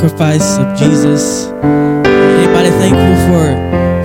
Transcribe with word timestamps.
sacrifice 0.00 0.56
of 0.56 0.78
Jesus? 0.78 1.48
Anybody 1.62 2.70
thankful 2.80 3.16
for 3.28 3.44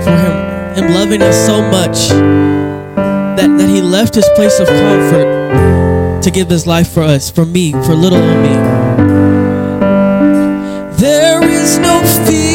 for 0.04 0.16
him 0.18 0.84
him 0.84 0.92
loving 0.92 1.22
us 1.22 1.46
so 1.46 1.62
much 1.70 2.08
that, 3.38 3.48
that 3.58 3.68
he 3.68 3.80
left 3.80 4.14
his 4.14 4.28
place 4.34 4.60
of 4.60 4.66
comfort 4.66 6.22
to 6.22 6.30
give 6.30 6.50
his 6.50 6.66
life 6.66 6.92
for 6.92 7.02
us, 7.02 7.30
for 7.30 7.46
me, 7.46 7.72
for 7.72 7.94
little 7.94 8.18
me. 8.18 8.56
There 10.98 11.42
is 11.48 11.78
no 11.78 12.02
fear, 12.26 12.45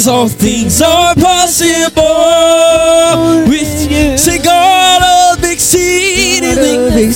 things, 0.00 0.08
all 0.08 0.28
things 0.28 0.80
are 0.80 1.14
possible 1.14 1.92
with 3.48 3.90
you. 3.90 4.16
Say, 4.16 4.38
God 4.42 5.02
of 5.36 5.44
exceedingly, 5.44 7.12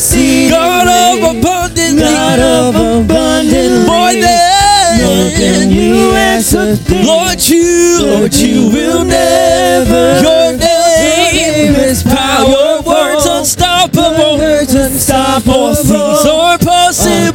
God 0.51 0.89
of 0.89 1.37
abundantly, 1.37 2.03
God 2.03 2.41
of 2.41 2.75
abundantly, 2.75 3.87
more 3.87 4.13
than, 4.13 5.71
you 5.71 6.11
ask 6.13 6.55
or 6.55 6.77
think. 6.77 7.07
Lord, 7.07 7.41
you, 7.49 8.01
Lord, 8.03 8.35
you 8.35 8.69
will 8.69 9.05
never. 9.05 10.21
Your 10.21 10.59
name 10.59 11.75
is 11.75 12.03
power, 12.03 12.83
words 12.83 13.27
unstoppable. 13.27 14.39
Words 14.39 14.75
unstoppable. 14.75 15.53
All 15.55 15.77
things 15.77 16.27
are 16.27 16.59
possible. 16.59 17.34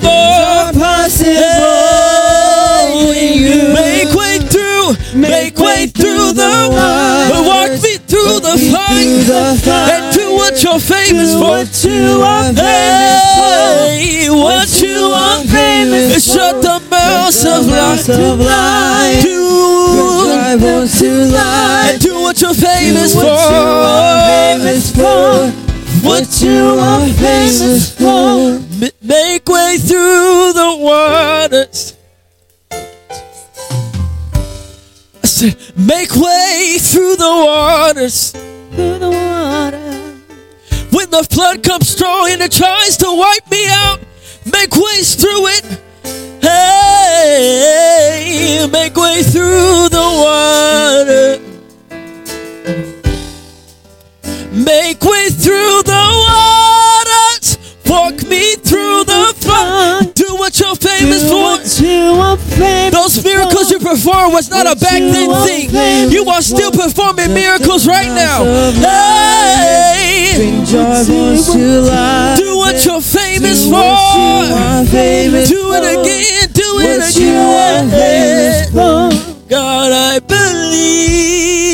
And 9.32 10.14
do 10.16 10.34
what 10.34 10.62
you're 10.64 10.80
famous 10.80 11.32
Do 11.34 11.40
for. 11.40 11.50
what 11.50 11.84
you 11.84 12.22
are 12.22 12.54
famous 12.54 13.24
for. 14.26 14.36
what 14.36 14.82
you 14.82 15.12
are 15.14 15.44
famous 15.46 16.14
for. 16.14 16.20
Shut 16.40 16.62
the 16.62 16.80
mouths 16.90 17.46
of 17.46 17.66
lies. 17.68 18.06
Do 19.24 20.26
Drive 20.26 20.60
to 21.00 21.26
life. 21.26 21.92
and 21.94 22.02
do 22.02 22.14
what 22.22 22.42
you're 22.42 22.54
famous 22.54 23.14
for. 23.14 23.24
what 23.24 23.52
you 23.52 23.58
are 23.94 24.58
famous 24.58 24.92
for. 24.96 25.52
What 26.08 26.42
you 26.42 26.80
are 26.80 27.08
famous 27.10 27.96
for. 27.96 28.60
Make 29.02 29.48
way 29.48 29.78
through 29.78 30.54
the 30.54 30.76
waters. 30.80 31.96
I 35.22 35.26
said, 35.28 35.56
make 35.76 36.16
way 36.16 36.78
through 36.80 37.16
the 37.18 37.30
waters. 37.46 38.34
Through 38.72 39.00
the 39.00 39.10
water. 39.10 39.92
When 40.92 41.10
the 41.10 41.24
flood 41.30 41.64
comes 41.64 41.90
strong 41.90 42.30
and 42.30 42.42
it 42.42 42.52
tries 42.52 42.98
to 42.98 43.06
wipe 43.06 43.50
me 43.50 43.66
out, 43.70 44.00
make 44.46 44.76
ways 44.76 45.16
through 45.16 45.48
it. 45.48 45.66
Hey, 46.42 47.50
make 48.72 48.96
way 48.96 49.24
through 49.24 49.90
the 49.90 49.98
water. 50.24 51.40
Make 54.52 55.04
way 55.04 55.30
through 55.30 55.84
the 55.84 56.26
waters. 56.28 56.59
What 60.50 60.60
you're 60.60 60.76
famous 60.76 61.22
Do 61.22 61.30
for. 61.30 61.42
what 61.42 61.62
you 61.80 62.18
famous 62.58 62.94
Those 62.94 63.24
miracles 63.24 63.70
you 63.70 63.78
performed 63.80 64.34
was 64.34 64.50
not 64.50 64.66
a 64.66 64.76
back 64.76 64.98
then 65.00 65.30
thing. 65.46 65.70
You 66.12 66.26
are 66.26 66.42
still 66.42 66.72
performing 66.72 67.34
miracles 67.36 67.86
right 67.88 68.08
now. 68.08 68.44
Hey, 68.74 70.34
Bring 70.38 70.66
joy 70.66 71.06
to 71.06 71.82
life. 71.82 72.38
do 72.40 72.58
what 72.58 72.84
you're 72.84 73.00
famous 73.02 73.64
Do 73.66 73.70
for. 73.70 73.78
what 73.78 74.16
you 74.18 74.56
are 74.56 74.86
famous 74.86 75.50
Do 75.50 75.74
it 75.74 75.84
again. 76.00 76.50
Do 76.52 76.74
What 76.76 76.86
it 76.86 77.16
you 77.16 77.36
are 77.38 77.84
famous 77.90 78.70
again. 78.70 79.36
God, 79.50 79.92
I 79.94 80.20
believe 80.20 81.70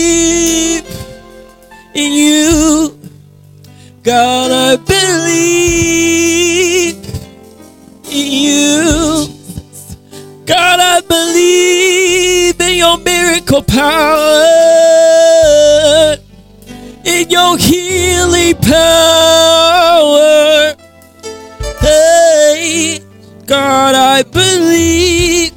in 1.94 2.12
you. 2.12 3.00
God, 4.04 4.52
I 4.52 4.76
believe 4.76 5.65
believe 11.08 12.60
in 12.60 12.78
your 12.78 12.98
miracle 13.00 13.62
power, 13.64 14.46
in 17.06 17.30
your 17.30 17.58
healing 17.58 18.56
power. 18.58 19.16
Hey, 21.80 23.00
God, 23.46 23.96
I 23.96 24.24
believe 24.24 25.54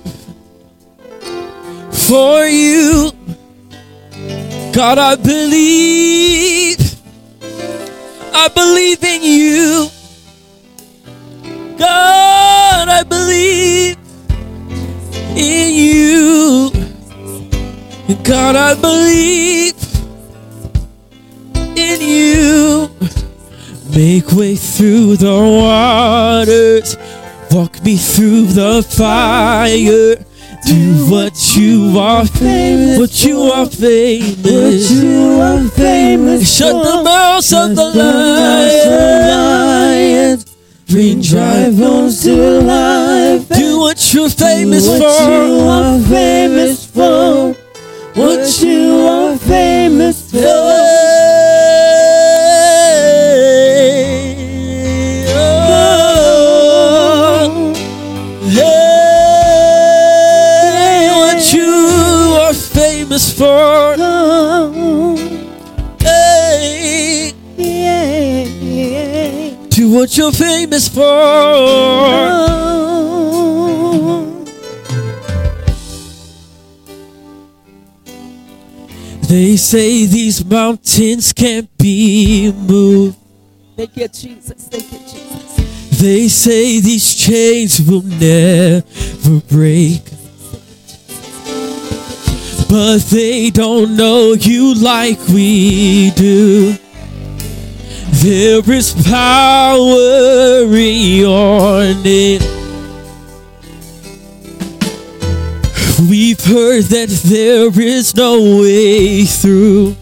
for 1.90 2.46
you. 2.46 3.12
God, 4.72 4.98
I 4.98 5.16
believe. 5.16 6.78
I 8.32 8.48
believe 8.48 9.02
in 9.02 9.22
you. 9.22 9.88
God, 11.76 12.88
I 12.88 13.02
believe 13.02 13.97
in 15.38 15.72
you. 15.74 16.70
God, 18.24 18.56
I 18.56 18.74
believe 18.74 19.74
in 21.76 22.00
you. 22.00 22.90
Make 23.94 24.32
way 24.32 24.56
through 24.56 25.16
the 25.16 25.32
waters. 25.32 26.96
Walk 27.50 27.82
me 27.82 27.96
through 27.96 28.46
the 28.46 28.82
fire. 28.82 30.16
Do 30.66 31.10
what 31.10 31.56
you 31.56 31.98
are 31.98 32.26
famous. 32.26 32.98
What 32.98 33.24
you 33.24 33.40
are 33.52 33.66
famous. 33.66 34.90
What 34.90 35.02
you 35.02 35.40
are 35.40 35.68
famous 35.70 36.56
Shut 36.56 36.72
the 36.84 37.02
mouths 37.02 37.52
of 37.52 37.74
the 37.76 37.84
lions. 38.74 40.44
Bring 40.88 41.20
dry 41.22 41.70
bones 41.70 42.22
to 42.24 42.60
life. 42.60 43.48
What 44.28 44.36
famous 44.36 44.86
what 44.86 45.00
for. 45.00 45.30
you 45.30 45.60
are 45.70 45.98
famous 46.00 46.84
for. 46.84 47.56
What 48.14 48.60
you 48.60 49.06
are 49.08 49.38
famous 49.38 50.30
for. 50.30 50.38
Hey, 53.48 55.24
oh, 55.34 55.64
hey, 60.76 61.08
what 61.08 61.40
you 61.54 61.72
are 62.38 62.52
famous 62.52 63.32
for. 63.32 63.96
Hey, 66.00 67.32
do 69.70 69.90
what 69.90 70.14
you're 70.18 70.32
famous 70.32 70.86
for. 70.86 71.02
Oh. 71.02 72.97
They 79.28 79.56
say 79.58 80.06
these 80.06 80.42
mountains 80.42 81.34
can't 81.34 81.68
be 81.76 82.50
moved. 82.50 83.18
Thank 83.76 83.94
you, 83.98 84.08
Jesus. 84.08 84.68
Thank 84.68 84.90
you, 84.90 84.98
Jesus. 85.00 86.00
They 86.00 86.28
say 86.28 86.80
these 86.80 87.14
chains 87.14 87.78
will 87.82 88.00
never 88.02 89.40
break. 89.50 90.02
But 92.70 92.98
they 93.10 93.50
don't 93.50 93.96
know 93.96 94.32
you 94.32 94.74
like 94.74 95.18
we 95.28 96.10
do. 96.12 96.74
There 98.22 98.70
is 98.72 98.94
power 99.06 100.64
in 100.74 101.20
your 101.20 101.94
name. 102.02 102.57
We've 106.06 106.42
heard 106.44 106.84
that 106.84 107.08
there 107.24 107.80
is 107.80 108.14
no 108.14 108.60
way 108.60 109.24
through. 109.24 109.96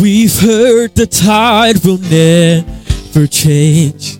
We've 0.00 0.38
heard 0.38 0.94
the 0.94 1.06
tide 1.06 1.84
will 1.84 1.98
never 1.98 3.26
change. 3.26 4.18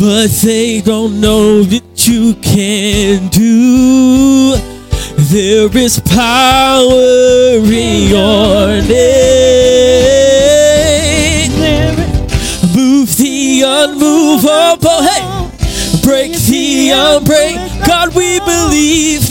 But 0.00 0.28
they 0.42 0.80
don't 0.80 1.20
know 1.20 1.62
that 1.64 2.08
you 2.08 2.34
can 2.36 3.28
do. 3.28 4.56
There 5.16 5.76
is 5.76 6.00
power 6.00 7.60
in 7.62 8.08
your 8.08 8.80
name. 8.88 9.44
Move 12.74 13.16
the 13.18 13.62
unmovable. 13.66 15.02
Hey, 15.02 15.23
break 16.04 16.32
the 16.32 16.90
unbreak. 16.90 17.56
God, 17.86 18.14
we 18.14 18.38
believe. 18.40 19.22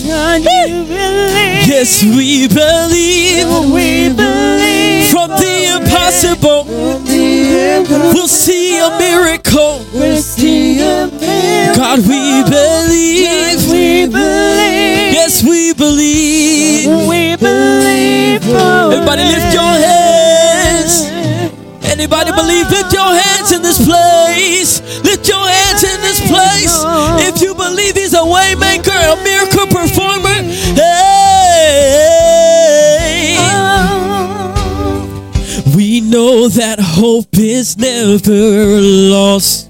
Yes, 1.70 2.03
we 2.03 2.48
believe. 2.48 3.48
we 3.74 4.10
believe 4.10 5.10
From 5.12 5.30
the 5.30 5.77
impossible, 5.77 6.65
we'll 6.65 8.27
see 8.27 8.80
a 8.80 8.89
miracle. 8.98 9.86
We'll 9.94 10.18
see 10.18 10.82
a 10.82 11.08
miracle. 11.08 11.75
God, 11.75 12.00
we 12.00 12.44
believe. 12.44 13.72
we 13.72 14.08
believe. 14.08 15.13
Yes, 15.13 15.44
we 15.44 15.74
believe. 15.74 16.88
We 17.08 17.36
believe. 17.38 18.44
Everybody 18.44 19.24
lift 19.24 19.53
your 19.53 19.63
hands. 19.63 21.23
Anybody 22.03 22.31
believe? 22.33 22.69
Lift 22.69 22.91
your 22.91 23.15
hands 23.15 23.53
in 23.53 23.62
this 23.62 23.77
place. 23.77 24.81
Lift 25.05 25.25
your 25.25 25.39
hands 25.39 25.83
in 25.86 26.01
this 26.01 26.19
place. 26.27 26.83
If 27.29 27.41
you 27.41 27.55
believe 27.55 27.95
He's 27.95 28.13
a 28.13 28.25
way 28.25 28.55
maker, 28.55 28.91
a 28.91 29.15
miracle 29.24 29.67
performer, 29.67 30.43
hey, 30.75 30.98
we 35.74 36.01
know 36.01 36.50
that 36.50 36.81
hope 36.81 37.38
is 37.38 37.77
never 37.77 38.81
lost. 38.81 39.69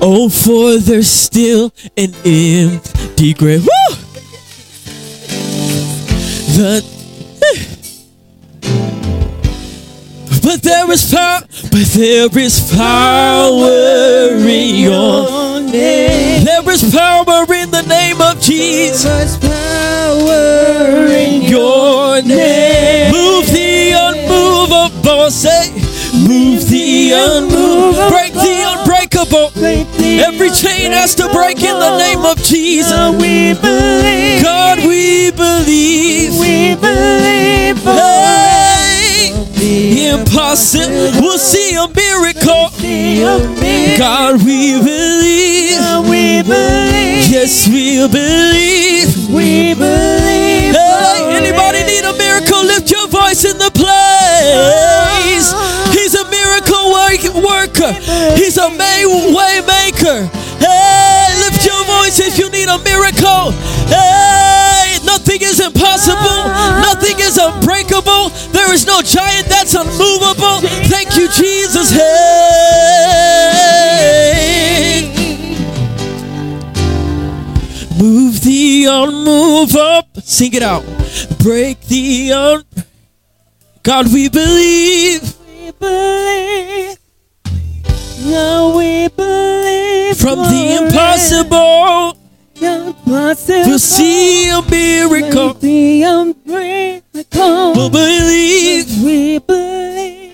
Oh, 0.00 0.30
for 0.30 0.78
there's 0.78 1.10
still 1.10 1.70
an 1.98 2.14
empty 2.24 3.34
grave. 3.34 3.60
Woo! 3.60 3.96
The 6.56 6.95
but 10.46 10.62
there 10.62 10.88
is 10.92 11.12
power, 11.12 11.40
but 11.72 11.86
there 11.98 12.38
is 12.38 12.72
power 12.72 14.30
in 14.38 14.76
your 14.76 15.60
name. 15.60 16.44
there 16.44 16.70
is 16.70 16.94
power 16.94 17.42
in 17.52 17.68
the 17.72 17.82
name 17.82 18.22
of 18.22 18.40
Jesus. 18.40 19.02
There's 19.02 19.36
power 19.38 21.06
in 21.10 21.42
Your 21.42 22.22
name. 22.22 23.10
Move 23.10 23.46
the 23.50 23.90
unmovable. 24.06 25.30
Say, 25.32 25.72
move 26.14 26.68
the 26.70 27.10
unmovable. 27.12 28.08
Break 28.08 28.32
the 28.32 28.56
unbreakable. 28.70 29.50
Every 29.58 30.50
chain 30.50 30.92
has 30.92 31.16
to 31.16 31.28
break 31.32 31.58
in 31.58 31.74
the 31.74 31.98
name 31.98 32.24
of 32.24 32.36
Jesus. 32.38 32.92
Oh, 32.94 33.10
we 33.10 33.54
believe. 33.54 34.42
God, 34.44 34.78
we 34.86 35.32
believe. 35.32 36.38
We 36.38 36.76
believe. 36.76 38.15
Impossible. 40.08 41.20
We'll 41.20 41.38
see 41.38 41.74
a 41.74 41.86
miracle. 41.88 42.70
God, 43.98 44.42
we 44.44 44.78
believe. 44.80 45.80
We 46.08 46.42
believe. 46.42 47.28
Yes, 47.28 47.66
we 47.68 48.06
believe. 48.08 49.28
We 49.28 49.74
believe. 49.74 50.74
Hey, 50.74 51.36
anybody 51.36 51.82
need 51.84 52.04
a 52.04 52.12
miracle? 52.16 52.62
Lift 52.64 52.90
your 52.90 53.08
voice 53.08 53.44
in 53.44 53.58
the 53.58 53.70
place. 53.70 55.52
He's 55.96 56.14
a 56.14 56.24
miracle 56.30 56.92
work- 56.92 57.34
worker. 57.44 57.92
He's 58.36 58.56
a 58.58 58.70
may 58.70 59.04
way 59.06 59.60
maker. 59.66 60.28
Hey, 60.60 61.34
lift 61.44 61.64
your 61.66 61.82
voice 61.84 62.18
if 62.20 62.38
you 62.38 62.48
need 62.50 62.68
a 62.68 62.78
miracle. 62.78 63.52
Hey, 63.88 64.75
nothing 65.26 65.42
is 65.48 65.58
impossible. 65.60 66.44
Nothing 66.82 67.18
is 67.18 67.36
unbreakable. 67.36 68.28
There 68.52 68.72
is 68.72 68.86
no 68.86 69.02
giant 69.02 69.48
that's 69.48 69.74
unmovable. 69.74 70.60
Thank 70.88 71.16
you, 71.16 71.28
Jesus. 71.28 71.90
Hey. 71.90 72.02
Move 77.98 78.40
the 78.42 78.86
unmovable. 78.88 80.08
Sing 80.22 80.54
it 80.54 80.62
out. 80.62 80.84
Break 81.42 81.80
the 81.88 82.32
un. 82.32 82.64
God, 83.82 84.12
we 84.12 84.28
believe. 84.28 85.34
We 85.48 85.72
believe. 85.72 86.98
Now 88.26 88.76
we 88.76 89.08
believe. 89.08 90.16
From 90.18 90.38
the 90.38 90.78
impossible, 90.82 92.16
We'll 92.58 93.78
see 93.78 94.48
a 94.48 94.62
miracle. 94.62 95.54
The 95.54 96.02
unbreakable. 96.02 97.74
We'll 97.74 97.90
believe. 97.90 99.02
We 99.02 99.38
believe. 99.38 100.32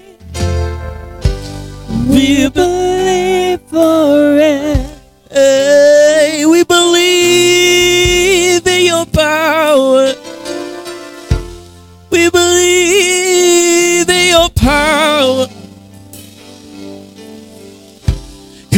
We 2.08 2.08
We 2.08 2.48
believe 2.50 3.60
for 3.62 4.36
it. 4.38 4.88
Hey, 5.30 6.44
we 6.46 6.62
believe 6.64 8.66
in 8.66 8.86
your 8.86 9.06
power. 9.06 10.14
We 12.10 12.30
believe 12.30 14.08
in 14.08 14.28
your 14.28 14.48
power. 14.50 15.46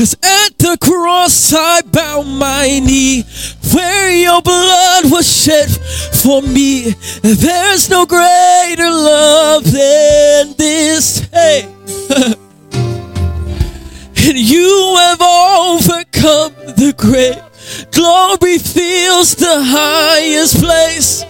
Cause 0.04 0.16
at 0.22 0.58
the 0.58 0.76
cross 0.82 1.54
I 1.56 1.80
bow 1.80 2.20
my 2.24 2.78
knee 2.78 3.22
where 3.72 4.10
your 4.10 4.42
blood 4.42 5.10
was 5.10 5.26
shed 5.26 5.70
for 6.20 6.42
me. 6.42 6.90
There's 7.22 7.88
no 7.88 8.04
greater 8.04 8.90
love 8.90 9.64
than 9.64 10.52
this. 10.58 11.20
Hey. 11.32 11.72
and 12.74 14.38
you 14.38 14.94
have 14.98 15.22
overcome 15.22 16.52
the 16.76 16.92
grave. 16.98 17.42
Glory 17.90 18.58
fills 18.58 19.34
the 19.36 19.62
highest 19.62 20.62
place. 20.62 21.24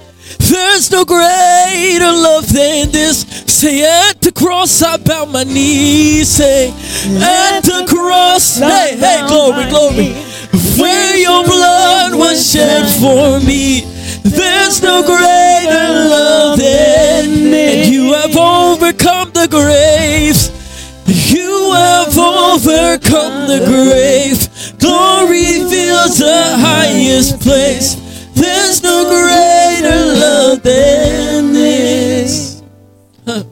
There's 0.50 0.90
no 0.90 1.04
greater 1.04 2.12
love 2.12 2.52
than 2.52 2.90
this. 2.90 3.20
Say 3.46 3.82
at 3.82 4.20
the 4.20 4.30
cross 4.30 4.82
I 4.82 4.98
bow 4.98 5.24
my 5.24 5.44
knees. 5.44 6.28
Say 6.28 6.68
at 6.68 7.60
the 7.62 7.86
cross, 7.88 8.58
hey, 8.58 8.96
hey, 8.98 9.24
glory, 9.26 9.68
glory. 9.70 10.12
Where 10.78 11.16
your 11.16 11.44
blood 11.44 12.14
was 12.14 12.52
shed 12.52 12.84
for 13.00 13.40
me. 13.46 13.82
There's 14.22 14.82
no 14.82 15.02
greater 15.02 15.88
love 16.10 16.58
than 16.58 17.50
this. 17.50 17.86
And 17.86 17.94
you 17.94 18.12
have 18.12 18.36
overcome 18.36 19.30
the 19.32 19.48
graves. 19.48 20.50
You 21.06 21.72
have 21.72 22.18
overcome 22.18 23.48
the 23.48 23.64
grave. 23.64 24.48
Glory 24.78 25.64
fills 25.70 26.18
the 26.18 26.56
highest 26.58 27.40
place. 27.40 27.96
There's 28.34 28.82
no 28.82 29.08
greater 29.84 30.04
love 30.14 30.62
than 30.62 31.52
this. 31.52 32.62
Huh. 33.26 33.44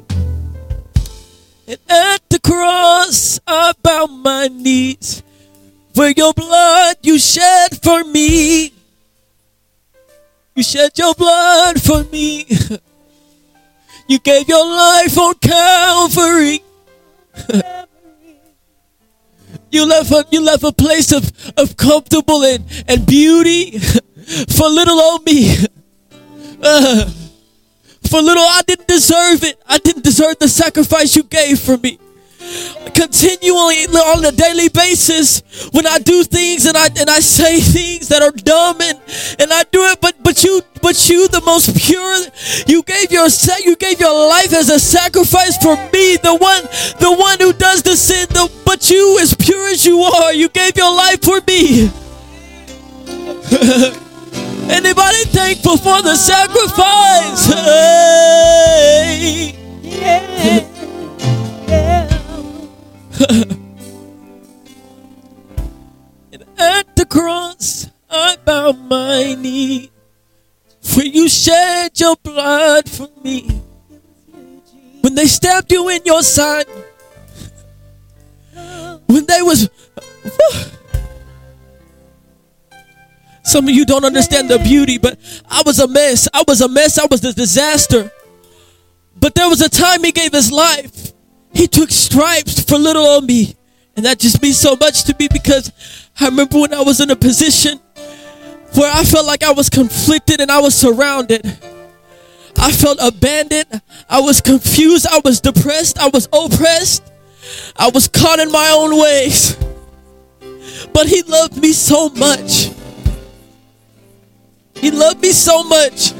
And 1.67 1.79
at 1.89 2.29
the 2.29 2.41
cross, 2.41 3.41
I 3.47 3.73
bow 3.83 4.07
my 4.07 4.49
knees. 4.49 5.23
For 5.95 6.09
your 6.09 6.33
blood 6.33 6.97
you 7.03 7.19
shed 7.19 7.83
for 7.83 8.03
me. 8.05 8.73
You 10.55 10.63
shed 10.63 10.93
your 10.97 11.15
blood 11.15 11.83
for 11.83 12.05
me. 12.05 12.47
You 14.09 14.19
gave 14.19 14.49
your 14.49 14.67
life 14.67 15.17
on 15.17 15.35
Calvary. 15.37 16.63
you 19.71 19.87
left 19.87 20.11
a 20.11 20.27
you 20.31 20.45
left 20.45 20.65
a 20.65 20.73
place 20.73 21.13
of, 21.13 21.31
of 21.57 21.77
comfortable 21.77 22.43
and, 22.43 22.65
and 22.89 23.07
beauty 23.07 23.79
for 23.79 24.69
little 24.69 25.01
old 25.01 25.25
me. 25.25 25.57
Uh, 26.63 27.05
for 28.09 28.23
little 28.23 28.43
I 28.43 28.63
didn't 28.67 28.89
deserve 28.89 29.43
it. 29.43 29.61
I 29.67 29.79
didn't 29.79 30.05
deserve 30.05 30.39
the 30.39 30.49
sacrifice 30.49 31.17
you 31.17 31.25
gave 31.25 31.59
for 31.59 31.77
me. 31.77 31.99
Continually 32.95 33.87
on 33.87 34.25
a 34.25 34.33
daily 34.33 34.69
basis, 34.69 35.43
when 35.73 35.87
I 35.87 35.99
do 35.99 36.25
things 36.25 36.67
and 36.67 36.77
I 36.77 36.87
and 36.99 37.09
I 37.09 37.21
say 37.21 37.61
things 37.61 38.09
that 38.09 38.21
are 38.21 38.33
dumb 38.33 38.81
and, 38.81 38.99
and 39.39 39.53
I 39.53 39.63
do 39.71 39.85
it, 39.85 40.01
but 40.01 40.17
but 40.23 40.43
you 40.43 40.61
but 40.83 41.09
you 41.09 41.29
the 41.29 41.41
most 41.41 41.75
pure, 41.75 42.19
you 42.67 42.83
gave 42.83 43.11
your 43.13 43.29
you 43.65 43.77
gave 43.77 44.01
your 44.01 44.29
life 44.29 44.53
as 44.53 44.69
a 44.69 44.79
sacrifice 44.79 45.57
for 45.57 45.77
me, 45.93 46.17
the 46.17 46.37
one 46.37 46.65
the 47.01 47.15
one 47.17 47.39
who 47.39 47.53
does 47.53 47.83
the 47.83 47.97
sin, 47.97 48.27
the, 48.31 48.51
but 48.67 48.91
you 48.91 49.19
as 49.21 49.35
pure 49.35 49.69
as 49.69 49.87
you 49.87 50.01
are, 50.01 50.35
you 50.35 50.49
gave 50.49 50.77
your 50.77 50.95
life 50.95 51.23
for 51.23 51.41
me. 51.47 51.91
Anybody 54.71 55.25
thankful 55.27 55.77
for 55.77 56.03
the 56.03 56.17
sacrifice? 56.17 57.47
Hey. 57.47 59.55
Yeah. 59.83 60.67
Yeah. 61.69 62.09
and 66.33 66.45
at 66.59 66.97
the 66.97 67.07
cross, 67.09 67.89
I 68.11 68.37
bow 68.45 68.73
my 68.73 69.35
knee. 69.35 69.91
For 70.81 71.03
you 71.03 71.29
shed 71.29 71.99
your 71.99 72.17
blood 72.17 72.89
for 72.89 73.09
me. 73.23 73.61
When 75.01 75.15
they 75.15 75.27
stabbed 75.27 75.71
you 75.73 75.89
in 75.89 76.03
your 76.05 76.23
side, 76.23 76.67
when 79.07 79.27
they 79.27 79.43
was. 79.43 79.69
Some 83.53 83.69
of 83.69 83.75
you 83.75 83.85
don't 83.85 84.07
understand 84.07 84.49
the 84.49 84.59
beauty, 84.61 84.97
but 84.97 85.19
I 85.47 85.63
was 85.67 85.79
a 85.79 85.87
mess. 85.87 86.27
I 86.33 86.43
was 86.49 86.63
a 86.63 86.69
mess. 86.69 86.97
I 86.97 87.05
was 87.11 87.23
a 87.23 87.35
disaster. 87.35 88.11
But 89.21 89.35
there 89.35 89.47
was 89.47 89.61
a 89.61 89.69
time 89.69 90.03
he 90.03 90.11
gave 90.11 90.33
his 90.33 90.51
life. 90.51 91.13
He 91.53 91.67
took 91.67 91.91
stripes 91.91 92.63
for 92.65 92.79
little 92.79 93.05
old 93.05 93.27
me. 93.27 93.55
And 93.95 94.07
that 94.07 94.19
just 94.19 94.41
means 94.41 94.57
so 94.59 94.75
much 94.77 95.05
to 95.05 95.15
me 95.19 95.29
because 95.31 95.71
I 96.19 96.29
remember 96.29 96.61
when 96.61 96.73
I 96.73 96.81
was 96.81 97.03
in 97.03 97.11
a 97.11 97.15
position 97.15 97.79
where 98.75 98.91
I 98.91 99.05
felt 99.05 99.27
like 99.27 99.43
I 99.43 99.53
was 99.53 99.69
conflicted 99.69 100.41
and 100.41 100.51
I 100.51 100.59
was 100.63 100.75
surrounded. 100.75 101.45
I 102.57 102.73
felt 102.73 103.01
abandoned. 103.03 103.83
I 104.09 104.21
was 104.21 104.41
confused. 104.41 105.07
I 105.07 105.21
was 105.23 105.43
depressed. 105.43 105.99
I 105.99 106.09
was 106.09 106.27
oppressed. 106.33 107.03
I 107.77 107.91
was 107.91 108.09
caught 108.09 108.39
in 108.39 108.51
my 108.51 108.71
own 108.71 108.99
ways. 108.99 109.59
But 110.95 111.07
he 111.07 111.21
loved 111.25 111.61
me 111.61 111.73
so 111.73 112.09
much. 112.09 112.71
He 114.83 114.91
loved 114.91 115.23
me 115.23 115.31
so 115.31 115.63
much 115.63 116.11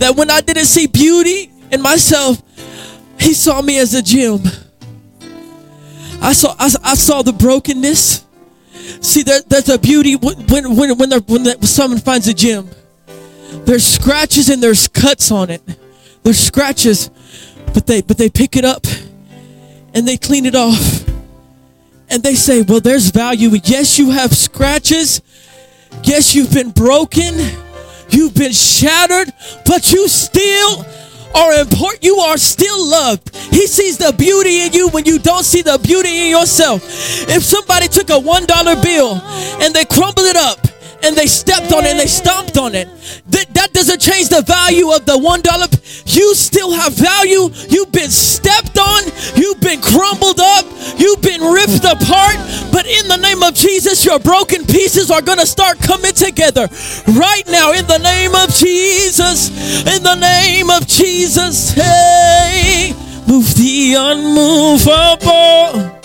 that 0.00 0.16
when 0.16 0.28
I 0.28 0.40
didn't 0.40 0.64
see 0.64 0.88
beauty 0.88 1.52
in 1.70 1.80
myself, 1.80 2.42
he 3.18 3.32
saw 3.32 3.62
me 3.62 3.78
as 3.78 3.94
a 3.94 4.02
gem. 4.02 4.42
I 6.20 6.32
saw 6.32 6.52
I, 6.58 6.68
I 6.82 6.94
saw 6.96 7.22
the 7.22 7.32
brokenness. 7.32 8.26
See, 9.00 9.22
there, 9.22 9.40
there's 9.46 9.68
a 9.68 9.78
beauty 9.78 10.16
when 10.16 10.34
when 10.48 10.76
when 10.76 10.98
when, 10.98 11.22
when 11.28 11.62
someone 11.62 12.00
finds 12.00 12.26
a 12.26 12.34
gem. 12.34 12.68
There's 13.64 13.86
scratches 13.86 14.48
and 14.48 14.60
there's 14.60 14.88
cuts 14.88 15.30
on 15.30 15.48
it. 15.50 15.62
There's 16.24 16.40
scratches, 16.40 17.10
but 17.72 17.86
they 17.86 18.02
but 18.02 18.18
they 18.18 18.28
pick 18.30 18.56
it 18.56 18.64
up 18.64 18.84
and 19.94 20.08
they 20.08 20.16
clean 20.16 20.44
it 20.44 20.56
off. 20.56 21.06
And 22.10 22.20
they 22.24 22.34
say, 22.34 22.62
"Well, 22.62 22.80
there's 22.80 23.10
value. 23.10 23.50
Yes, 23.62 23.96
you 23.96 24.10
have 24.10 24.32
scratches. 24.36 25.22
Yes, 26.02 26.34
you've 26.34 26.52
been 26.52 26.70
broken. 26.70 27.36
You've 28.10 28.34
been 28.34 28.52
shattered, 28.52 29.32
but 29.66 29.92
you 29.92 30.08
still 30.08 30.84
are 31.34 31.52
important. 31.60 32.04
You 32.04 32.16
are 32.16 32.38
still 32.38 32.88
loved. 32.88 33.34
He 33.36 33.66
sees 33.66 33.98
the 33.98 34.12
beauty 34.16 34.62
in 34.62 34.72
you 34.72 34.88
when 34.88 35.04
you 35.04 35.18
don't 35.18 35.44
see 35.44 35.62
the 35.62 35.78
beauty 35.78 36.24
in 36.24 36.30
yourself. 36.30 36.82
If 37.28 37.42
somebody 37.42 37.88
took 37.88 38.10
a 38.10 38.20
$1 38.20 38.82
bill 38.82 39.14
and 39.60 39.74
they 39.74 39.84
crumbled 39.84 40.26
it 40.26 40.36
up 40.36 40.66
and 41.02 41.16
they 41.16 41.26
stepped 41.26 41.72
on 41.72 41.84
it 41.84 41.90
and 41.90 42.00
they 42.00 42.06
stomped 42.06 42.58
on 42.58 42.74
it, 42.74 42.88
that, 43.28 43.48
doesn't 43.78 44.00
change 44.00 44.28
the 44.28 44.42
value 44.42 44.90
of 44.90 45.06
the 45.06 45.12
$1. 45.12 46.16
You 46.16 46.34
still 46.34 46.72
have 46.72 46.94
value. 46.94 47.48
You've 47.68 47.92
been 47.92 48.10
stepped 48.10 48.76
on, 48.76 49.04
you've 49.36 49.60
been 49.60 49.80
crumbled 49.80 50.40
up, 50.40 50.66
you've 50.96 51.22
been 51.22 51.42
ripped 51.42 51.84
apart. 51.84 52.38
But 52.72 52.86
in 52.86 53.06
the 53.06 53.18
name 53.22 53.44
of 53.44 53.54
Jesus, 53.54 54.04
your 54.04 54.18
broken 54.18 54.64
pieces 54.64 55.12
are 55.12 55.22
going 55.22 55.38
to 55.38 55.46
start 55.46 55.78
coming 55.78 56.12
together 56.12 56.66
right 57.14 57.44
now 57.46 57.70
in 57.72 57.86
the 57.86 57.98
name 57.98 58.34
of 58.34 58.50
Jesus. 58.50 59.50
In 59.86 60.02
the 60.02 60.16
name 60.16 60.70
of 60.70 60.84
Jesus. 60.88 61.70
Hey, 61.70 62.96
move 63.28 63.54
the 63.54 63.94
unmovable. 63.94 65.97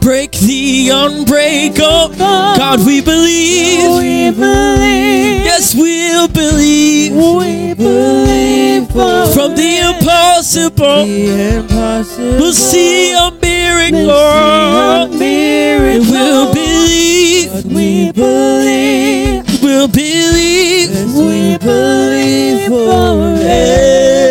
Break 0.00 0.32
the 0.32 0.90
unbreakable. 0.92 2.14
God, 2.16 2.80
we 2.86 3.00
believe. 3.00 3.90
We 3.98 4.30
believe. 4.30 5.44
Yes, 5.44 5.74
we'll 5.74 6.28
believe. 6.28 7.12
We 7.12 7.74
believe 7.74 8.88
From 8.88 9.54
the 9.54 9.78
impossible, 9.92 11.04
the 11.04 11.56
impossible. 11.58 12.38
we'll 12.38 12.52
see 12.52 13.12
a 13.12 13.30
miracle. 13.30 14.06
We'll 14.06 15.12
see 15.12 15.18
a 15.18 15.18
miracle. 15.18 16.10
We'll 16.12 16.52
believe. 16.54 17.52
But 17.52 17.64
we 17.64 18.12
believe. 18.12 19.62
We'll 19.62 19.88
believe. 19.88 20.90
Yes, 20.90 21.12
we 21.14 21.58
believe 21.58 22.68
for 22.68 23.34
it. 23.36 24.27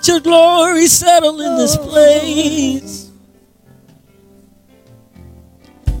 Let 0.00 0.08
your 0.08 0.20
glory 0.20 0.86
settle 0.86 1.38
in 1.42 1.58
this 1.58 1.76
place. 1.76 3.10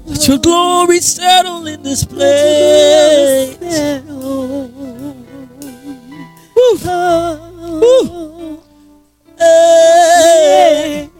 Let 0.06 0.26
your 0.26 0.38
glory 0.38 1.00
settle 1.00 1.66
in 1.66 1.82
this 1.82 2.06
place. 2.06 3.58
Woo. 4.08 4.70
Woo. 7.82 8.62
Hey. 9.36 11.10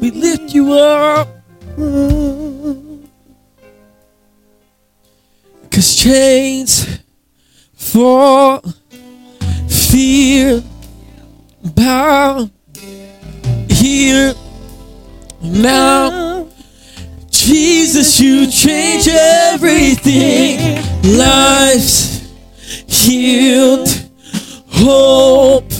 We 0.00 0.12
lift 0.12 0.54
you 0.54 0.74
up. 0.74 1.26
Cause 5.72 5.96
chains 5.96 7.00
fall, 7.74 8.62
fear 9.68 10.62
bow 11.62 12.50
here 13.68 14.34
now. 15.42 16.48
Jesus, 17.30 18.20
you 18.20 18.46
change 18.50 19.08
everything. 19.08 20.76
Life's 21.16 22.28
healed, 22.86 23.88
hope 24.68 25.72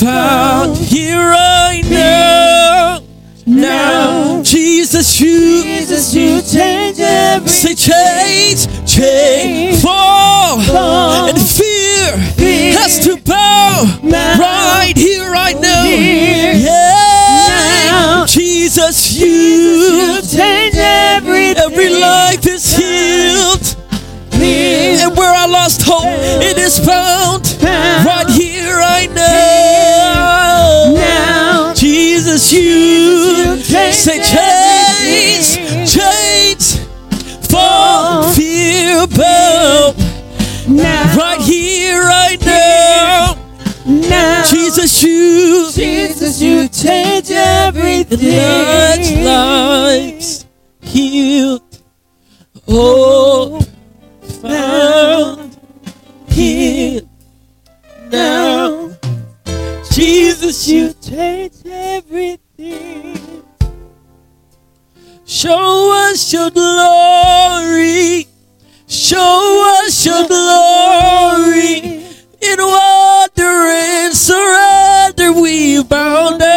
found 0.00 0.76
here 0.76 1.18
right 1.18 1.82
now. 1.90 3.02
Now, 3.46 4.42
Jesus, 4.42 5.20
you 5.20 5.62
Jesus, 5.62 6.14
you 6.14 6.40
change 6.42 6.98
everything. 7.00 7.48
say 7.48 7.74
change, 7.74 8.87
change, 9.02 9.80
fall, 9.82 10.60
Fall. 10.62 11.28
and 11.28 11.38
fear 11.38 12.12
Fear 12.36 12.72
has 12.78 12.98
to 13.04 13.16
bow 13.22 13.86
Now. 14.02 14.38
right 14.38 14.92
here, 14.96 15.30
right 15.30 15.58
now. 15.60 15.84
Here. 15.84 16.52
Yeah, 16.54 17.90
Now. 17.90 18.26
Jesus, 18.26 19.12
You 19.14 19.26
you 19.26 20.22
change 20.22 20.74
everything. 20.76 21.56
every 21.64 21.90
life 21.90 22.44
is 22.46 22.76
healed, 22.76 23.64
Fear 24.32 25.06
and 25.06 25.16
where 25.16 25.32
I 25.32 25.46
lost 25.46 25.82
hope, 25.84 26.04
it 26.42 26.58
is 26.58 26.78
found 26.78 27.42
right 27.62 28.28
here, 28.30 28.76
right 28.76 29.10
now. 29.14 30.92
Now. 30.94 31.74
Jesus, 31.74 32.52
you 32.52 33.56
change 33.62 33.94
say 33.94 34.18
change, 34.18 34.32
Jesus, 44.78 45.02
you 45.02 45.72
Jesus, 45.72 46.40
you 46.40 46.68
change 46.68 47.30
everything. 47.32 49.24
lives, 49.24 49.24
lives 49.24 50.46
healed, 50.80 51.82
hope 52.64 53.64
found 54.40 55.58
here 56.28 57.02
now. 58.08 58.92
Jesus, 59.90 60.68
you 60.68 60.92
change 61.02 61.54
everything. 61.66 63.42
Show 65.26 66.08
us 66.08 66.32
your 66.32 66.50
glory. 66.50 68.28
Show 68.86 69.82
us 69.82 70.06
your 70.06 70.24
glory. 70.28 72.04
In 72.40 72.58
wonder 72.60 73.42
and 73.42 74.14
surrender 74.14 74.67
we 75.20 75.82
bow 75.82 76.38
down. 76.38 76.48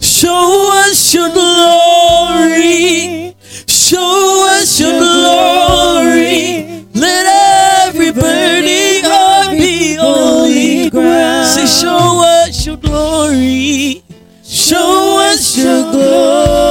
Show 0.00 0.70
us 0.86 1.12
your 1.14 1.28
glory. 1.30 3.34
Show 3.66 4.46
us 4.50 4.80
your 4.80 4.98
glory. 4.98 6.86
Let 6.94 7.86
every 7.86 8.12
burning 8.12 9.04
heart 9.04 9.56
be 9.58 9.94
holy 9.94 10.88
ground. 10.90 11.46
Say, 11.48 11.66
show 11.66 12.22
us 12.24 12.66
your 12.66 12.76
glory. 12.78 14.02
Show 14.42 15.18
us 15.30 15.56
your 15.56 15.92
glory. 15.92 16.69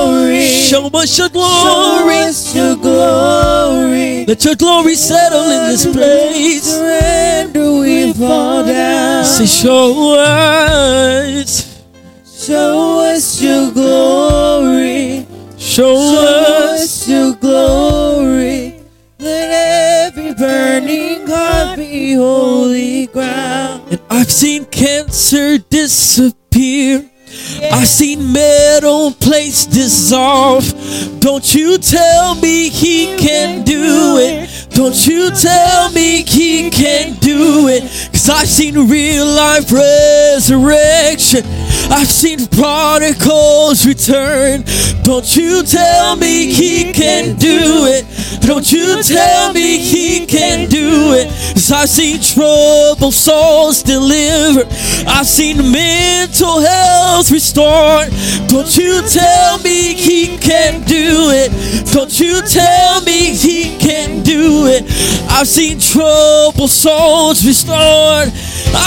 Show 0.70 0.86
us 0.94 1.18
your 1.18 1.30
glory. 1.30 2.16
us 2.16 2.56
your 2.56 2.76
glory. 2.76 4.24
Let 4.28 4.46
your 4.46 4.54
glory 4.54 4.94
settle 4.94 5.50
in 5.50 5.64
this 5.72 5.84
place. 5.92 6.62
Surrender, 6.64 7.80
we 7.80 8.14
fall 8.14 8.64
down. 8.64 9.26
Say, 9.26 9.48
show 9.48 10.16
us. 10.20 11.84
Show 12.24 13.00
us 13.02 13.42
your 13.42 13.72
glory. 13.72 15.26
Show 15.58 15.96
Show 15.96 16.76
us. 16.76 16.82
us 16.84 17.10
your 17.10 17.34
glory. 17.34 18.76
Let 19.18 20.14
every 20.14 20.36
burning 20.36 21.26
heart 21.26 21.80
be 21.80 22.14
holy 22.14 23.08
ground. 23.08 23.92
And 23.92 24.02
I've 24.08 24.32
seen 24.32 24.66
cancer 24.66 25.58
disappear. 25.58 27.10
I've 27.72 27.88
seen 27.88 28.32
metal 28.32 29.12
plates 29.12 29.66
dissolve. 29.66 30.66
Don't 31.20 31.54
you 31.54 31.78
tell 31.78 32.36
me 32.36 32.70
he 32.70 33.18
can 33.18 33.64
do 33.64 34.18
it. 34.18 34.70
Don't 34.72 35.08
you 35.08 35.30
tell 35.32 35.92
me 35.92 36.24
he 36.24 36.70
can 36.70 37.14
do 37.16 37.68
it. 37.68 37.84
Cause 38.12 38.30
I've 38.30 38.48
seen 38.48 38.88
real 38.88 39.26
life 39.26 39.72
resurrection. 39.72 41.44
I've 41.92 42.08
seen 42.08 42.48
prodigals 42.48 43.86
return. 43.86 44.64
Don't 45.04 45.36
you 45.36 45.64
tell 45.64 46.16
me 46.16 46.54
he 46.54 46.94
can 46.94 47.36
do 47.36 47.88
it. 47.88 48.06
Don't 48.42 48.72
you 48.72 49.04
tell 49.04 49.54
me 49.54 49.80
he 49.80 50.26
can 50.26 50.70
do 50.70 51.14
it. 51.14 51.28
Cause 51.54 51.72
I've 51.72 51.90
seen 51.90 52.22
troubled 52.22 53.14
souls 53.14 53.84
delivered. 53.84 54.68
I've 55.08 55.28
seen 55.28 55.58
mental 55.72 56.60
health 56.62 57.32
restored. 57.39 58.10
Don't 58.49 58.75
you 58.75 59.02
tell 59.08 59.60
me 59.60 59.93
he 59.93 60.38
can 60.39 60.82
do 60.84 61.32
it. 61.32 61.49
Don't 61.93 62.19
you 62.19 62.41
tell 62.41 63.02
me 63.04 63.34
he 63.34 63.78
can 63.78 64.23
do 64.23 64.67
it. 64.67 64.84
I've 65.32 65.47
seen 65.47 65.80
troubled 65.80 66.69
souls 66.69 67.45
restored. 67.45 68.28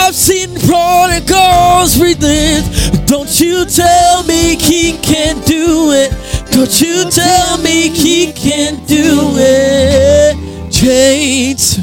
I've 0.01 0.15
seen 0.15 0.51
prodigals 0.69 1.99
redeemed. 1.99 2.69
Don't 3.07 3.33
you 3.41 3.65
tell 3.65 4.23
me 4.25 4.57
he 4.57 4.99
can 4.99 5.41
do 5.47 5.93
it. 5.93 6.11
Don't 6.53 6.79
you 6.83 7.11
tell 7.11 7.57
me 7.57 7.89
he 7.89 8.33
can 8.33 8.85
do 8.85 9.33
it. 9.39 10.37
Chains 10.71 11.79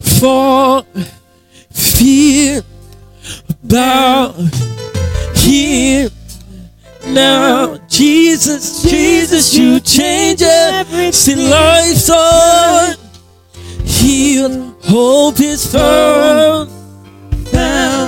fall, 0.00 0.86
fear 1.70 2.62
bow 3.62 4.32
here 5.46 6.10
now. 7.06 7.78
Jesus, 7.88 8.82
Jesus, 8.82 9.54
you 9.54 9.78
change 9.80 10.42
everything. 10.42 11.12
See, 11.12 11.36
life's 11.36 12.10
on. 12.10 12.96
Healed, 13.84 14.74
hope 14.84 15.40
is 15.40 15.70
found. 15.72 16.70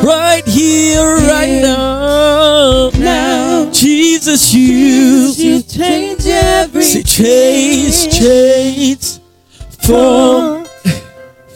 Right 0.05 0.43
here, 0.47 1.17
right 1.29 1.61
now. 1.63 2.91
now. 2.99 3.71
Jesus, 3.73 4.53
you 4.55 5.33
You 5.37 5.63
change 5.63 6.27
everything. 6.27 6.33
everything. 6.33 7.05
chains, 7.05 8.07
chains, 8.19 9.21
fall, 9.81 10.65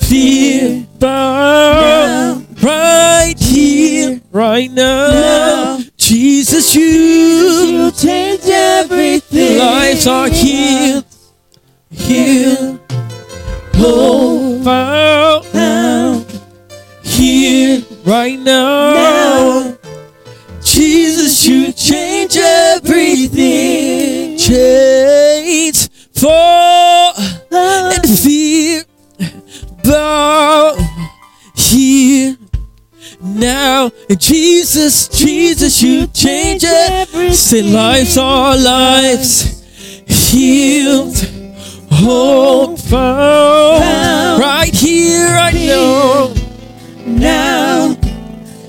fear, 0.00 0.86
bow. 0.98 2.42
Right 2.62 3.34
here, 3.38 4.20
right 4.32 4.70
now. 4.70 5.51
Jesus, 6.12 6.74
you 6.74 6.82
You 6.82 7.90
change 7.90 8.42
everything. 8.44 9.58
lives 9.58 10.06
are 10.06 10.28
healed, 10.28 11.06
healed, 11.90 12.78
hope 13.72 14.62
found. 14.62 15.54
Now. 15.54 16.22
Here, 17.02 17.82
right 18.04 18.38
now. 18.38 18.92
Now. 18.92 19.78
Jesus, 20.62 21.46
you 21.46 21.72
change 21.72 22.36
everything. 22.36 24.36
Chains 24.36 25.88
fall 26.12 27.14
and 27.50 28.18
fear 28.18 28.84
bow 29.82 30.76
here 31.56 32.36
now. 33.34 33.90
And 34.08 34.20
Jesus, 34.20 35.08
Jesus, 35.08 35.82
you 35.82 36.06
change 36.08 36.62
it. 36.64 37.34
Say 37.34 37.62
lives 37.62 38.16
are 38.16 38.56
lives 38.56 39.62
healed, 40.32 41.16
hope 41.90 42.78
found. 42.78 43.82
Found. 43.82 44.40
Right 44.40 44.74
here, 44.74 45.26
right 45.28 45.54
now. 45.54 46.32
Now. 47.04 47.96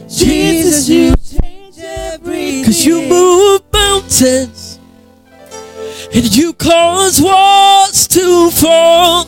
Jesus, 0.08 0.90
you 0.90 1.16
change 1.16 1.80
everything. 1.80 2.66
Cause 2.66 2.86
you 2.86 3.02
move 3.08 3.62
mountains 3.72 4.80
and 6.14 6.36
you 6.36 6.54
cause 6.54 7.22
walls 7.22 8.08
to 8.10 8.52
fall 8.52 9.26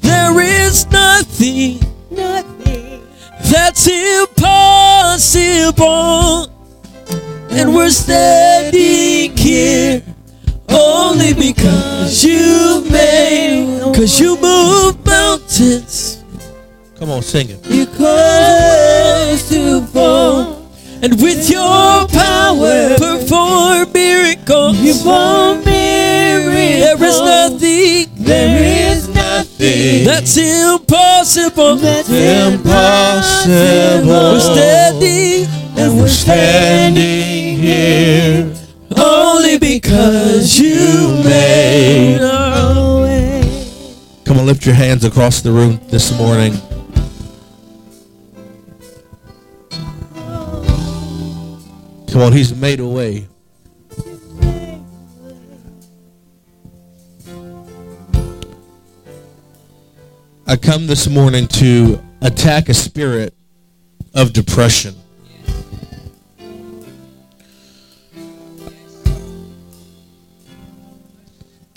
There 0.00 0.40
is 0.40 0.86
nothing 0.90 1.80
Nothing. 2.10 3.02
that's 3.50 3.86
impossible. 3.88 4.44
And 7.50 7.74
we're 7.74 7.90
standing 7.90 9.36
here 9.36 10.02
only 10.68 11.34
Cause 12.04 12.22
you 12.22 12.84
made, 12.90 13.80
cause 13.94 14.20
you 14.20 14.38
move 14.40 15.04
mountains. 15.06 16.22
Come 16.98 17.10
on, 17.10 17.22
sing 17.22 17.48
it. 17.48 17.66
You 17.66 17.86
cause 17.86 19.48
to 19.48 19.86
fall. 19.86 20.53
And 21.04 21.20
with 21.20 21.50
your 21.50 22.08
power, 22.08 22.96
perform 22.96 23.92
miracles. 23.92 24.78
You 24.78 24.94
perform 24.94 25.62
miracles. 25.62 26.80
There 26.80 27.04
is 27.04 27.20
nothing, 27.20 28.24
there 28.24 28.92
is 28.94 29.08
nothing 29.08 30.04
that's 30.06 30.34
impossible. 30.38 31.76
That's 31.76 32.08
Impossible. 32.08 34.06
We're 34.08 34.40
standing, 34.40 35.46
And 35.76 35.98
we're 36.00 36.08
standing 36.08 37.58
here. 37.58 38.50
only 38.96 39.58
because 39.58 40.58
you 40.58 41.22
made 41.22 42.16
a 42.22 43.00
way. 43.02 43.42
Come 44.24 44.38
on, 44.38 44.46
lift 44.46 44.64
your 44.64 44.74
hands 44.74 45.04
across 45.04 45.42
the 45.42 45.52
room 45.52 45.78
this 45.88 46.16
morning. 46.18 46.54
Come 52.14 52.22
on, 52.22 52.32
he's 52.32 52.54
made 52.54 52.78
a 52.78 52.86
way. 52.86 53.26
I 60.46 60.54
come 60.54 60.86
this 60.86 61.08
morning 61.08 61.48
to 61.48 62.00
attack 62.22 62.68
a 62.68 62.74
spirit 62.74 63.34
of 64.14 64.32
depression. 64.32 64.94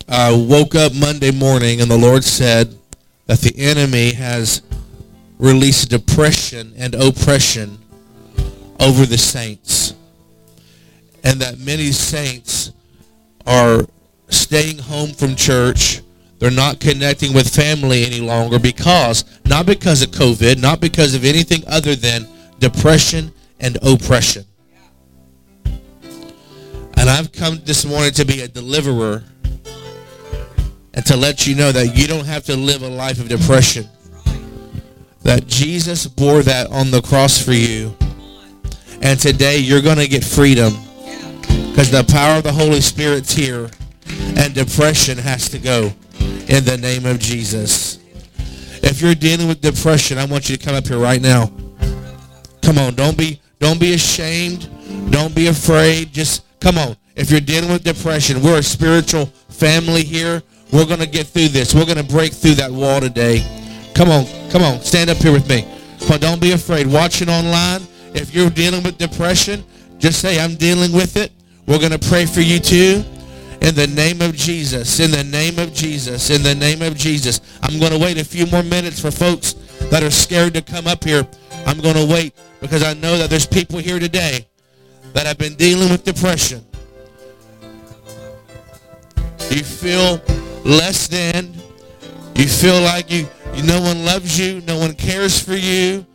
I 0.07 0.31
woke 0.35 0.75
up 0.75 0.93
Monday 0.93 1.31
morning 1.31 1.81
and 1.81 1.89
the 1.89 1.97
Lord 1.97 2.23
said 2.23 2.77
that 3.25 3.39
the 3.39 3.57
enemy 3.57 4.13
has 4.13 4.61
released 5.39 5.89
depression 5.89 6.75
and 6.77 6.93
oppression 6.93 7.79
over 8.79 9.07
the 9.07 9.17
saints. 9.17 9.86
And 11.27 11.41
that 11.41 11.59
many 11.59 11.91
saints 11.91 12.71
are 13.45 13.81
staying 14.29 14.77
home 14.77 15.09
from 15.09 15.35
church. 15.35 15.99
They're 16.39 16.49
not 16.49 16.79
connecting 16.79 17.33
with 17.33 17.53
family 17.53 18.05
any 18.05 18.21
longer 18.21 18.59
because, 18.59 19.25
not 19.43 19.65
because 19.65 20.01
of 20.01 20.11
COVID, 20.11 20.61
not 20.61 20.79
because 20.79 21.15
of 21.15 21.25
anything 21.25 21.63
other 21.67 21.95
than 21.95 22.25
depression 22.59 23.33
and 23.59 23.77
oppression. 23.83 24.45
And 26.95 27.09
I've 27.09 27.33
come 27.33 27.59
this 27.65 27.83
morning 27.83 28.13
to 28.13 28.23
be 28.23 28.39
a 28.39 28.47
deliverer 28.47 29.21
and 30.93 31.05
to 31.07 31.17
let 31.17 31.45
you 31.45 31.55
know 31.55 31.73
that 31.73 31.93
you 31.93 32.07
don't 32.07 32.25
have 32.25 32.45
to 32.45 32.55
live 32.55 32.83
a 32.83 32.87
life 32.87 33.19
of 33.19 33.27
depression. 33.27 33.85
That 35.23 35.45
Jesus 35.45 36.07
bore 36.07 36.41
that 36.43 36.71
on 36.71 36.89
the 36.89 37.01
cross 37.01 37.37
for 37.37 37.51
you. 37.51 37.93
And 39.01 39.19
today 39.19 39.57
you're 39.57 39.81
going 39.81 39.97
to 39.97 40.07
get 40.07 40.23
freedom 40.23 40.73
because 41.47 41.91
the 41.91 42.03
power 42.09 42.37
of 42.37 42.43
the 42.43 42.51
Holy 42.51 42.81
Spirit's 42.81 43.33
here 43.33 43.69
and 44.35 44.53
depression 44.53 45.17
has 45.17 45.49
to 45.49 45.59
go 45.59 45.93
in 46.47 46.63
the 46.65 46.77
name 46.81 47.05
of 47.05 47.19
Jesus. 47.19 47.99
If 48.83 49.01
you're 49.01 49.15
dealing 49.15 49.47
with 49.47 49.61
depression, 49.61 50.17
I 50.17 50.25
want 50.25 50.49
you 50.49 50.57
to 50.57 50.65
come 50.65 50.75
up 50.75 50.87
here 50.87 50.99
right 50.99 51.21
now. 51.21 51.51
Come 52.61 52.77
on, 52.77 52.95
don't 52.95 53.17
be 53.17 53.39
don't 53.59 53.79
be 53.79 53.93
ashamed. 53.93 54.69
Don't 55.11 55.33
be 55.33 55.47
afraid. 55.47 56.13
Just 56.13 56.43
come 56.59 56.77
on. 56.77 56.95
If 57.15 57.31
you're 57.31 57.39
dealing 57.39 57.71
with 57.71 57.83
depression, 57.83 58.41
we're 58.41 58.59
a 58.59 58.63
spiritual 58.63 59.25
family 59.49 60.03
here. 60.03 60.43
We're 60.71 60.85
going 60.85 60.99
to 60.99 61.07
get 61.07 61.27
through 61.27 61.49
this. 61.49 61.73
We're 61.73 61.85
going 61.85 61.97
to 61.97 62.03
break 62.03 62.33
through 62.33 62.55
that 62.55 62.71
wall 62.71 62.99
today. 62.99 63.43
Come 63.95 64.09
on. 64.09 64.25
Come 64.51 64.61
on. 64.61 64.81
Stand 64.81 65.09
up 65.09 65.17
here 65.17 65.31
with 65.31 65.49
me. 65.49 65.67
But 66.07 66.21
don't 66.21 66.39
be 66.39 66.51
afraid. 66.51 66.87
Watching 66.87 67.29
online, 67.29 67.81
if 68.13 68.35
you're 68.35 68.49
dealing 68.49 68.83
with 68.83 68.97
depression, 68.97 69.63
just 69.97 70.21
say, 70.21 70.39
I'm 70.39 70.55
dealing 70.55 70.91
with 70.91 71.17
it. 71.17 71.31
We're 71.67 71.79
going 71.79 71.91
to 71.91 72.09
pray 72.09 72.25
for 72.25 72.41
you 72.41 72.59
too. 72.59 73.03
In 73.59 73.75
the 73.75 73.87
name 73.87 74.21
of 74.21 74.33
Jesus. 74.33 74.99
In 75.01 75.11
the 75.11 75.23
name 75.23 75.59
of 75.59 75.73
Jesus. 75.73 76.29
In 76.29 76.41
the 76.41 76.55
name 76.55 76.81
of 76.81 76.95
Jesus. 76.95 77.41
I'm 77.61 77.77
going 77.79 77.91
to 77.91 77.99
wait 77.99 78.17
a 78.17 78.23
few 78.23 78.45
more 78.47 78.63
minutes 78.63 79.01
for 79.01 79.11
folks 79.11 79.53
that 79.91 80.01
are 80.01 80.09
scared 80.09 80.53
to 80.53 80.61
come 80.61 80.87
up 80.87 81.03
here. 81.03 81.27
I'm 81.65 81.81
going 81.81 81.95
to 81.95 82.05
wait 82.05 82.33
because 82.61 82.83
I 82.83 82.93
know 82.93 83.17
that 83.17 83.29
there's 83.29 83.45
people 83.45 83.79
here 83.79 83.99
today 83.99 84.47
that 85.11 85.25
have 85.25 85.37
been 85.37 85.55
dealing 85.55 85.89
with 85.89 86.05
depression. 86.05 86.63
You 89.49 89.63
feel 89.63 90.21
less 90.63 91.07
than. 91.07 91.53
You 92.35 92.47
feel 92.47 92.79
like 92.81 93.11
you, 93.11 93.27
you 93.55 93.63
no 93.63 93.81
one 93.81 94.05
loves 94.05 94.39
you, 94.39 94.61
no 94.61 94.77
one 94.77 94.93
cares 94.93 95.41
for 95.41 95.55
you. 95.55 96.05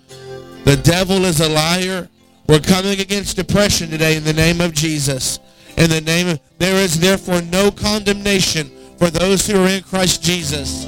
The 0.65 0.77
devil 0.77 1.25
is 1.25 1.41
a 1.41 1.49
liar. 1.49 2.09
We're 2.49 2.61
coming 2.61 3.01
against 3.01 3.37
depression 3.37 3.89
today 3.91 4.17
in 4.17 4.25
the 4.25 4.33
name 4.33 4.61
of 4.61 4.73
Jesus. 4.75 5.39
In 5.77 5.89
the 5.89 6.01
name 6.01 6.29
of 6.29 6.41
there 6.59 6.77
is 6.77 6.99
therefore 6.99 7.41
no 7.43 7.71
condemnation 7.71 8.71
for 8.99 9.11
those 9.11 9.47
who 9.47 9.63
are 9.63 9.69
in 9.69 9.83
Christ 9.83 10.23
Jesus. 10.23 10.87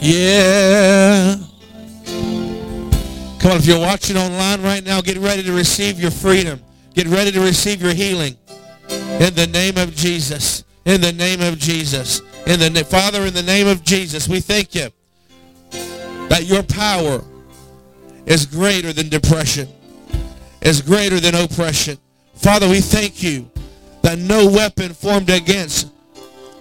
Yeah. 0.00 1.36
Come 3.38 3.52
on, 3.52 3.56
if 3.56 3.66
you're 3.66 3.78
watching 3.78 4.16
online 4.16 4.62
right 4.62 4.84
now, 4.84 5.00
get 5.00 5.18
ready 5.18 5.42
to 5.42 5.52
receive 5.52 6.00
your 6.00 6.10
freedom. 6.10 6.60
Get 6.94 7.06
ready 7.06 7.30
to 7.32 7.40
receive 7.40 7.80
your 7.80 7.94
healing. 7.94 8.36
In 8.88 9.34
the 9.34 9.48
name 9.52 9.78
of 9.78 9.94
Jesus. 9.94 10.64
In 10.84 11.00
the 11.00 11.12
name 11.12 11.40
of 11.40 11.58
Jesus. 11.58 12.20
In 12.46 12.58
the 12.72 12.84
Father, 12.84 13.22
in 13.22 13.34
the 13.34 13.42
name 13.42 13.68
of 13.68 13.84
Jesus, 13.84 14.28
we 14.28 14.40
thank 14.40 14.74
you 14.74 14.90
that 16.32 16.46
your 16.46 16.62
power 16.62 17.22
is 18.24 18.46
greater 18.46 18.90
than 18.90 19.10
depression, 19.10 19.68
is 20.62 20.80
greater 20.80 21.20
than 21.20 21.34
oppression. 21.34 21.98
Father, 22.36 22.66
we 22.66 22.80
thank 22.80 23.22
you 23.22 23.50
that 24.00 24.18
no 24.18 24.46
weapon 24.46 24.94
formed 24.94 25.28
against 25.28 25.92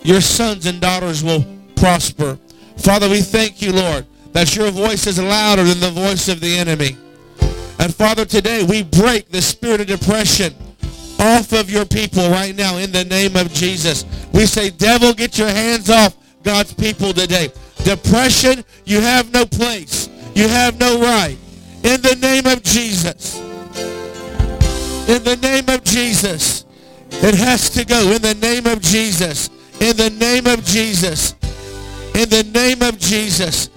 your 0.03 0.19
sons 0.19 0.65
and 0.65 0.81
daughters 0.81 1.23
will 1.23 1.45
prosper. 1.77 2.37
Father, 2.79 3.07
we 3.07 3.21
thank 3.21 3.61
you, 3.61 3.71
Lord, 3.71 4.05
that 4.33 4.57
your 4.57 4.71
voice 4.71 5.07
is 5.07 5.17
louder 5.17 5.63
than 5.63 5.79
the 5.79 5.91
voice 5.91 6.27
of 6.27 6.41
the 6.41 6.53
enemy. 6.57 6.97
And 7.79 7.95
Father, 7.95 8.25
today 8.25 8.63
we 8.63 8.83
break 8.83 9.29
the 9.29 9.41
spirit 9.41 9.79
of 9.79 9.87
depression 9.87 10.53
off 11.17 11.53
of 11.53 11.71
your 11.71 11.85
people 11.85 12.29
right 12.29 12.57
now 12.57 12.75
in 12.75 12.91
the 12.91 13.05
name 13.05 13.37
of 13.37 13.53
Jesus. 13.53 14.03
We 14.33 14.47
say, 14.47 14.69
devil, 14.69 15.13
get 15.13 15.37
your 15.37 15.47
hands 15.47 15.89
off 15.89 16.13
God's 16.43 16.73
people 16.73 17.13
today. 17.13 17.53
Depression, 17.83 18.63
you 18.85 19.01
have 19.01 19.31
no 19.33 19.45
place. 19.45 20.09
You 20.35 20.47
have 20.47 20.79
no 20.79 21.01
right. 21.01 21.37
In 21.83 22.01
the 22.01 22.15
name 22.21 22.45
of 22.47 22.63
Jesus. 22.63 23.39
In 25.09 25.23
the 25.23 25.37
name 25.41 25.67
of 25.67 25.83
Jesus. 25.83 26.65
It 27.09 27.35
has 27.35 27.69
to 27.71 27.83
go. 27.83 28.11
In 28.11 28.21
the 28.21 28.35
name 28.35 28.67
of 28.67 28.81
Jesus. 28.81 29.49
In 29.79 29.97
the 29.97 30.09
name 30.11 30.47
of 30.47 30.63
Jesus. 30.63 31.33
In 32.13 32.29
the 32.29 32.43
name 32.53 32.81
of 32.81 32.99
Jesus. 32.99 33.69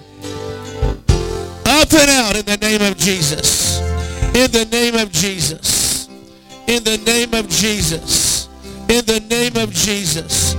Up 1.65 1.91
and 1.91 2.09
out 2.11 2.35
in 2.35 2.45
the 2.45 2.57
name 2.61 2.81
of 2.81 2.95
Jesus. 2.97 3.79
In 4.35 4.51
the 4.51 4.67
name 4.71 4.95
of 4.95 5.11
Jesus. 5.11 6.07
In 6.67 6.83
the 6.83 6.97
name 7.05 7.33
of 7.33 7.49
Jesus. 7.49 8.47
In 8.87 9.03
the 9.05 9.19
name 9.29 9.57
of 9.57 9.73
Jesus. 9.73 10.53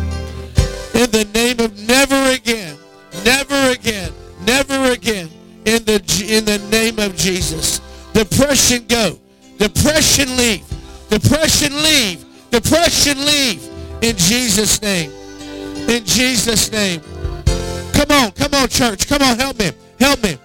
In 0.95 1.11
the 1.11 1.29
name 1.33 1.61
of 1.61 1.79
never 1.87 2.31
again. 2.33 2.77
Never 3.25 3.71
again. 3.71 4.13
Never 4.47 4.93
again. 4.93 5.31
In 5.65 5.85
the 5.85 6.01
in 6.29 6.45
the 6.45 6.59
name 6.71 6.99
of 6.99 7.17
Jesus. 7.17 7.81
Depression 8.13 8.85
go. 8.87 9.19
Depression 9.59 10.37
leave. 10.37 10.65
Depression 11.09 11.83
leave. 11.83 12.25
Depression 12.51 13.19
leave. 13.25 13.63
In 14.03 14.17
Jesus' 14.17 14.81
name. 14.83 15.11
In 15.89 16.05
Jesus' 16.05 16.71
name. 16.71 17.01
Come 17.93 18.11
on, 18.11 18.31
come 18.33 18.55
on, 18.55 18.69
church. 18.69 19.09
Come 19.09 19.23
on, 19.23 19.39
help 19.39 19.59
me. 19.59 19.71
Help 19.99 20.23
me. 20.23 20.37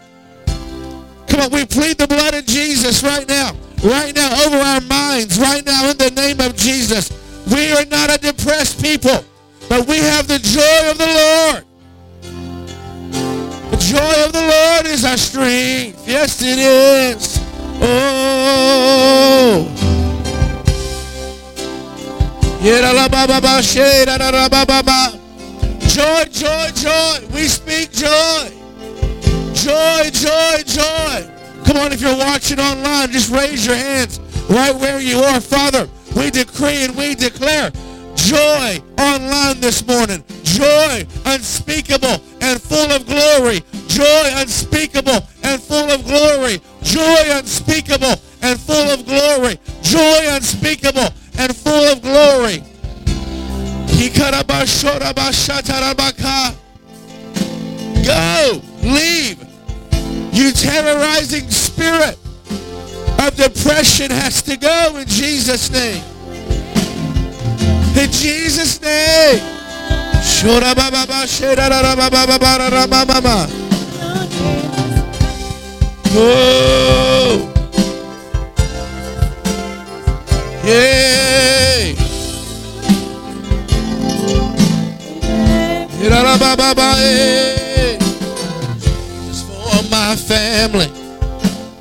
Come 1.28 1.42
on, 1.42 1.52
we 1.52 1.66
plead 1.66 1.98
the 1.98 2.08
blood 2.08 2.34
of 2.34 2.46
Jesus 2.46 3.04
right 3.04 3.28
now. 3.28 3.54
Right 3.84 4.16
now, 4.16 4.46
over 4.46 4.58
our 4.58 4.82
minds. 4.82 5.40
Right 5.40 5.66
now, 5.66 5.90
in 5.90 5.98
the 5.98 6.12
name 6.12 6.40
of 6.40 6.56
Jesus. 6.56 7.12
We 7.52 7.72
are 7.74 7.86
not 7.86 8.14
a 8.14 8.18
depressed 8.18 8.82
people, 8.82 9.26
but 9.68 9.88
we 9.88 9.98
have 9.98 10.28
the 10.28 10.40
joy 10.40 10.92
of 10.92 10.98
the 10.98 11.08
Lord. 11.08 11.66
Joy 13.90 14.26
of 14.26 14.32
the 14.32 14.42
Lord 14.42 14.86
is 14.86 15.04
our 15.04 15.18
strength. 15.18 16.08
Yes, 16.08 16.42
it 16.42 16.60
is. 16.60 17.40
Oh. 17.82 19.68
Joy, 25.88 26.24
joy, 26.26 26.70
joy. 26.76 27.28
We 27.34 27.48
speak 27.48 27.92
joy. 27.92 28.52
Joy, 29.54 30.10
joy, 30.12 30.64
joy. 30.66 31.28
Come 31.66 31.78
on, 31.78 31.92
if 31.92 32.02
you're 32.02 32.18
watching 32.18 32.60
online, 32.60 33.12
just 33.12 33.32
raise 33.32 33.66
your 33.66 33.76
hands 33.76 34.20
right 34.50 34.76
where 34.76 35.00
you 35.00 35.20
are. 35.20 35.42
Father, 35.42 35.88
We 36.16 36.30
decree 36.30 36.84
and 36.84 36.96
we 36.96 37.16
declare 37.16 37.72
joy 38.26 38.82
online 38.98 39.60
this 39.60 39.86
morning. 39.88 40.24
Joy 40.44 41.06
unspeakable 41.26 42.22
and 42.42 42.62
full 42.62 42.92
of 42.92 43.06
glory. 43.06 43.62
Joy 43.88 44.30
unspeakable 44.36 45.20
and 45.44 45.62
full 45.62 45.90
of 45.90 46.06
glory. 46.06 46.62
Joy 46.84 47.24
unspeakable 47.32 48.16
and 48.42 48.60
full 48.60 48.90
of 48.94 49.06
glory. 49.06 49.60
Joy 49.82 50.20
unspeakable 50.30 51.10
and 51.38 51.56
full 51.56 51.86
of 51.92 52.02
glory. 52.02 52.64
Go, 58.06 58.62
leave. 58.84 59.38
You 60.34 60.52
terrorizing 60.52 61.50
spirit 61.50 62.18
of 63.20 63.36
depression 63.36 64.10
has 64.10 64.42
to 64.44 64.58
go 64.58 64.98
in 64.98 65.08
Jesus' 65.08 65.70
name. 65.72 66.04
In 67.96 68.12
Jesus' 68.12 68.82
name. 68.82 69.42
Oh. 76.14 77.48
Yay. 80.66 81.96
Just 89.28 89.48
for 89.48 89.84
my 89.90 90.16
family. 90.16 90.90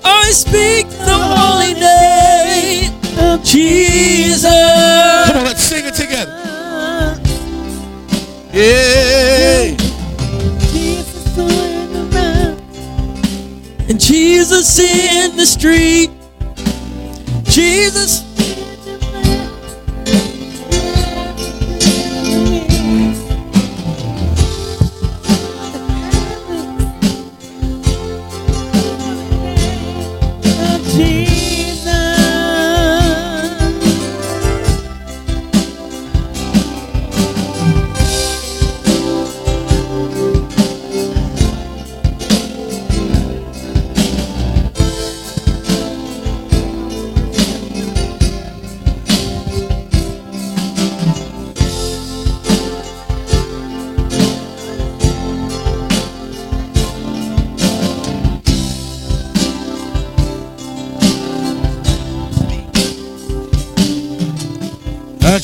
I 0.04 0.30
speak 0.32 0.88
the 0.88 1.18
holy 1.18 1.74
name 1.74 2.92
of 3.18 3.44
Jesus. 3.44 4.79
Yeah. 8.60 9.74
And 13.88 13.98
Jesus 13.98 14.78
in 14.78 15.34
the 15.34 15.46
street. 15.46 16.10
Jesus. 17.44 18.29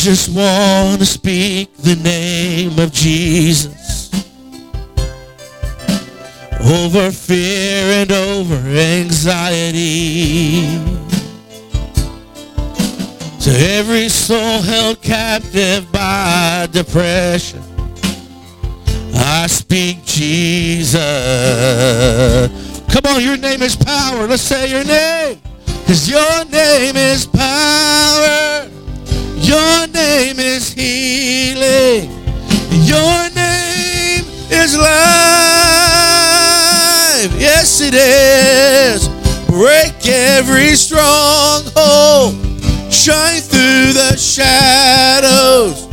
Just 0.07 0.29
want 0.37 1.01
to 1.01 1.05
speak 1.05 1.77
the 1.79 1.97
name 1.97 2.79
of 2.79 2.93
Jesus 2.93 4.09
over 6.63 7.11
fear 7.11 8.03
and 8.03 8.13
over 8.13 8.55
anxiety. 8.55 10.63
To 13.41 13.51
every 13.51 14.09
soul 14.09 14.63
held 14.63 15.03
captive 15.03 15.91
by 15.91 16.69
depression, 16.71 17.65
I 19.13 19.49
speak 19.49 20.05
Jesus. 20.05 21.01
Come 22.93 23.13
on, 23.13 23.25
your 23.25 23.39
name 23.39 23.61
is 23.61 23.75
power. 23.75 24.29
Let's 24.29 24.43
say 24.43 24.71
your 24.71 24.85
name. 24.85 25.41
Because 25.67 26.09
your 26.09 26.45
name 26.45 26.56
Break 39.49 40.07
every 40.07 40.75
stronghold. 40.75 42.35
Shine 42.93 43.41
through 43.41 43.93
the 43.93 44.17
shadows. 44.17 45.87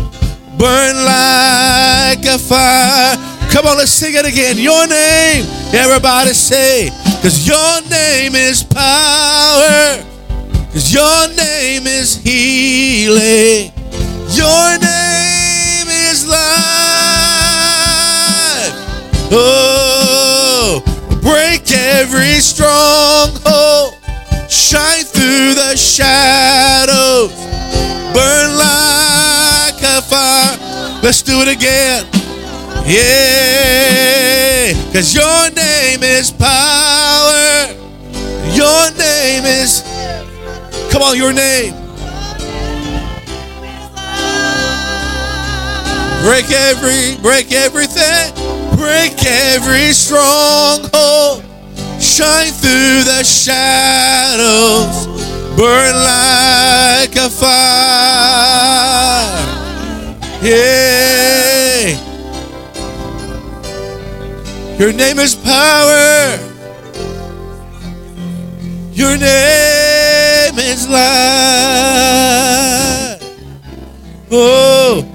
Burn 0.58 0.96
like 1.06 2.26
a 2.26 2.38
fire. 2.38 3.18
Come 3.50 3.68
on, 3.68 3.78
let's 3.78 3.92
sing 3.92 4.16
it 4.16 4.26
again. 4.26 4.58
Your 4.58 4.88
name. 4.88 5.46
Everybody 5.74 6.34
say, 6.34 6.90
because 7.16 7.48
your 7.48 7.82
name 7.90 8.36
is 8.36 8.64
power. 8.64 10.04
Cause 10.74 10.92
your 10.92 11.28
name 11.36 11.86
is 11.88 12.16
healing. 12.18 13.72
Your 14.30 14.78
name 14.80 15.88
is 15.88 16.28
life. 16.28 16.44
Oh, 19.32 19.93
break 21.24 21.72
every 21.72 22.40
stronghold. 22.40 23.96
Shine 24.50 25.06
through 25.06 25.56
the 25.56 25.76
shadows. 25.76 27.32
Burn 28.14 28.58
like 28.58 29.82
a 29.82 30.02
fire. 30.04 30.58
Let's 31.02 31.24
do 31.24 31.42
it 31.42 31.48
again. 31.48 32.06
Yeah. 32.86 34.74
Cause 34.94 35.16
your 35.16 35.50
name 35.52 36.04
is 36.04 36.30
power. 36.32 37.74
Your 38.54 38.92
name 38.92 39.46
is 39.46 39.84
Come 40.94 41.02
on, 41.02 41.18
your 41.18 41.34
name. 41.34 41.74
Break 46.22 46.52
every, 46.52 47.20
break 47.24 47.52
everything. 47.52 48.43
Break 48.84 49.16
every 49.26 49.94
stronghold. 49.94 51.42
Shine 52.02 52.52
through 52.52 53.06
the 53.06 53.24
shadows. 53.24 55.08
Burn 55.56 55.96
like 55.96 57.16
a 57.16 57.30
fire. 57.30 57.54
Yeah. 60.42 61.96
Your 64.78 64.92
name 64.92 65.20
is 65.20 65.34
power. 65.34 66.38
Your 68.92 69.16
name 69.16 70.60
is 70.60 70.90
light. 70.90 71.04
Oh, 74.30 75.06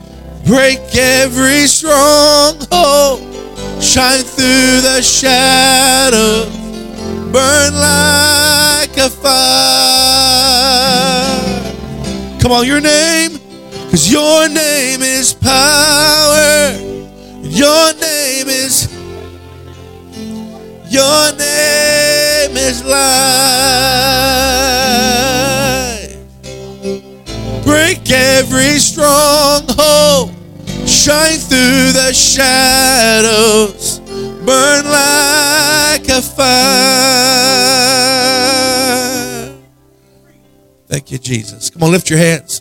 break 0.46 0.80
every 0.94 1.66
stronghold. 1.66 3.27
Shine 3.80 4.22
through 4.22 4.80
the 4.82 5.00
shadows. 5.02 6.48
Burn 7.32 7.74
like 7.74 8.96
a 8.96 9.08
fire. 9.08 10.48
Come 12.40 12.52
on, 12.52 12.66
your 12.66 12.80
name. 12.80 13.38
Because 13.84 14.10
your 14.10 14.48
name 14.48 15.02
is 15.02 15.32
power. 15.32 16.72
Your 17.42 17.94
name 17.94 18.48
is 18.48 18.88
your 20.90 21.32
name 21.32 22.56
is 22.56 22.84
life. 22.84 22.98
Break 27.64 28.10
every 28.10 28.78
stronghold. 28.78 30.37
Shine 31.08 31.38
through 31.38 31.92
the 31.92 32.12
shadows. 32.12 34.00
Burn 34.44 34.84
like 34.84 36.06
a 36.06 36.20
fire. 36.20 37.08
Thank 40.88 41.10
you, 41.10 41.16
Jesus. 41.16 41.70
Come 41.70 41.84
on, 41.84 41.92
lift 41.92 42.10
your 42.10 42.18
hands. 42.18 42.60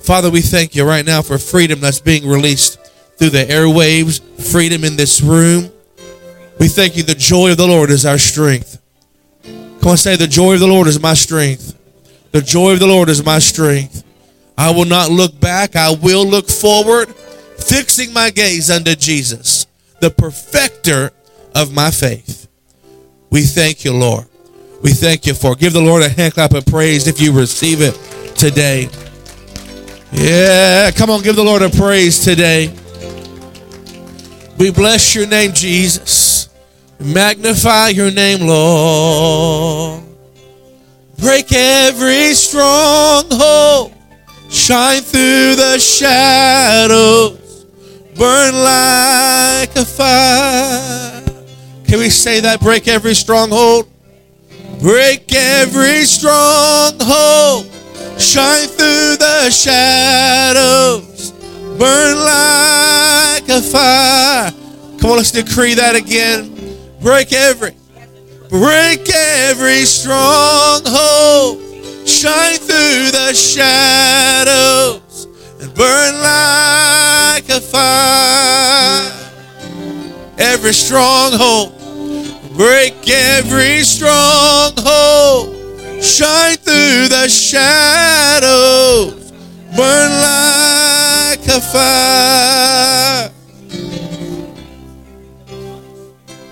Father, 0.00 0.30
we 0.30 0.40
thank 0.40 0.74
you 0.74 0.84
right 0.84 1.04
now 1.04 1.20
for 1.20 1.36
freedom 1.36 1.80
that's 1.80 2.00
being 2.00 2.26
released 2.26 2.78
through 3.18 3.28
the 3.28 3.44
airwaves, 3.44 4.22
freedom 4.40 4.84
in 4.84 4.96
this 4.96 5.20
room. 5.20 5.70
We 6.58 6.68
thank 6.68 6.96
you. 6.96 7.02
The 7.02 7.14
joy 7.14 7.50
of 7.50 7.58
the 7.58 7.66
Lord 7.66 7.90
is 7.90 8.06
our 8.06 8.16
strength. 8.16 8.80
Come 9.42 9.90
on, 9.90 9.98
say, 9.98 10.16
The 10.16 10.26
joy 10.26 10.54
of 10.54 10.60
the 10.60 10.66
Lord 10.66 10.86
is 10.86 10.98
my 10.98 11.12
strength. 11.12 11.78
The 12.30 12.40
joy 12.40 12.72
of 12.72 12.78
the 12.78 12.86
Lord 12.86 13.10
is 13.10 13.22
my 13.22 13.38
strength. 13.38 14.02
I 14.56 14.70
will 14.70 14.86
not 14.86 15.10
look 15.10 15.38
back. 15.40 15.76
I 15.76 15.90
will 15.90 16.24
look 16.26 16.48
forward, 16.48 17.14
fixing 17.62 18.12
my 18.12 18.30
gaze 18.30 18.70
unto 18.70 18.94
Jesus, 18.94 19.66
the 20.00 20.10
perfecter 20.10 21.10
of 21.54 21.72
my 21.72 21.90
faith. 21.90 22.48
We 23.30 23.42
thank 23.42 23.84
you, 23.84 23.94
Lord. 23.94 24.26
We 24.82 24.92
thank 24.92 25.26
you 25.26 25.34
for. 25.34 25.54
Give 25.54 25.72
the 25.72 25.80
Lord 25.80 26.02
a 26.02 26.08
hand 26.08 26.34
clap 26.34 26.52
of 26.52 26.66
praise 26.66 27.06
if 27.06 27.20
you 27.20 27.32
receive 27.32 27.80
it 27.80 27.94
today. 28.36 28.88
Yeah, 30.12 30.90
come 30.90 31.08
on, 31.08 31.22
give 31.22 31.36
the 31.36 31.44
Lord 31.44 31.62
a 31.62 31.70
praise 31.70 32.22
today. 32.22 32.74
We 34.58 34.70
bless 34.70 35.14
your 35.14 35.26
name, 35.26 35.52
Jesus. 35.52 36.48
Magnify 36.98 37.88
your 37.88 38.10
name, 38.10 38.46
Lord. 38.46 40.04
Break 41.18 41.52
every 41.52 42.34
stronghold. 42.34 43.92
Shine 44.50 45.00
through 45.00 45.56
the 45.56 45.78
shadows. 45.78 47.41
Burn 48.22 48.54
like 48.54 49.74
a 49.74 49.84
fire. 49.84 51.24
Can 51.88 51.98
we 51.98 52.08
say 52.08 52.38
that? 52.38 52.60
Break 52.60 52.86
every 52.86 53.16
stronghold. 53.16 53.88
Break 54.80 55.34
every 55.34 56.04
stronghold. 56.04 57.66
Shine 58.20 58.68
through 58.68 59.16
the 59.16 59.50
shadows. 59.50 61.32
Burn 61.76 62.16
like 62.16 63.48
a 63.48 63.60
fire. 63.60 64.52
Come 65.00 65.10
on, 65.10 65.16
let's 65.16 65.32
decree 65.32 65.74
that 65.74 65.96
again. 65.96 66.78
Break 67.00 67.32
every, 67.32 67.74
break 68.48 69.10
every 69.12 69.84
stronghold. 69.84 71.58
Shine 72.06 72.58
through 72.58 73.10
the 73.10 73.34
shadows 73.34 75.01
and 75.62 75.72
burn 75.74 76.14
like 76.14 77.48
a 77.48 77.60
fire. 77.60 79.12
Every 80.36 80.72
stronghold, 80.72 81.78
break 82.56 83.08
every 83.08 83.84
stronghold. 83.84 85.54
Shine 86.02 86.56
through 86.56 87.06
the 87.08 87.28
shadows, 87.28 89.30
burn 89.76 90.10
like 90.10 91.46
a 91.46 91.60
fire. 91.60 93.30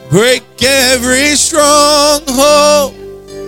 Break 0.08 0.44
every 0.62 1.34
stronghold, 1.34 2.94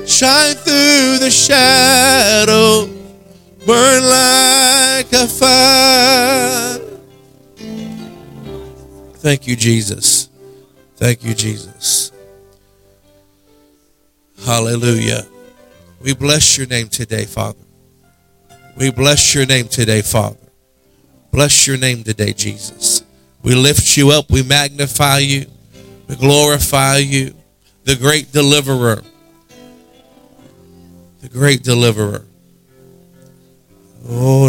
shine 0.09 0.57
through 0.57 1.19
the 1.19 1.31
shadow, 1.31 2.89
burn 3.67 4.03
like 4.03 5.13
a 5.13 5.27
fire. 5.27 6.79
Thank 9.17 9.47
you, 9.47 9.57
Jesus. 9.57 10.29
Thank 10.97 11.25
you, 11.25 11.35
Jesus. 11.35 12.13
Hallelujah. 14.45 15.27
We 16.01 16.15
bless 16.15 16.59
your 16.59 16.67
name 16.67 16.89
today, 16.89 17.25
Father. 17.25 17.59
We 18.77 18.91
bless 18.91 19.35
your 19.35 19.47
name 19.47 19.69
today, 19.69 20.03
Father. 20.03 20.37
Bless 21.31 21.67
your 21.67 21.79
name 21.79 22.03
today, 22.03 22.33
Jesus. 22.33 23.05
We 23.43 23.55
lift 23.55 23.97
you 23.97 24.11
up. 24.11 24.31
We 24.31 24.43
magnify 24.43 25.19
you. 25.19 25.47
We 26.09 26.17
glorify 26.17 26.99
you, 26.99 27.35
the 27.85 27.97
great 27.97 28.33
deliverer. 28.33 29.03
The 31.21 31.29
great 31.29 31.63
deliverer. 31.63 32.27
Oh, 34.05 34.49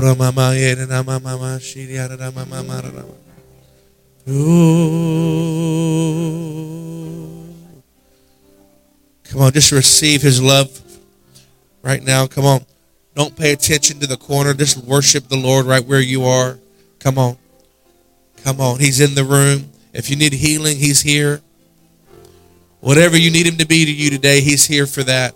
Come 9.25 9.41
on, 9.41 9.51
just 9.51 9.71
receive 9.71 10.21
his 10.21 10.41
love 10.41 10.81
right 11.81 12.01
now. 12.01 12.25
Come 12.27 12.45
on. 12.45 12.65
Don't 13.15 13.35
pay 13.35 13.51
attention 13.51 13.99
to 13.99 14.07
the 14.07 14.17
corner. 14.17 14.53
Just 14.53 14.77
worship 14.77 15.27
the 15.27 15.37
Lord 15.37 15.65
right 15.65 15.85
where 15.85 16.01
you 16.01 16.23
are. 16.25 16.57
Come 16.99 17.17
on. 17.19 17.37
Come 18.43 18.59
on. 18.59 18.79
He's 18.79 18.99
in 18.99 19.13
the 19.13 19.23
room. 19.23 19.69
If 19.93 20.09
you 20.09 20.15
need 20.15 20.33
healing, 20.33 20.77
he's 20.77 21.01
here. 21.01 21.41
Whatever 22.79 23.17
you 23.17 23.29
need 23.29 23.45
him 23.45 23.57
to 23.57 23.67
be 23.67 23.85
to 23.85 23.91
you 23.91 24.09
today, 24.09 24.41
he's 24.41 24.65
here 24.65 24.87
for 24.87 25.03
that. 25.03 25.35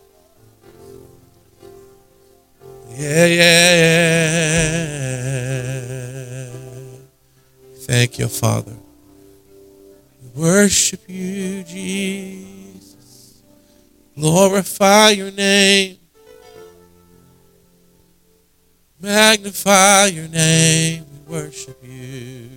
Yeah, 2.97 3.25
yeah, 3.27 3.75
yeah. 6.45 6.49
Thank 7.81 8.17
you, 8.17 8.27
Father. 8.27 8.75
Worship 10.33 11.01
you, 11.07 11.63
Jesus. 11.63 13.43
Glorify 14.15 15.11
your 15.11 15.29
name. 15.29 15.97
Magnify 18.99 20.07
your 20.07 20.27
name. 20.29 21.05
We 21.11 21.19
worship 21.35 21.77
you. 21.83 22.49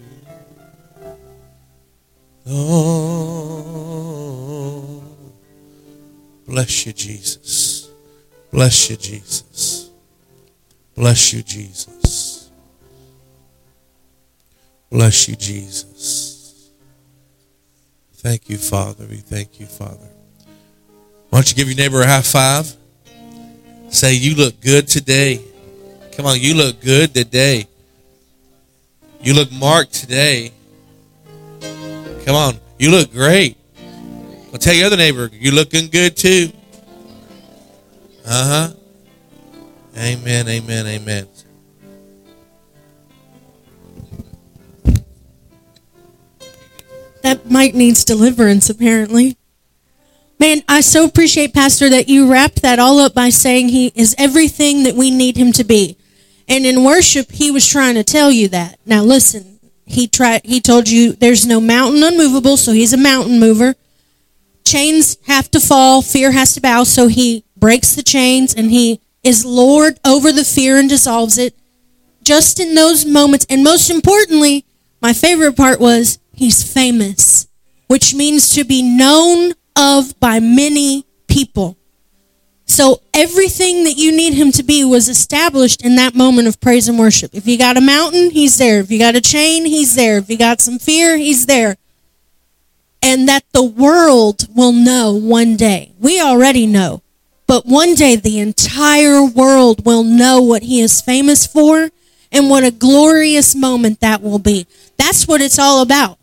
Oh, 2.47 3.43
bless 6.47 6.87
you, 6.87 6.95
Jesus. 6.95 7.91
Bless 8.51 8.89
you, 8.89 8.97
Jesus. 8.97 9.80
Bless 11.01 11.33
you, 11.33 11.43
Jesus. 11.43 12.51
Bless 14.91 15.29
you, 15.29 15.35
Jesus. 15.35 16.73
Thank 18.17 18.51
you, 18.51 18.59
Father. 18.59 19.07
We 19.09 19.17
thank 19.17 19.59
you, 19.59 19.65
Father. 19.65 20.11
Why 21.31 21.39
don't 21.39 21.49
you 21.49 21.57
give 21.57 21.69
your 21.69 21.77
neighbor 21.79 22.03
a 22.03 22.07
high 22.07 22.21
five? 22.21 22.71
Say, 23.89 24.13
You 24.17 24.35
look 24.35 24.61
good 24.61 24.89
today. 24.89 25.41
Come 26.13 26.27
on, 26.27 26.39
you 26.39 26.53
look 26.53 26.83
good 26.83 27.15
today. 27.15 27.67
You 29.23 29.33
look 29.33 29.51
marked 29.53 29.95
today. 29.95 30.53
Come 32.27 32.37
on, 32.37 32.57
you 32.79 32.91
look 32.91 33.11
great. 33.11 33.57
I'll 34.53 34.59
tell 34.59 34.75
your 34.75 34.89
other 34.89 34.99
neighbor, 34.99 35.31
you're 35.33 35.55
looking 35.55 35.89
good 35.89 36.15
too. 36.15 36.51
Uh 38.27 38.69
huh. 38.69 38.75
Amen, 40.01 40.49
amen, 40.49 40.87
amen. 40.87 41.29
That 47.23 47.51
mic 47.51 47.75
needs 47.75 48.03
deliverance, 48.03 48.71
apparently. 48.71 49.37
Man, 50.39 50.63
I 50.67 50.81
so 50.81 51.05
appreciate, 51.05 51.53
Pastor, 51.53 51.91
that 51.91 52.09
you 52.09 52.33
wrapped 52.33 52.63
that 52.63 52.79
all 52.79 52.99
up 52.99 53.13
by 53.13 53.29
saying 53.29 53.69
he 53.69 53.93
is 53.95 54.15
everything 54.17 54.85
that 54.85 54.95
we 54.95 55.11
need 55.11 55.37
him 55.37 55.53
to 55.53 55.65
be. 55.65 55.99
And 56.49 56.65
in 56.65 56.83
worship, 56.83 57.31
he 57.31 57.51
was 57.51 57.67
trying 57.67 57.97
to 57.97 58.03
tell 58.03 58.33
you 58.33 58.49
that. 58.49 58.81
Now 58.87 59.03
listen, 59.03 59.61
he 59.85 60.09
tried 60.09 60.47
he 60.47 60.63
told 60.63 60.89
you 60.89 61.13
there's 61.13 61.47
no 61.47 61.61
mountain 61.61 62.03
unmovable, 62.03 62.57
so 62.57 62.73
he's 62.73 62.95
a 62.95 62.97
mountain 62.97 63.39
mover. 63.39 63.75
Chains 64.65 65.19
have 65.27 65.51
to 65.51 65.61
fall, 65.61 66.01
fear 66.01 66.33
has 66.33 66.55
to 66.55 66.63
bow, 66.63 66.85
so 66.85 67.07
he 67.09 67.45
breaks 67.55 67.95
the 67.95 68.03
chains 68.03 68.55
and 68.55 68.71
he 68.71 69.03
is 69.23 69.45
Lord 69.45 69.99
over 70.05 70.33
the 70.33 70.45
fear 70.45 70.79
and 70.79 70.89
dissolves 70.89 71.39
it. 71.39 71.55
Just 72.23 72.61
in 72.61 72.75
those 72.75 73.05
moments, 73.05 73.47
and 73.49 73.65
most 73.65 73.91
importantly, 73.91 74.65
my 75.01 75.13
favorite 75.13 75.57
part 75.57 75.81
was 75.81 76.19
he's 76.33 76.63
famous, 76.63 77.49
which 77.87 78.15
means 78.15 78.55
to 78.55 78.65
be 78.65 78.83
known 78.83 79.53
of 79.77 80.19
by 80.21 80.41
many 80.41 81.07
people. 81.27 81.77
So 82.67 83.03
everything 83.13 83.83
that 83.85 83.97
you 83.97 84.13
need 84.13 84.35
him 84.35 84.53
to 84.53 84.63
be 84.63 84.85
was 84.85 85.09
established 85.09 85.85
in 85.85 85.97
that 85.97 86.15
moment 86.15 86.47
of 86.47 86.61
praise 86.61 86.89
and 86.89 86.99
worship. 86.99 87.35
If 87.35 87.49
you 87.49 87.59
got 87.59 87.77
a 87.77 87.81
mountain, 87.81 88.31
he's 88.31 88.59
there. 88.59 88.79
If 88.79 88.93
you 88.93 88.99
got 88.99 89.17
a 89.17 89.21
chain, 89.21 89.65
he's 89.65 89.97
there. 89.97 90.19
If 90.19 90.31
you 90.31 90.39
got 90.39 90.61
some 90.61 90.79
fear, 90.79 91.17
he's 91.17 91.47
there. 91.47 91.77
And 93.03 93.27
that 93.29 93.45
the 93.53 93.65
world 93.65 94.47
will 94.55 94.73
know 94.73 95.13
one 95.13 95.57
day. 95.57 95.95
We 95.99 96.21
already 96.21 96.67
know. 96.67 97.03
But 97.51 97.67
one 97.67 97.97
day 97.97 98.15
the 98.15 98.39
entire 98.39 99.25
world 99.25 99.85
will 99.85 100.05
know 100.05 100.41
what 100.41 100.63
he 100.63 100.81
is 100.81 101.01
famous 101.01 101.49
for 101.49 101.91
and 102.31 102.49
what 102.49 102.63
a 102.63 102.71
glorious 102.71 103.57
moment 103.57 103.99
that 103.99 104.23
will 104.23 104.39
be. 104.39 104.69
That's 104.97 105.27
what 105.27 105.41
it's 105.41 105.59
all 105.59 105.83
about. 105.83 106.21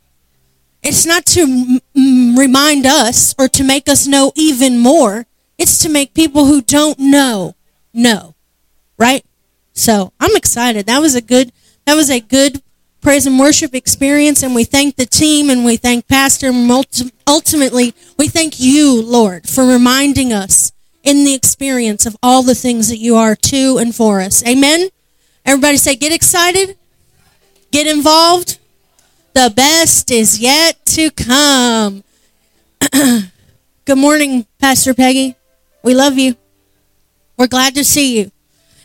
It's 0.82 1.06
not 1.06 1.26
to 1.26 1.82
m- 1.94 2.38
remind 2.38 2.86
us 2.86 3.36
or 3.38 3.50
to 3.50 3.66
make 3.66 3.90
us 3.90 4.08
know 4.08 4.32
even 4.36 4.78
more. 4.78 5.26
It's 5.58 5.80
to 5.80 5.90
make 5.90 6.14
people 6.14 6.46
who 6.46 6.62
don't 6.62 6.98
know 6.98 7.58
know. 7.94 8.34
Right? 8.98 9.26
So, 9.74 10.14
I'm 10.22 10.38
excited. 10.38 10.86
That 10.86 11.00
was 11.00 11.14
a 11.14 11.22
good 11.22 11.52
that 11.86 11.96
was 11.96 12.10
a 12.10 12.22
good 12.22 12.62
praise 13.02 13.28
and 13.28 13.38
worship 13.38 13.76
experience 13.76 14.44
and 14.44 14.56
we 14.56 14.64
thank 14.64 14.96
the 14.96 15.06
team 15.06 15.50
and 15.50 15.66
we 15.66 15.76
thank 15.76 16.08
pastor 16.08 16.48
and 16.48 16.72
ultimately 17.28 17.94
we 18.18 18.30
thank 18.30 18.62
you, 18.62 19.02
Lord, 19.02 19.50
for 19.50 19.66
reminding 19.66 20.32
us 20.32 20.72
in 21.08 21.24
the 21.24 21.34
experience 21.34 22.06
of 22.06 22.18
all 22.22 22.44
the 22.44 22.54
things 22.54 22.90
that 22.90 22.98
you 22.98 23.16
are 23.16 23.34
to 23.34 23.78
and 23.78 23.96
for 23.96 24.20
us. 24.20 24.46
Amen. 24.46 24.90
Everybody 25.46 25.78
say, 25.78 25.96
get 25.96 26.12
excited, 26.12 26.78
get 27.72 27.88
involved. 27.88 28.60
The 29.34 29.50
best 29.56 30.12
is 30.12 30.40
yet 30.40 30.86
to 30.88 31.10
come. 31.12 32.04
Good 32.92 33.98
morning, 33.98 34.48
Pastor 34.60 34.94
Peggy. 34.94 35.38
We 35.82 35.96
love 35.96 36.18
you. 36.18 36.36
We're 37.38 37.48
glad 37.48 37.74
to 37.76 37.86
see 37.86 38.20
you. 38.20 38.32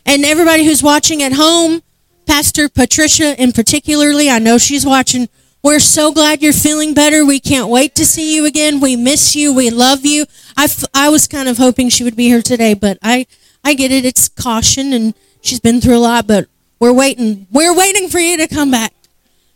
And 0.06 0.24
everybody 0.24 0.64
who's 0.64 0.80
watching 0.80 1.24
at 1.24 1.32
home, 1.32 1.82
Pastor 2.24 2.68
Patricia 2.68 3.34
in 3.42 3.50
particularly, 3.50 4.30
I 4.30 4.38
know 4.38 4.58
she's 4.58 4.86
watching. 4.86 5.28
We're 5.62 5.78
so 5.78 6.12
glad 6.12 6.42
you're 6.42 6.52
feeling 6.52 6.92
better. 6.92 7.24
We 7.24 7.38
can't 7.38 7.68
wait 7.68 7.94
to 7.94 8.04
see 8.04 8.34
you 8.34 8.46
again. 8.46 8.80
We 8.80 8.96
miss 8.96 9.36
you. 9.36 9.54
We 9.54 9.70
love 9.70 10.04
you. 10.04 10.26
I, 10.56 10.64
f- 10.64 10.84
I 10.92 11.08
was 11.08 11.28
kind 11.28 11.48
of 11.48 11.56
hoping 11.56 11.88
she 11.88 12.02
would 12.02 12.16
be 12.16 12.26
here 12.26 12.42
today, 12.42 12.74
but 12.74 12.98
I, 13.00 13.26
I 13.62 13.74
get 13.74 13.92
it. 13.92 14.04
It's 14.04 14.28
caution 14.28 14.92
and 14.92 15.14
she's 15.40 15.60
been 15.60 15.80
through 15.80 15.98
a 15.98 16.00
lot, 16.00 16.26
but 16.26 16.48
we're 16.80 16.92
waiting. 16.92 17.46
We're 17.52 17.76
waiting 17.76 18.08
for 18.08 18.18
you 18.18 18.36
to 18.38 18.48
come 18.48 18.72
back. 18.72 18.92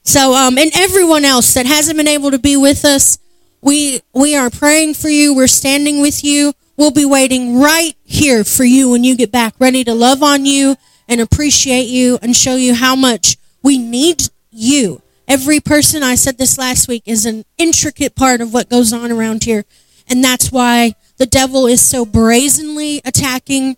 So, 0.05 0.35
um, 0.35 0.59
and 0.59 0.71
everyone 0.77 1.25
else 1.25 1.55
that 1.55 1.67
hasn't 1.67 1.97
been 1.97 2.07
able 2.07 2.31
to 2.31 2.39
be 2.39 2.57
with 2.57 2.85
us, 2.85 3.19
we, 3.61 4.01
we 4.15 4.37
are 4.37 4.49
praying 4.49 4.95
for 4.95 5.09
you. 5.09 5.35
We're 5.35 5.49
standing 5.49 6.01
with 6.01 6.23
you. 6.23 6.53
We'll 6.77 6.93
be 6.93 7.05
waiting 7.05 7.59
right 7.59 7.97
here 8.05 8.45
for 8.45 8.63
you 8.63 8.91
when 8.91 9.03
you 9.03 9.17
get 9.17 9.33
back, 9.33 9.55
ready 9.59 9.83
to 9.83 9.93
love 9.93 10.23
on 10.23 10.47
you 10.47 10.77
and 11.09 11.21
appreciate 11.21 11.89
you 11.89 12.21
and 12.23 12.37
show 12.37 12.55
you 12.55 12.75
how 12.75 12.95
much 12.95 13.39
we 13.61 13.77
need 13.77 14.23
you. 14.53 15.03
Every 15.29 15.61
person, 15.61 16.03
I 16.03 16.15
said 16.15 16.39
this 16.39 16.59
last 16.59 16.89
week, 16.89 17.03
is 17.07 17.27
an 17.27 17.45
intricate 17.59 18.15
part 18.15 18.41
of 18.41 18.53
what 18.53 18.69
goes 18.69 18.93
on 18.93 19.11
around 19.11 19.45
here. 19.45 19.65
And 20.09 20.23
that's 20.23 20.53
why 20.53 20.95
the 21.17 21.27
devil 21.27 21.67
is 21.67 21.81
so 21.81 22.05
brazenly 22.05 23.01
attacking 23.05 23.77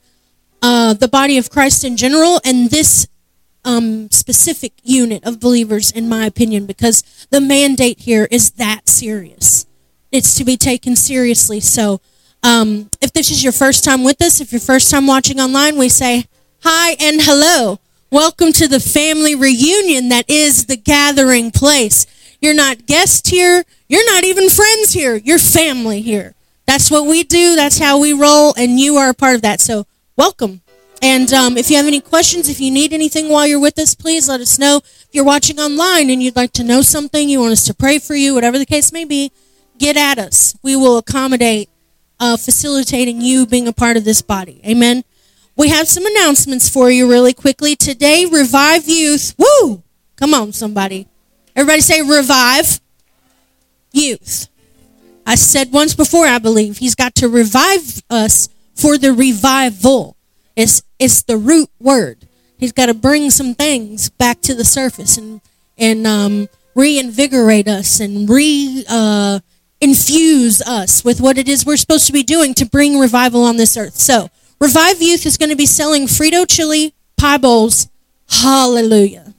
uh, 0.61 0.95
the 0.95 1.09
body 1.09 1.39
of 1.39 1.51
Christ 1.51 1.85
in 1.85 1.97
general 1.97 2.41
and 2.45 2.71
this 2.71 3.09
um, 3.65 4.11
specific 4.11 4.73
unit 4.83 5.25
of 5.25 5.41
believers, 5.41 5.91
in 5.91 6.09
my 6.09 6.27
opinion, 6.27 6.67
because 6.67 7.27
the 7.31 7.41
mandate 7.41 8.01
here 8.01 8.29
is 8.31 8.53
that 8.53 8.89
serious. 8.89 9.67
It's 10.13 10.37
to 10.37 10.45
be 10.45 10.57
taken 10.57 10.97
seriously. 10.97 11.61
So, 11.61 12.01
um, 12.43 12.89
if 13.01 13.13
this 13.13 13.31
is 13.31 13.43
your 13.43 13.53
first 13.53 13.85
time 13.85 14.05
with 14.05 14.23
us, 14.23 14.41
if 14.41 14.53
you're 14.53 14.61
first 14.61 14.91
time 14.91 15.07
watching 15.07 15.41
online, 15.41 15.77
we 15.77 15.89
say 15.89 16.27
hi 16.63 16.97
and 17.01 17.21
hello. 17.21 17.79
Welcome 18.11 18.53
to 18.53 18.67
the 18.67 18.81
family 18.81 19.35
reunion 19.35 20.09
that 20.09 20.31
is 20.31 20.65
the 20.65 20.79
gathering 20.79 21.51
place. 21.51 22.07
You're 22.41 22.55
not 22.55 22.87
guests 22.87 23.29
here. 23.29 23.65
You're 23.87 24.07
not 24.07 24.25
even 24.25 24.49
friends 24.49 24.95
here. 24.95 25.17
You're 25.17 25.39
family 25.39 26.01
here. 26.01 26.35
That's 26.65 26.91
what 26.91 27.05
we 27.05 27.23
do. 27.23 27.55
That's 27.55 27.79
how 27.79 28.01
we 28.01 28.15
roll, 28.15 28.55
and 28.57 28.81
you 28.81 28.97
are 28.97 29.11
a 29.11 29.15
part 29.15 29.35
of 29.35 29.43
that. 29.43 29.61
So, 29.61 29.87
welcome. 30.17 30.63
And 31.03 31.31
um, 31.35 31.59
if 31.59 31.71
you 31.71 31.77
have 31.77 31.85
any 31.85 32.01
questions, 32.01 32.49
if 32.49 32.63
you 32.63 32.71
need 32.71 32.95
anything 32.95 33.29
while 33.29 33.47
you're 33.47 33.61
with 33.61 33.79
us, 33.79 33.95
please 33.95 34.27
let 34.27 34.41
us 34.41 34.59
know. 34.59 34.79
If 34.79 35.09
you're 35.13 35.23
watching 35.23 35.61
online 35.61 36.09
and 36.09 36.23
you'd 36.23 36.35
like 36.35 36.55
to 36.55 36.65
know 36.65 36.81
something, 36.81 37.29
you 37.29 37.41
want 37.41 37.53
us 37.53 37.65
to 37.67 37.75
pray 37.75 37.99
for 37.99 38.15
you, 38.15 38.33
whatever 38.33 38.59
the 38.59 38.65
case 38.65 38.91
may 38.91 39.05
be, 39.05 39.33
get 39.77 39.99
at 39.99 40.19
us. 40.19 40.57
We 40.63 40.77
will 40.77 40.97
accommodate 40.97 41.69
uh, 42.19 42.39
facilitating 42.39 43.21
you 43.21 43.45
being 43.45 43.69
a 43.69 43.73
part 43.75 43.99
of 43.99 44.07
this 44.07 44.23
body. 44.23 44.63
Amen. 44.67 45.05
We 45.59 45.71
have 45.71 45.89
some 45.89 46.07
announcements 46.07 46.69
for 46.69 46.89
you 46.89 47.11
really 47.11 47.35
quickly. 47.35 47.75
Today, 47.75 48.25
Revive 48.25 48.89
Youth. 48.89 49.35
Woo! 49.37 49.83
Come 50.15 50.33
on, 50.33 50.53
somebody. 50.53 51.09
Everybody 51.57 51.81
say 51.81 52.01
Revive 52.01 52.81
Youth. 53.93 54.47
I 55.27 55.35
said 55.35 55.73
once 55.73 55.95
before, 55.95 56.27
I 56.27 56.39
believe, 56.39 56.79
he's 56.79 56.95
got 56.95 57.17
to 57.17 57.29
revive 57.29 58.05
us 58.09 58.49
for 58.77 58.97
the 58.97 59.13
revival. 59.13 60.17
It's, 60.55 60.85
it's 61.01 61.23
the 61.23 61.37
root 61.37 61.71
word. 61.81 62.29
He's 62.57 62.73
got 62.73 62.87
to 62.87 62.95
bring 62.95 63.29
some 63.31 63.57
things 63.57 64.11
back 64.11 64.41
to 64.43 64.55
the 64.55 64.65
surface 64.65 65.19
and, 65.19 65.41
and 65.77 66.07
um, 66.07 66.49
reinvigorate 66.77 67.67
us 67.67 67.99
and 67.99 68.31
re 68.31 68.85
uh, 68.89 69.41
infuse 69.81 70.63
us 70.63 71.05
with 71.05 71.21
what 71.21 71.37
it 71.37 71.49
is 71.49 71.67
we're 71.67 71.77
supposed 71.77 72.07
to 72.07 72.13
be 72.13 72.23
doing 72.23 72.55
to 72.55 72.65
bring 72.65 73.01
revival 73.01 73.43
on 73.43 73.57
this 73.57 73.77
earth. 73.77 73.97
So, 73.97 74.31
Revive 74.61 75.01
Youth 75.01 75.25
is 75.25 75.37
going 75.37 75.51
to 75.51 75.57
be 75.57 75.67
selling 75.67 76.07
Frito 76.07 76.47
chili 76.49 76.95
pie 77.17 77.39
bowls. 77.39 77.89
Hallelujah. 78.29 79.35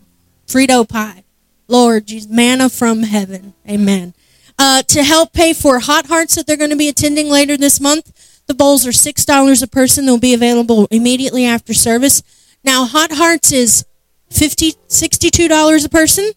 Frito 0.47 0.87
pie. 0.87 1.23
Lord, 1.67 2.07
Jesus, 2.07 2.29
manna 2.29 2.69
from 2.69 3.03
heaven. 3.03 3.53
Amen. 3.67 4.13
Uh, 4.57 4.81
to 4.83 5.03
help 5.03 5.33
pay 5.33 5.53
for 5.53 5.79
Hot 5.79 6.07
Hearts 6.07 6.35
that 6.35 6.47
they're 6.47 6.57
going 6.57 6.71
to 6.71 6.75
be 6.75 6.89
attending 6.89 7.29
later 7.29 7.55
this 7.55 7.79
month, 7.79 8.41
the 8.47 8.53
bowls 8.53 8.85
are 8.87 8.91
$6 8.91 9.63
a 9.63 9.67
person. 9.67 10.05
They'll 10.05 10.17
be 10.17 10.33
available 10.33 10.87
immediately 10.89 11.45
after 11.45 11.73
service. 11.73 12.23
Now, 12.63 12.85
Hot 12.85 13.11
Hearts 13.13 13.51
is 13.51 13.85
50 14.31 14.73
$62 14.87 15.85
a 15.85 15.89
person, 15.89 16.31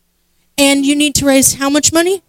and 0.59 0.85
you 0.85 0.95
need 0.95 1.14
to 1.16 1.26
raise 1.26 1.55
how 1.55 1.70
much 1.70 1.93
money? 1.93 2.22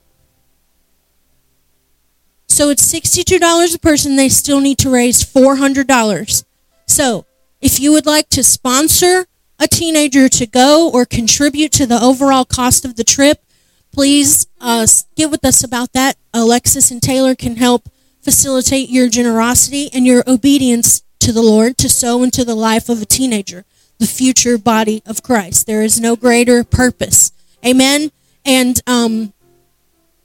So 2.54 2.70
it's 2.70 2.86
$62 2.94 3.76
a 3.76 3.80
person. 3.80 4.16
They 4.16 4.30
still 4.30 4.60
need 4.60 4.78
to 4.78 4.90
raise 4.92 5.24
$400. 5.24 6.46
So 6.86 7.26
if 7.62 7.80
you 7.80 7.92
would 7.92 8.06
like 8.06 8.30
to 8.30 8.44
sponsor 8.44 9.26
a 9.60 9.68
teenager 9.68 10.30
to 10.30 10.46
go 10.46 10.88
or 10.92 11.04
contribute 11.04 11.72
to 11.72 11.88
the 11.88 12.00
overall 12.00 12.46
cost 12.46 12.86
of 12.86 12.96
the 12.96 13.04
trip, 13.04 13.44
please 13.92 14.46
uh, 14.62 14.86
get 15.16 15.32
with 15.32 15.44
us 15.44 15.64
about 15.64 15.94
that. 15.94 16.16
Alexis 16.32 16.92
and 16.92 17.02
Taylor 17.02 17.34
can 17.34 17.56
help 17.56 17.90
facilitate 18.22 18.88
your 18.88 19.10
generosity 19.10 19.90
and 19.92 20.06
your 20.06 20.24
obedience 20.28 21.02
to 21.22 21.32
the 21.32 21.42
Lord 21.42 21.76
to 21.80 21.90
sow 21.90 22.22
into 22.22 22.46
the 22.46 22.54
life 22.54 22.88
of 22.88 23.02
a 23.02 23.06
teenager, 23.06 23.66
the 23.98 24.06
future 24.06 24.60
body 24.60 25.02
of 25.08 25.24
Christ. 25.24 25.66
There 25.66 25.82
is 25.82 26.00
no 26.00 26.16
greater 26.16 26.64
purpose. 26.64 27.32
Amen. 27.66 28.12
And 28.46 28.80
um, 28.86 29.34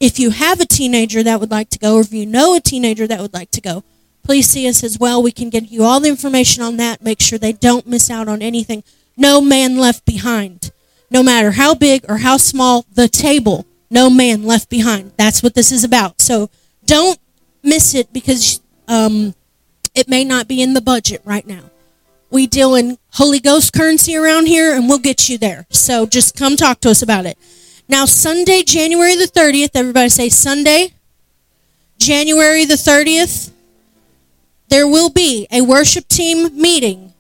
if 0.01 0.18
you 0.18 0.30
have 0.30 0.61
a 0.61 0.66
teenager 0.66 1.22
that 1.22 1.40
would 1.40 1.51
like 1.51 1.70
to 1.70 1.78
go, 1.78 1.96
or 1.96 2.01
if 2.01 2.12
you 2.12 2.26
know 2.26 2.55
a 2.55 2.61
teenager 2.61 3.07
that 3.07 3.20
would 3.20 3.34
like 3.34 3.51
to 3.53 3.61
go, 3.61 3.84
please 4.22 4.49
see 4.49 4.68
us 4.68 4.84
as 4.84 4.99
well. 4.99 5.22
We 5.22 5.32
can 5.32 5.51
get 5.51 5.70
you 5.70 5.84
all 5.84 6.01
the 6.01 6.09
information 6.09 6.62
on 6.62 6.76
that. 6.76 7.03
Make 7.03 7.20
sure 7.20 7.38
they 7.38 7.53
don't 7.53 7.86
miss 7.86 8.11
out 8.11 8.28
on 8.28 8.42
anything. 8.42 8.84
No 9.16 9.40
man 9.40 9.76
left 9.76 10.05
behind. 10.05 10.70
No 11.11 11.22
matter 11.22 11.53
how 11.53 11.74
big 11.74 12.05
or 12.09 12.18
how 12.18 12.36
small 12.36 12.84
the 12.92 13.09
table, 13.09 13.66
no 13.90 14.11
man 14.11 14.44
left 14.44 14.68
behind. 14.68 15.12
That's 15.16 15.42
what 15.42 15.55
this 15.55 15.72
is 15.72 15.82
about. 15.82 16.20
So 16.20 16.51
don't 16.84 17.18
miss 17.62 17.94
it 17.94 18.12
because 18.12 18.61
um, 18.86 19.34
it 19.94 20.09
may 20.09 20.24
not 20.24 20.46
be 20.46 20.62
in 20.62 20.74
the 20.74 20.80
budget 20.80 21.22
right 21.24 21.46
now. 21.46 21.70
We 22.30 22.46
deal 22.46 22.74
in 22.74 22.99
Holy 23.12 23.40
Ghost 23.40 23.72
currency 23.72 24.14
around 24.14 24.46
here, 24.46 24.74
and 24.74 24.88
we'll 24.88 24.99
get 24.99 25.30
you 25.30 25.38
there. 25.38 25.66
So 25.70 26.05
just 26.05 26.36
come 26.36 26.57
talk 26.57 26.80
to 26.80 26.90
us 26.90 27.01
about 27.01 27.24
it. 27.24 27.38
Now, 27.89 28.05
Sunday, 28.05 28.62
January 28.64 29.16
the 29.16 29.24
30th, 29.24 29.70
everybody 29.74 30.11
say 30.11 30.28
Sunday, 30.28 30.93
January 31.99 32.66
the 32.66 32.74
30th, 32.74 33.51
there 34.68 34.86
will 34.86 35.09
be 35.09 35.47
a 35.51 35.62
worship 35.62 36.07
team 36.07 36.61
meeting, 36.61 37.14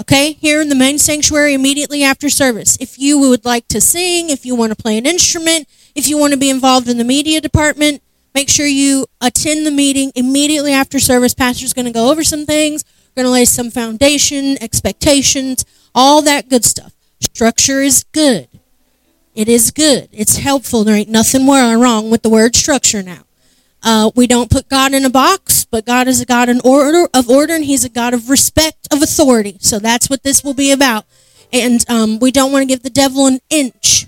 okay, 0.00 0.32
here 0.32 0.60
in 0.60 0.68
the 0.68 0.74
main 0.74 0.98
sanctuary 0.98 1.54
immediately 1.54 2.02
after 2.02 2.28
service. 2.28 2.76
If 2.80 2.98
you 2.98 3.16
would 3.20 3.44
like 3.44 3.68
to 3.68 3.80
sing, 3.80 4.28
if 4.28 4.44
you 4.44 4.56
want 4.56 4.76
to 4.76 4.82
play 4.82 4.98
an 4.98 5.06
instrument, 5.06 5.68
if 5.94 6.08
you 6.08 6.18
want 6.18 6.32
to 6.32 6.38
be 6.38 6.50
involved 6.50 6.88
in 6.88 6.98
the 6.98 7.04
media 7.04 7.40
department, 7.40 8.02
make 8.34 8.48
sure 8.48 8.66
you 8.66 9.06
attend 9.20 9.64
the 9.64 9.70
meeting 9.70 10.10
immediately 10.16 10.72
after 10.72 10.98
service. 10.98 11.32
Pastor's 11.32 11.72
going 11.72 11.86
to 11.86 11.92
go 11.92 12.10
over 12.10 12.24
some 12.24 12.44
things, 12.44 12.84
we're 13.14 13.22
going 13.22 13.30
to 13.30 13.32
lay 13.32 13.44
some 13.44 13.70
foundation, 13.70 14.60
expectations, 14.60 15.64
all 15.94 16.22
that 16.22 16.48
good 16.48 16.64
stuff. 16.64 16.92
Structure 17.20 17.82
is 17.82 18.02
good. 18.10 18.48
It 19.34 19.48
is 19.48 19.70
good. 19.70 20.08
It's 20.12 20.36
helpful. 20.36 20.84
There 20.84 20.94
ain't 20.94 21.08
nothing 21.08 21.46
wrong 21.46 22.10
with 22.10 22.22
the 22.22 22.28
word 22.28 22.54
structure 22.54 23.02
now. 23.02 23.22
Uh, 23.82 24.10
we 24.14 24.26
don't 24.26 24.50
put 24.50 24.68
God 24.68 24.92
in 24.92 25.04
a 25.04 25.10
box, 25.10 25.64
but 25.64 25.86
God 25.86 26.06
is 26.06 26.20
a 26.20 26.26
God 26.26 26.48
in 26.48 26.60
order 26.64 27.08
of 27.14 27.28
order, 27.28 27.54
and 27.54 27.64
He's 27.64 27.84
a 27.84 27.88
God 27.88 28.14
of 28.14 28.28
respect 28.28 28.88
of 28.92 29.02
authority. 29.02 29.56
So 29.60 29.78
that's 29.78 30.08
what 30.08 30.22
this 30.22 30.44
will 30.44 30.54
be 30.54 30.70
about. 30.70 31.04
And 31.52 31.84
um, 31.90 32.18
we 32.18 32.30
don't 32.30 32.52
want 32.52 32.62
to 32.62 32.66
give 32.66 32.82
the 32.82 32.90
devil 32.90 33.26
an 33.26 33.40
inch. 33.50 34.06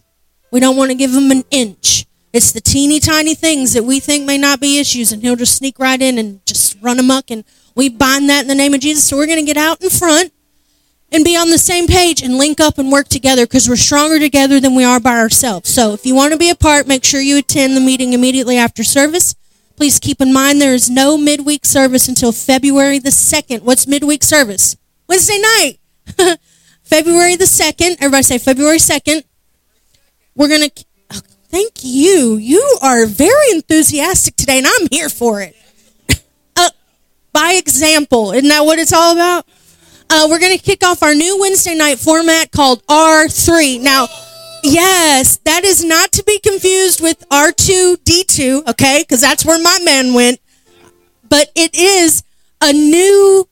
We 0.52 0.60
don't 0.60 0.76
want 0.76 0.90
to 0.90 0.94
give 0.94 1.12
him 1.12 1.30
an 1.30 1.42
inch. 1.50 2.06
It's 2.32 2.52
the 2.52 2.60
teeny 2.60 3.00
tiny 3.00 3.34
things 3.34 3.72
that 3.72 3.84
we 3.84 4.00
think 4.00 4.26
may 4.26 4.38
not 4.38 4.60
be 4.60 4.78
issues, 4.78 5.10
and 5.10 5.22
he'll 5.22 5.36
just 5.36 5.56
sneak 5.56 5.78
right 5.78 6.00
in 6.00 6.18
and 6.18 6.44
just 6.46 6.76
run 6.80 6.98
amok. 6.98 7.30
And 7.30 7.44
we 7.74 7.88
bind 7.88 8.28
that 8.28 8.42
in 8.42 8.48
the 8.48 8.54
name 8.54 8.74
of 8.74 8.80
Jesus. 8.80 9.04
So 9.04 9.16
we're 9.16 9.26
going 9.26 9.44
to 9.44 9.44
get 9.44 9.56
out 9.56 9.82
in 9.82 9.90
front 9.90 10.32
and 11.14 11.24
be 11.24 11.36
on 11.36 11.50
the 11.50 11.58
same 11.58 11.86
page 11.86 12.22
and 12.22 12.36
link 12.38 12.58
up 12.58 12.76
and 12.76 12.90
work 12.90 13.06
together 13.06 13.46
because 13.46 13.68
we're 13.68 13.76
stronger 13.76 14.18
together 14.18 14.58
than 14.58 14.74
we 14.74 14.82
are 14.82 14.98
by 14.98 15.16
ourselves. 15.16 15.72
So 15.72 15.92
if 15.92 16.04
you 16.04 16.12
want 16.12 16.32
to 16.32 16.38
be 16.38 16.50
a 16.50 16.56
part, 16.56 16.88
make 16.88 17.04
sure 17.04 17.20
you 17.20 17.38
attend 17.38 17.76
the 17.76 17.80
meeting 17.80 18.12
immediately 18.12 18.58
after 18.58 18.82
service. 18.82 19.36
Please 19.76 20.00
keep 20.00 20.20
in 20.20 20.32
mind 20.32 20.60
there 20.60 20.74
is 20.74 20.90
no 20.90 21.16
midweek 21.16 21.64
service 21.64 22.08
until 22.08 22.32
February 22.32 22.98
the 22.98 23.10
2nd. 23.10 23.62
What's 23.62 23.86
midweek 23.86 24.24
service? 24.24 24.76
Wednesday 25.08 25.38
night. 25.40 25.78
February 26.82 27.36
the 27.36 27.44
2nd. 27.44 27.96
Everybody 28.00 28.22
say 28.24 28.38
February 28.38 28.78
2nd. 28.78 29.22
We're 30.34 30.48
going 30.48 30.68
to, 30.68 30.84
oh, 31.12 31.20
thank 31.48 31.72
you. 31.82 32.36
You 32.36 32.78
are 32.82 33.06
very 33.06 33.50
enthusiastic 33.52 34.34
today, 34.34 34.58
and 34.58 34.66
I'm 34.66 34.88
here 34.90 35.08
for 35.08 35.40
it. 35.40 35.54
uh, 36.56 36.70
by 37.32 37.52
example. 37.52 38.32
Isn't 38.32 38.48
that 38.48 38.64
what 38.64 38.80
it's 38.80 38.92
all 38.92 39.12
about? 39.12 39.46
Uh, 40.14 40.28
we're 40.30 40.38
going 40.38 40.56
to 40.56 40.62
kick 40.62 40.84
off 40.84 41.02
our 41.02 41.14
new 41.14 41.40
Wednesday 41.40 41.74
night 41.74 41.98
format 41.98 42.52
called 42.52 42.86
R3. 42.86 43.80
Now, 43.80 44.06
yes, 44.62 45.38
that 45.38 45.64
is 45.64 45.84
not 45.84 46.12
to 46.12 46.22
be 46.22 46.38
confused 46.38 47.00
with 47.00 47.28
R2D2, 47.30 48.68
okay? 48.68 49.02
Because 49.02 49.20
that's 49.20 49.44
where 49.44 49.60
my 49.60 49.78
man 49.84 50.14
went. 50.14 50.38
But 51.28 51.50
it 51.56 51.74
is 51.74 52.22
a 52.60 52.72
new, 52.72 53.48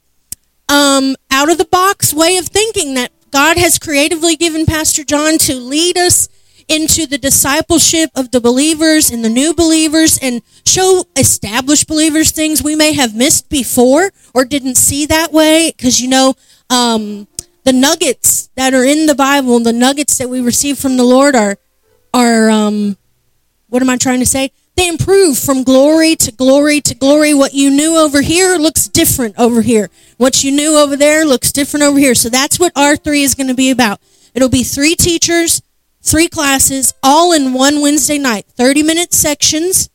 um, 0.68 1.16
out 1.32 1.50
of 1.50 1.58
the 1.58 1.64
box 1.64 2.14
way 2.14 2.36
of 2.36 2.46
thinking 2.46 2.94
that 2.94 3.10
God 3.32 3.56
has 3.56 3.80
creatively 3.80 4.36
given 4.36 4.64
Pastor 4.64 5.02
John 5.02 5.38
to 5.38 5.56
lead 5.56 5.98
us 5.98 6.28
into 6.72 7.06
the 7.06 7.18
discipleship 7.18 8.10
of 8.14 8.30
the 8.30 8.40
believers 8.40 9.10
and 9.10 9.22
the 9.22 9.28
new 9.28 9.52
believers 9.52 10.18
and 10.22 10.40
show 10.64 11.04
established 11.16 11.86
believers 11.86 12.30
things 12.30 12.62
we 12.62 12.74
may 12.74 12.94
have 12.94 13.14
missed 13.14 13.50
before 13.50 14.10
or 14.32 14.46
didn't 14.46 14.76
see 14.76 15.04
that 15.04 15.32
way. 15.32 15.72
Because 15.76 16.00
you 16.00 16.08
know 16.08 16.34
um, 16.70 17.28
the 17.64 17.74
nuggets 17.74 18.48
that 18.56 18.72
are 18.72 18.84
in 18.84 19.06
the 19.06 19.14
bible 19.14 19.60
the 19.60 19.72
nuggets 19.72 20.16
that 20.18 20.28
we 20.28 20.40
receive 20.40 20.78
from 20.78 20.96
the 20.96 21.04
lord 21.04 21.36
are 21.36 21.58
are 22.14 22.50
um, 22.50 22.96
what 23.68 23.82
am 23.82 23.90
i 23.90 23.96
trying 23.96 24.20
to 24.20 24.26
say? 24.26 24.50
They 24.74 24.88
improve 24.88 25.38
from 25.38 25.64
glory 25.64 26.16
to 26.16 26.32
glory 26.32 26.80
to 26.80 26.94
glory. 26.94 27.34
What 27.34 27.52
you 27.52 27.70
knew 27.70 27.96
over 27.96 28.22
here 28.22 28.56
looks 28.56 28.88
different 28.88 29.34
over 29.38 29.60
here. 29.60 29.90
What 30.16 30.42
you 30.42 30.50
knew 30.50 30.78
over 30.78 30.96
there 30.96 31.26
looks 31.26 31.52
different 31.52 31.84
over 31.84 31.98
here. 31.98 32.14
So 32.14 32.30
that's 32.30 32.58
what 32.58 32.72
r3 32.74 33.22
is 33.22 33.34
going 33.34 33.48
to 33.48 33.54
be 33.54 33.70
about. 33.70 34.00
It'll 34.34 34.48
be 34.48 34.62
three 34.62 34.94
teachers 34.94 35.60
three 36.02 36.28
classes 36.28 36.92
all 37.02 37.32
in 37.32 37.52
one 37.54 37.80
Wednesday 37.80 38.18
night, 38.18 38.46
30 38.56 38.82
minute 38.82 39.12
sections. 39.12 39.88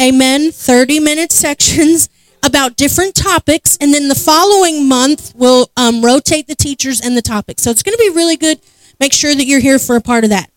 Amen. 0.00 0.50
30 0.50 1.00
minute 1.00 1.32
sections 1.32 2.08
about 2.42 2.76
different 2.76 3.14
topics. 3.14 3.76
And 3.80 3.92
then 3.92 4.08
the 4.08 4.14
following 4.14 4.88
month, 4.88 5.32
we'll 5.36 5.70
um, 5.76 6.02
rotate 6.02 6.46
the 6.46 6.54
teachers 6.54 7.00
and 7.00 7.16
the 7.16 7.22
topics. 7.22 7.62
So 7.62 7.70
it's 7.70 7.82
going 7.82 7.96
to 7.96 8.02
be 8.02 8.16
really 8.16 8.36
good. 8.36 8.60
Make 8.98 9.12
sure 9.12 9.34
that 9.34 9.44
you're 9.44 9.60
here 9.60 9.78
for 9.78 9.96
a 9.96 10.00
part 10.00 10.24
of 10.24 10.30
that. 10.30 10.50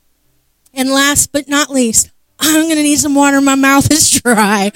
And 0.73 0.89
last 0.89 1.31
but 1.31 1.47
not 1.47 1.69
least, 1.69 2.11
I'm 2.39 2.63
going 2.63 2.75
to 2.75 2.83
need 2.83 2.99
some 2.99 3.15
water. 3.15 3.41
My 3.41 3.55
mouth 3.55 3.91
is 3.91 4.09
dry 4.21 4.71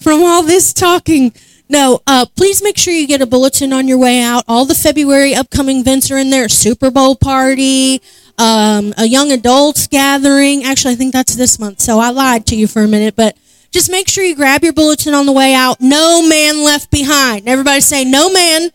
from 0.00 0.22
all 0.22 0.42
this 0.42 0.72
talking. 0.72 1.32
No, 1.68 2.00
uh, 2.06 2.26
please 2.36 2.62
make 2.62 2.76
sure 2.76 2.92
you 2.92 3.06
get 3.06 3.22
a 3.22 3.26
bulletin 3.26 3.72
on 3.72 3.88
your 3.88 3.96
way 3.96 4.20
out. 4.20 4.44
All 4.46 4.66
the 4.66 4.74
February 4.74 5.34
upcoming 5.34 5.78
events 5.78 6.10
are 6.10 6.18
in 6.18 6.28
there. 6.28 6.48
Super 6.48 6.90
Bowl 6.90 7.16
party, 7.16 8.02
um, 8.38 8.94
a 8.98 9.06
young 9.06 9.32
adults 9.32 9.86
gathering. 9.86 10.64
Actually, 10.64 10.94
I 10.94 10.96
think 10.96 11.12
that's 11.12 11.34
this 11.34 11.58
month, 11.58 11.80
so 11.80 11.98
I 11.98 12.10
lied 12.10 12.46
to 12.46 12.56
you 12.56 12.66
for 12.66 12.82
a 12.82 12.88
minute, 12.88 13.16
but 13.16 13.36
just 13.70 13.90
make 13.90 14.08
sure 14.08 14.22
you 14.24 14.36
grab 14.36 14.62
your 14.62 14.72
bulletin 14.72 15.14
on 15.14 15.26
the 15.26 15.32
way 15.32 15.54
out. 15.54 15.80
No 15.80 16.26
man 16.28 16.62
left 16.62 16.90
behind. 16.90 17.48
Everybody 17.48 17.80
say, 17.80 18.04
no 18.04 18.32
man 18.32 18.70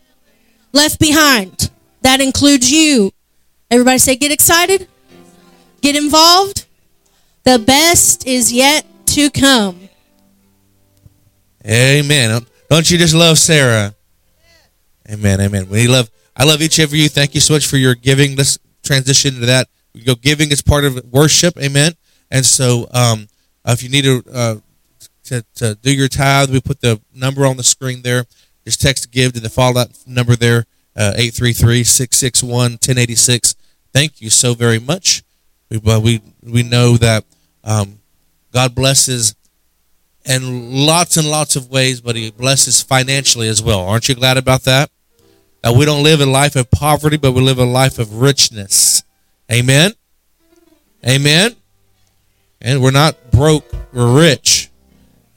left 0.72 0.98
behind. 0.98 1.70
That 2.02 2.20
includes 2.20 2.70
you. 2.70 3.12
Everybody 3.70 3.98
say, 3.98 4.16
get 4.16 4.32
excited, 4.32 4.88
get 5.82 5.94
involved. 5.96 6.66
The 7.44 7.58
best 7.58 8.26
is 8.26 8.52
yet 8.52 8.84
to 9.06 9.30
come. 9.30 9.88
Amen. 11.66 12.44
Don't 12.70 12.90
you 12.90 12.98
just 12.98 13.14
love 13.14 13.38
Sarah? 13.38 13.94
Amen. 15.10 15.40
Amen. 15.40 15.68
We 15.68 15.86
love. 15.86 16.10
I 16.36 16.44
love 16.44 16.62
each 16.62 16.78
of 16.78 16.92
you. 16.94 17.08
Thank 17.08 17.34
you 17.34 17.40
so 17.40 17.54
much 17.54 17.66
for 17.66 17.76
your 17.76 17.94
giving. 17.94 18.36
Let's 18.36 18.58
transition 18.88 19.34
into 19.34 19.46
that. 19.46 19.68
You 19.94 20.04
go 20.04 20.14
giving 20.14 20.50
is 20.50 20.62
part 20.62 20.84
of 20.84 21.02
worship. 21.10 21.56
Amen. 21.58 21.92
And 22.30 22.44
so, 22.44 22.88
um, 22.92 23.28
if 23.66 23.82
you 23.82 23.88
need 23.88 24.04
to, 24.04 24.22
uh, 24.32 24.56
to 25.24 25.44
to 25.56 25.74
do 25.76 25.94
your 25.94 26.08
tithe, 26.08 26.50
we 26.50 26.60
put 26.60 26.80
the 26.80 27.00
number 27.14 27.46
on 27.46 27.56
the 27.56 27.62
screen 27.62 28.02
there. 28.02 28.26
Just 28.64 28.80
text 28.80 29.10
give 29.10 29.32
to 29.34 29.40
the 29.40 29.50
follow 29.50 29.74
that 29.74 29.90
number 30.06 30.36
there, 30.36 30.66
uh, 30.96 31.12
833-661-1086. 31.16 33.54
Thank 33.92 34.20
you 34.20 34.30
so 34.30 34.54
very 34.54 34.78
much. 34.78 35.22
We 35.70 35.78
uh, 35.78 36.00
we 36.00 36.22
we 36.42 36.62
know 36.62 36.96
that 36.96 37.24
um, 37.64 37.98
God 38.52 38.74
blesses 38.74 39.34
in 40.24 40.86
lots 40.86 41.16
and 41.16 41.30
lots 41.30 41.56
of 41.56 41.70
ways, 41.70 42.00
but 42.00 42.16
He 42.16 42.30
blesses 42.30 42.82
financially 42.82 43.48
as 43.48 43.62
well. 43.62 43.80
Aren't 43.80 44.08
you 44.08 44.14
glad 44.14 44.38
about 44.38 44.62
that? 44.62 44.90
That 45.62 45.74
we 45.74 45.84
don't 45.84 46.02
live 46.02 46.20
a 46.20 46.26
life 46.26 46.56
of 46.56 46.70
poverty, 46.70 47.16
but 47.16 47.32
we 47.32 47.40
live 47.40 47.58
a 47.58 47.64
life 47.64 47.98
of 47.98 48.20
richness. 48.20 49.02
Amen. 49.50 49.92
Amen. 51.06 51.56
And 52.60 52.82
we're 52.82 52.90
not 52.90 53.30
broke, 53.30 53.64
we're 53.92 54.14
rich. 54.14 54.70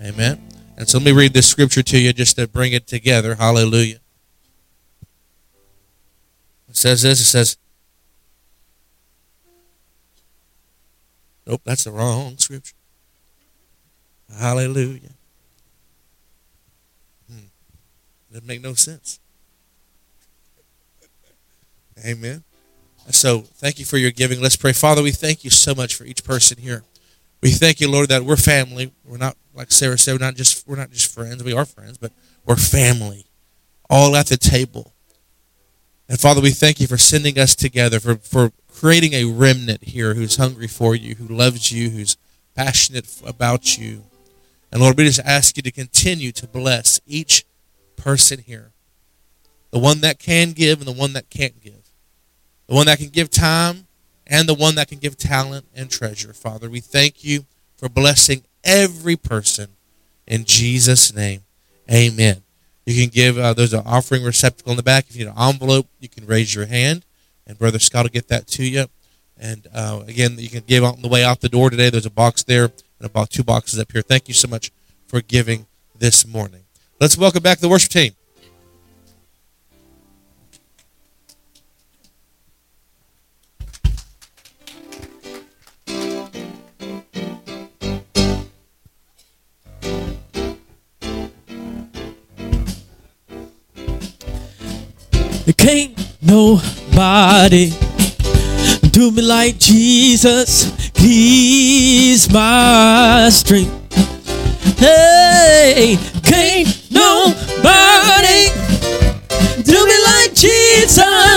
Amen. 0.01 0.41
And 0.77 0.89
so 0.89 0.97
let 0.97 1.05
me 1.05 1.11
read 1.11 1.33
this 1.33 1.47
scripture 1.47 1.83
to 1.83 1.99
you 1.99 2.11
just 2.11 2.35
to 2.37 2.47
bring 2.47 2.73
it 2.73 2.87
together. 2.87 3.35
Hallelujah. 3.35 3.99
It 6.67 6.75
says 6.75 7.03
this 7.03 7.19
it 7.19 7.25
says, 7.25 7.57
Nope, 11.45 11.61
that's 11.65 11.83
the 11.83 11.91
wrong 11.91 12.37
scripture. 12.37 12.75
Hallelujah. 14.39 15.09
Hmm. 17.29 17.45
Doesn't 18.31 18.47
make 18.47 18.61
no 18.61 18.73
sense. 18.73 19.20
Amen. 22.05 22.43
So 23.09 23.39
thank 23.41 23.79
you 23.79 23.85
for 23.85 23.97
your 23.97 24.11
giving. 24.11 24.41
Let's 24.41 24.55
pray. 24.55 24.73
Father, 24.73 25.01
we 25.01 25.11
thank 25.11 25.43
you 25.43 25.49
so 25.49 25.73
much 25.73 25.95
for 25.95 26.05
each 26.05 26.23
person 26.23 26.57
here. 26.57 26.83
We 27.41 27.51
thank 27.51 27.81
you, 27.81 27.89
Lord, 27.89 28.09
that 28.09 28.23
we're 28.23 28.37
family. 28.37 28.93
We're 29.03 29.17
not 29.17 29.35
like 29.53 29.71
Sarah 29.71 29.97
said, 29.97 30.13
we're 30.13 30.25
not 30.25 30.35
just 30.35 30.67
we're 30.67 30.75
not 30.75 30.91
just 30.91 31.13
friends. 31.13 31.43
We 31.43 31.53
are 31.53 31.65
friends, 31.65 31.97
but 31.97 32.11
we're 32.45 32.55
family. 32.55 33.25
All 33.89 34.15
at 34.15 34.27
the 34.27 34.37
table. 34.37 34.93
And 36.07 36.19
Father, 36.19 36.41
we 36.41 36.51
thank 36.51 36.79
you 36.79 36.87
for 36.87 36.97
sending 36.97 37.39
us 37.39 37.55
together, 37.55 37.99
for, 37.99 38.15
for 38.17 38.51
creating 38.71 39.13
a 39.13 39.25
remnant 39.25 39.85
here 39.85 40.13
who's 40.13 40.35
hungry 40.35 40.67
for 40.67 40.93
you, 40.93 41.15
who 41.15 41.25
loves 41.33 41.71
you, 41.71 41.89
who's 41.89 42.17
passionate 42.53 43.21
about 43.25 43.77
you. 43.77 44.03
And 44.71 44.81
Lord, 44.81 44.97
we 44.97 45.05
just 45.05 45.21
ask 45.21 45.55
you 45.55 45.63
to 45.63 45.71
continue 45.71 46.31
to 46.33 46.47
bless 46.47 46.99
each 47.05 47.45
person 47.95 48.39
here. 48.39 48.71
The 49.71 49.79
one 49.79 50.01
that 50.01 50.19
can 50.19 50.51
give 50.51 50.79
and 50.79 50.87
the 50.87 50.99
one 50.99 51.13
that 51.13 51.29
can't 51.29 51.61
give. 51.61 51.80
The 52.71 52.75
one 52.75 52.85
that 52.85 52.99
can 52.99 53.09
give 53.09 53.29
time 53.29 53.87
and 54.25 54.47
the 54.47 54.53
one 54.53 54.75
that 54.75 54.87
can 54.87 54.99
give 54.99 55.17
talent 55.17 55.65
and 55.75 55.91
treasure. 55.91 56.31
Father, 56.31 56.69
we 56.69 56.79
thank 56.79 57.21
you 57.21 57.45
for 57.75 57.89
blessing 57.89 58.43
every 58.63 59.17
person 59.17 59.71
in 60.25 60.45
Jesus' 60.45 61.13
name. 61.13 61.41
Amen. 61.91 62.43
You 62.85 62.95
can 62.95 63.09
give, 63.09 63.37
uh, 63.37 63.53
there's 63.53 63.73
an 63.73 63.83
offering 63.85 64.23
receptacle 64.23 64.71
in 64.71 64.77
the 64.77 64.83
back. 64.83 65.09
If 65.09 65.17
you 65.17 65.25
need 65.25 65.33
an 65.35 65.37
envelope, 65.37 65.87
you 65.99 66.07
can 66.07 66.25
raise 66.25 66.55
your 66.55 66.65
hand, 66.65 67.03
and 67.45 67.59
Brother 67.59 67.77
Scott 67.77 68.05
will 68.05 68.09
get 68.09 68.29
that 68.29 68.47
to 68.47 68.63
you. 68.63 68.85
And 69.37 69.67
uh, 69.73 70.03
again, 70.07 70.39
you 70.39 70.47
can 70.47 70.63
give 70.65 70.85
on 70.85 71.01
the 71.01 71.09
way 71.09 71.25
out 71.25 71.41
the 71.41 71.49
door 71.49 71.69
today. 71.71 71.89
There's 71.89 72.05
a 72.05 72.09
box 72.09 72.41
there 72.41 72.71
and 72.99 73.05
about 73.05 73.31
two 73.31 73.43
boxes 73.43 73.79
up 73.79 73.91
here. 73.91 74.01
Thank 74.01 74.29
you 74.29 74.33
so 74.33 74.47
much 74.47 74.71
for 75.07 75.19
giving 75.19 75.65
this 75.99 76.25
morning. 76.25 76.63
Let's 77.01 77.17
welcome 77.17 77.43
back 77.43 77.57
the 77.57 77.67
worship 77.67 77.91
team. 77.91 78.13
Can't 95.57 95.97
nobody 96.21 97.71
do 98.91 99.11
me 99.11 99.21
like 99.21 99.57
Jesus. 99.57 100.71
He's 100.95 102.31
my 102.31 103.29
strength. 103.31 103.71
Hey, 104.77 105.97
can't 106.23 106.67
nobody 106.91 108.49
do 109.63 109.85
me 109.85 109.97
like 110.05 110.33
Jesus. 110.33 111.30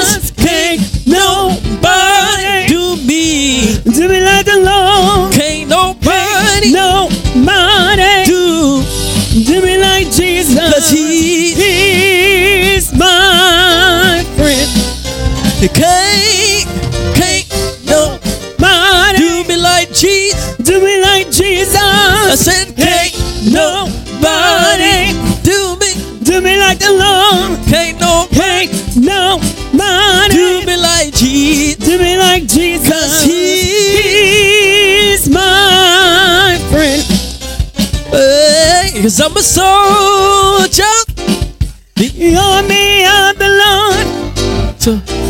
Can't, 15.68 16.66
can't 17.14 17.46
no 17.86 18.18
Money. 18.58 19.18
do 19.18 19.44
me 19.48 19.56
like 19.56 19.92
Jesus. 19.92 20.56
Do 20.58 20.80
me 20.80 21.00
like 21.02 21.30
Jesus. 21.30 21.76
I 21.76 22.34
said 22.36 22.74
can't 22.76 23.12
nobody 23.52 25.12
do 25.42 25.76
me. 25.80 25.94
Do 26.24 26.40
me 26.40 26.58
like 26.58 26.78
the 26.78 26.90
Lord. 26.92 27.58
Can't 27.66 28.00
no 28.00 28.26
Hey, 28.30 28.68
no 28.96 29.38
money. 29.72 30.34
do 30.34 30.66
me 30.66 30.76
like 30.76 31.12
Jesus. 31.14 31.76
Do 31.86 31.98
me 31.98 32.16
like 32.18 32.46
Jesus. 32.46 33.22
he, 33.22 33.62
He's 35.12 35.28
my 35.28 36.58
friend. 36.70 37.02
hey, 38.10 39.02
cause 39.02 39.20
I'm 39.20 39.36
a 39.36 39.42
soldier. 39.42 40.94
The 41.96 42.36
army 42.36 43.06
of 43.06 43.38
the 43.38 43.48
Lord. 43.62 44.06
So 44.80 45.23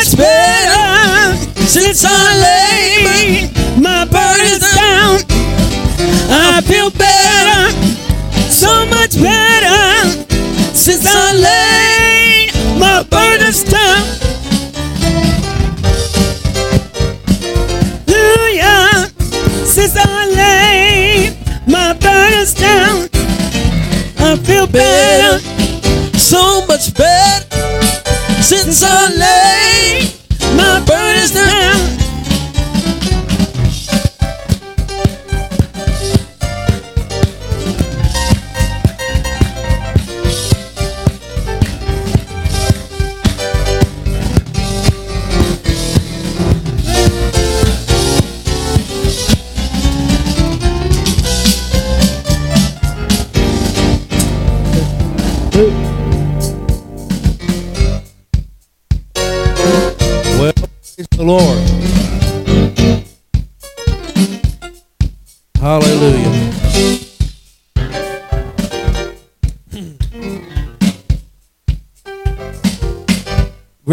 much 0.00 0.16
better 0.16 1.36
since 1.66 2.06
I 2.08 2.24
laid 2.40 3.50
my 3.78 4.06
burdens 4.06 4.64
down. 4.74 5.18
I 6.30 6.62
feel 6.62 6.90
better, 6.90 7.70
so 8.50 8.86
much 8.86 9.20
better 9.20 10.08
since 10.74 11.04
I 11.06 11.34
laid 11.46 12.78
my 12.78 13.02
burdens 13.10 13.62
down. 13.62 14.00
Hallelujah, 18.08 19.12
since 19.66 19.96
I 19.98 20.26
laid 20.40 21.36
my 21.66 21.92
burdens 21.92 22.54
down. 22.54 23.06
I 24.18 24.36
feel 24.36 24.66
better, 24.66 25.40
so 26.16 26.64
much 26.66 26.94
better 26.94 27.50
since 28.42 28.82
I 28.82 29.19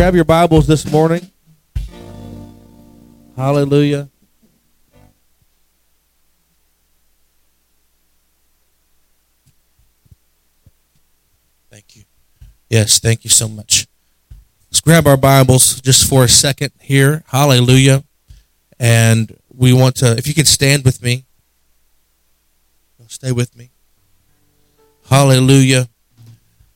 Grab 0.08 0.16
your 0.16 0.24
Bibles 0.24 0.68
this 0.68 0.90
morning. 0.90 1.30
Hallelujah. 3.36 4.08
Thank 11.70 11.98
you. 11.98 12.04
Yes, 12.70 13.00
thank 13.00 13.26
you 13.26 13.30
so 13.30 13.50
much. 13.50 13.86
Let's 14.72 14.80
grab 14.80 15.08
our 15.08 15.18
Bibles 15.18 15.82
just 15.82 16.10
for 16.10 16.24
a 16.24 16.30
second 16.30 16.72
here. 16.80 17.26
Hallelujah. 17.28 18.06
And 18.80 19.38
we 19.54 19.74
want 19.74 19.98
to, 19.98 20.16
if 20.16 20.26
you 20.26 20.34
can 20.34 20.46
stand 20.46 20.86
with 20.86 21.04
me, 21.04 21.26
stay 23.10 23.34
with 23.34 23.58
me. 23.58 23.72
Hallelujah. 25.10 25.90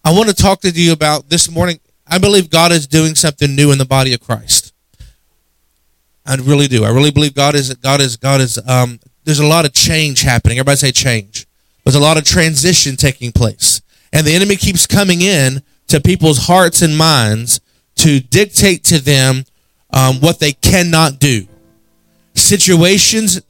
I 0.04 0.12
want 0.12 0.28
to 0.28 0.36
talk 0.36 0.60
to 0.64 0.70
you 0.70 0.92
about 0.92 1.30
this 1.30 1.50
morning. 1.50 1.80
I 2.12 2.18
believe 2.18 2.50
God 2.50 2.74
is 2.74 2.88
doing 2.88 3.16
something 3.16 3.56
new 3.56 3.72
in 3.72 3.78
the 3.78 3.86
body 3.86 4.14
of 4.14 4.20
Christ. 4.20 4.74
I 6.26 6.36
really 6.36 6.68
do. 6.68 6.84
I 6.84 6.90
really 6.90 7.10
believe 7.10 7.34
God 7.34 7.56
is, 7.56 7.74
God 7.76 8.02
is, 8.02 8.18
God 8.18 8.42
is, 8.42 8.60
um, 8.68 9.00
there's 9.24 9.40
a 9.40 9.46
lot 9.46 9.66
of 9.66 9.72
change 9.72 10.22
happening. 10.22 10.60
Everybody 10.60 10.76
say 10.76 10.92
change. 10.92 11.48
There's 11.86 11.96
a 11.96 12.02
lot 12.02 12.18
of 12.18 12.26
transition 12.26 12.98
taking 12.98 13.32
place. 13.32 13.82
And 14.12 14.28
the 14.28 14.36
enemy 14.36 14.58
keeps 14.58 14.86
coming 14.86 15.22
in 15.22 15.64
to 15.88 16.02
people's 16.02 16.48
hearts 16.48 16.82
and 16.82 16.98
minds 16.98 17.62
to 17.96 18.20
dictate 18.20 18.84
to 18.86 19.00
them 19.00 19.46
um, 19.94 20.20
what 20.20 20.40
they 20.40 20.52
cannot 20.52 21.18
do. 21.18 21.48
Situations 22.34 23.42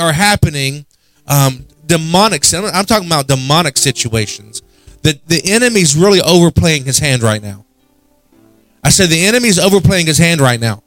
are 0.00 0.12
happening, 0.12 0.86
um, 1.26 1.66
demonic. 1.86 2.42
I'm 2.52 2.64
I'm 2.66 2.84
talking 2.84 3.06
about 3.06 3.26
demonic 3.26 3.76
situations. 3.76 4.62
The 5.02 5.18
the 5.26 5.40
enemy's 5.44 5.96
really 5.96 6.20
overplaying 6.20 6.84
his 6.84 6.98
hand 6.98 7.22
right 7.22 7.42
now. 7.42 7.64
I 8.82 8.90
said 8.90 9.08
the 9.08 9.26
enemy's 9.26 9.58
overplaying 9.58 10.06
his 10.06 10.18
hand 10.18 10.40
right 10.40 10.60
now. 10.60 10.82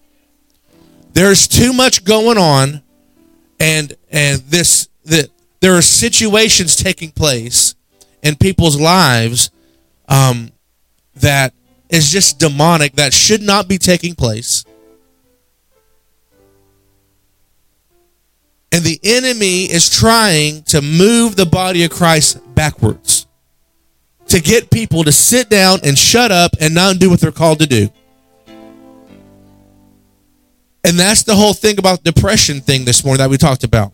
There's 1.13 1.47
too 1.47 1.73
much 1.73 2.03
going 2.05 2.37
on, 2.37 2.81
and 3.59 3.95
and 4.09 4.41
this 4.41 4.87
that 5.05 5.29
there 5.59 5.75
are 5.75 5.81
situations 5.81 6.75
taking 6.75 7.11
place 7.11 7.75
in 8.23 8.35
people's 8.35 8.79
lives 8.79 9.51
um, 10.07 10.51
that 11.15 11.53
is 11.89 12.09
just 12.09 12.39
demonic 12.39 12.93
that 12.93 13.13
should 13.13 13.41
not 13.41 13.67
be 13.67 13.77
taking 13.77 14.15
place. 14.15 14.63
And 18.71 18.85
the 18.85 18.99
enemy 19.03 19.65
is 19.65 19.89
trying 19.89 20.63
to 20.63 20.81
move 20.81 21.35
the 21.35 21.45
body 21.45 21.83
of 21.83 21.91
Christ 21.91 22.39
backwards 22.55 23.20
to 24.31 24.39
get 24.39 24.71
people 24.71 25.03
to 25.03 25.11
sit 25.11 25.49
down 25.49 25.79
and 25.83 25.97
shut 25.97 26.31
up 26.31 26.51
and 26.61 26.73
not 26.73 26.99
do 26.99 27.09
what 27.09 27.19
they're 27.19 27.33
called 27.33 27.59
to 27.59 27.67
do. 27.67 27.89
And 30.85 30.97
that's 30.97 31.23
the 31.23 31.35
whole 31.35 31.53
thing 31.53 31.77
about 31.77 32.05
depression 32.05 32.61
thing 32.61 32.85
this 32.85 33.03
morning 33.03 33.19
that 33.19 33.29
we 33.29 33.37
talked 33.37 33.65
about. 33.65 33.91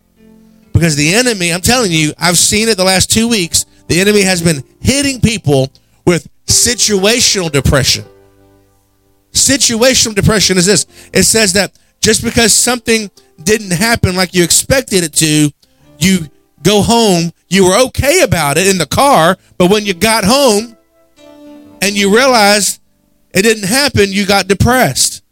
Because 0.72 0.94
the 0.94 1.12
enemy, 1.12 1.52
I'm 1.52 1.60
telling 1.60 1.90
you, 1.90 2.12
I've 2.16 2.38
seen 2.38 2.68
it 2.68 2.76
the 2.76 2.84
last 2.84 3.10
two 3.10 3.28
weeks. 3.28 3.66
The 3.88 4.00
enemy 4.00 4.22
has 4.22 4.40
been 4.40 4.62
hitting 4.80 5.20
people 5.20 5.72
with 6.06 6.28
situational 6.46 7.50
depression. 7.50 8.04
Situational 9.32 10.14
depression 10.14 10.56
is 10.56 10.66
this 10.66 10.86
it 11.12 11.24
says 11.24 11.52
that 11.54 11.76
just 12.00 12.22
because 12.22 12.54
something 12.54 13.10
didn't 13.42 13.72
happen 13.72 14.14
like 14.14 14.34
you 14.34 14.44
expected 14.44 15.02
it 15.02 15.12
to, 15.14 15.50
you 15.98 16.18
go 16.62 16.80
home, 16.80 17.32
you 17.48 17.64
were 17.64 17.76
okay 17.86 18.22
about 18.22 18.58
it 18.58 18.66
in 18.66 18.78
the 18.78 18.86
car, 18.86 19.36
but 19.56 19.70
when 19.70 19.86
you 19.86 19.94
got 19.94 20.24
home 20.24 20.76
and 21.80 21.96
you 21.96 22.14
realized 22.14 22.80
it 23.32 23.42
didn't 23.42 23.68
happen, 23.68 24.12
you 24.12 24.26
got 24.26 24.48
depressed. 24.48 25.22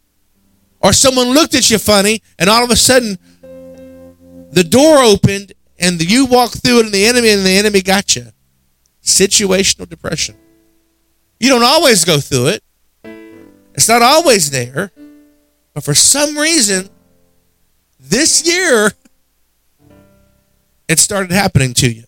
Or 0.79 0.93
someone 0.93 1.29
looked 1.29 1.55
at 1.55 1.69
you 1.69 1.77
funny, 1.77 2.21
and 2.39 2.49
all 2.49 2.63
of 2.63 2.69
a 2.69 2.75
sudden 2.75 3.17
the 4.51 4.63
door 4.63 4.97
opened 4.99 5.53
and 5.79 6.01
you 6.01 6.25
walked 6.25 6.63
through 6.63 6.79
it, 6.79 6.85
and 6.85 6.93
the 6.93 7.05
enemy 7.05 7.29
and 7.29 7.45
the 7.45 7.57
enemy 7.57 7.81
got 7.81 8.15
you. 8.15 8.27
Situational 9.03 9.87
depression. 9.87 10.35
You 11.39 11.49
don't 11.49 11.63
always 11.63 12.03
go 12.03 12.19
through 12.19 12.47
it. 12.47 12.63
It's 13.75 13.87
not 13.87 14.01
always 14.01 14.49
there, 14.49 14.91
But 15.75 15.83
for 15.83 15.93
some 15.93 16.35
reason, 16.35 16.89
this 17.99 18.47
year, 18.47 18.91
it 20.87 20.97
started 20.97 21.31
happening 21.31 21.75
to 21.75 21.91
you. 21.91 22.06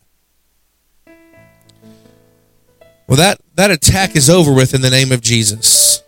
Well, 3.10 3.18
that, 3.18 3.42
that 3.56 3.72
attack 3.72 4.16
is 4.16 4.30
over 4.30 4.54
with 4.54 4.76
in 4.76 4.82
the 4.82 4.90
name 4.92 5.12
of 5.12 5.20
Jesus. 5.20 6.04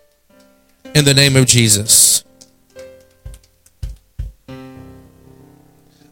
In 0.93 1.03
the 1.03 1.15
name 1.15 1.35
of 1.35 1.47
Jesus. 1.47 2.23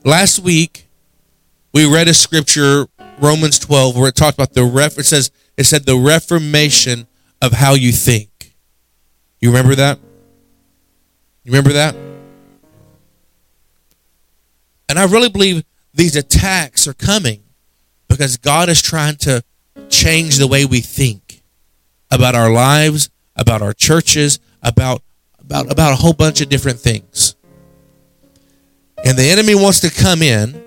Last 0.04 0.40
week, 0.40 0.88
we 1.76 1.86
read 1.86 2.08
a 2.08 2.14
scripture, 2.16 2.88
Romans 3.20 3.60
12, 3.60 3.96
where 3.98 4.10
it 4.10 4.16
talked 4.16 4.36
about 4.36 4.54
the 4.54 4.64
ref. 4.64 4.98
It 4.98 5.06
says 5.06 5.30
it 5.58 5.66
said 5.66 5.86
the 5.86 5.96
reformation 5.96 7.06
of 7.40 7.52
how 7.52 7.76
you 7.76 7.92
think. 7.92 8.56
You 9.40 9.50
remember 9.50 9.76
that? 9.76 10.00
You 11.44 11.52
remember 11.52 11.74
that? 11.74 11.94
And 14.90 14.98
I 14.98 15.06
really 15.06 15.30
believe 15.30 15.64
these 15.94 16.16
attacks 16.16 16.88
are 16.88 16.96
coming 16.96 17.44
because 18.08 18.38
God 18.38 18.70
is 18.70 18.82
trying 18.82 19.18
to 19.18 19.44
change 19.90 20.38
the 20.38 20.48
way 20.48 20.66
we 20.66 20.82
think 20.82 21.42
about 22.12 22.36
our 22.36 22.52
lives, 22.52 23.10
about 23.36 23.62
our 23.62 23.74
churches, 23.74 24.40
about 24.62 25.02
about 25.40 25.72
about 25.72 25.94
a 25.94 25.96
whole 25.96 26.14
bunch 26.14 26.42
of 26.42 26.50
different 26.50 26.80
things. 26.80 27.36
And 29.04 29.18
the 29.18 29.30
enemy 29.30 29.56
wants 29.56 29.80
to 29.82 29.90
come 29.90 30.22
in 30.22 30.62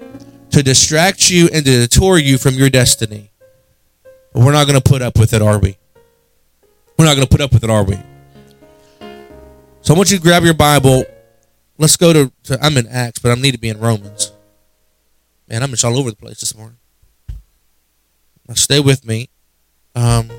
to 0.51 0.63
distract 0.63 1.31
you 1.31 1.49
and 1.53 1.65
to 1.65 1.87
detour 1.87 2.19
you 2.19 2.39
from 2.39 2.55
your 2.55 2.71
destiny. 2.71 3.31
But 4.33 4.45
we're 4.45 4.53
not 4.53 4.67
going 4.67 4.81
to 4.81 4.89
put 4.89 5.03
up 5.03 5.19
with 5.19 5.35
it, 5.35 5.43
are 5.43 5.59
we? 5.59 5.77
We're 6.99 7.05
not 7.05 7.15
going 7.15 7.27
to 7.27 7.31
put 7.31 7.41
up 7.41 7.53
with 7.53 7.65
it, 7.65 7.71
are 7.71 7.85
we? 7.85 7.99
So 9.83 9.95
I 9.95 9.97
want 9.97 10.11
you 10.11 10.17
to 10.17 10.23
grab 10.23 10.45
your 10.45 10.55
Bible. 10.55 11.05
Let's 11.77 11.97
go 11.97 12.13
to, 12.13 12.33
to 12.45 12.65
I'm 12.65 12.77
in 12.79 12.87
Acts, 12.87 13.19
but 13.19 13.33
I 13.33 13.41
need 13.41 13.53
to 13.53 13.59
be 13.59 13.69
in 13.69 13.81
Romans. 13.81 14.33
Man, 15.49 15.63
I'm 15.63 15.71
just 15.71 15.85
all 15.85 15.99
over 15.99 16.11
the 16.11 16.17
place 16.17 16.41
this 16.41 16.57
morning. 16.57 16.79
Now 18.53 18.57
stay 18.57 18.80
with 18.80 19.07
me. 19.07 19.30
Um, 19.94 20.30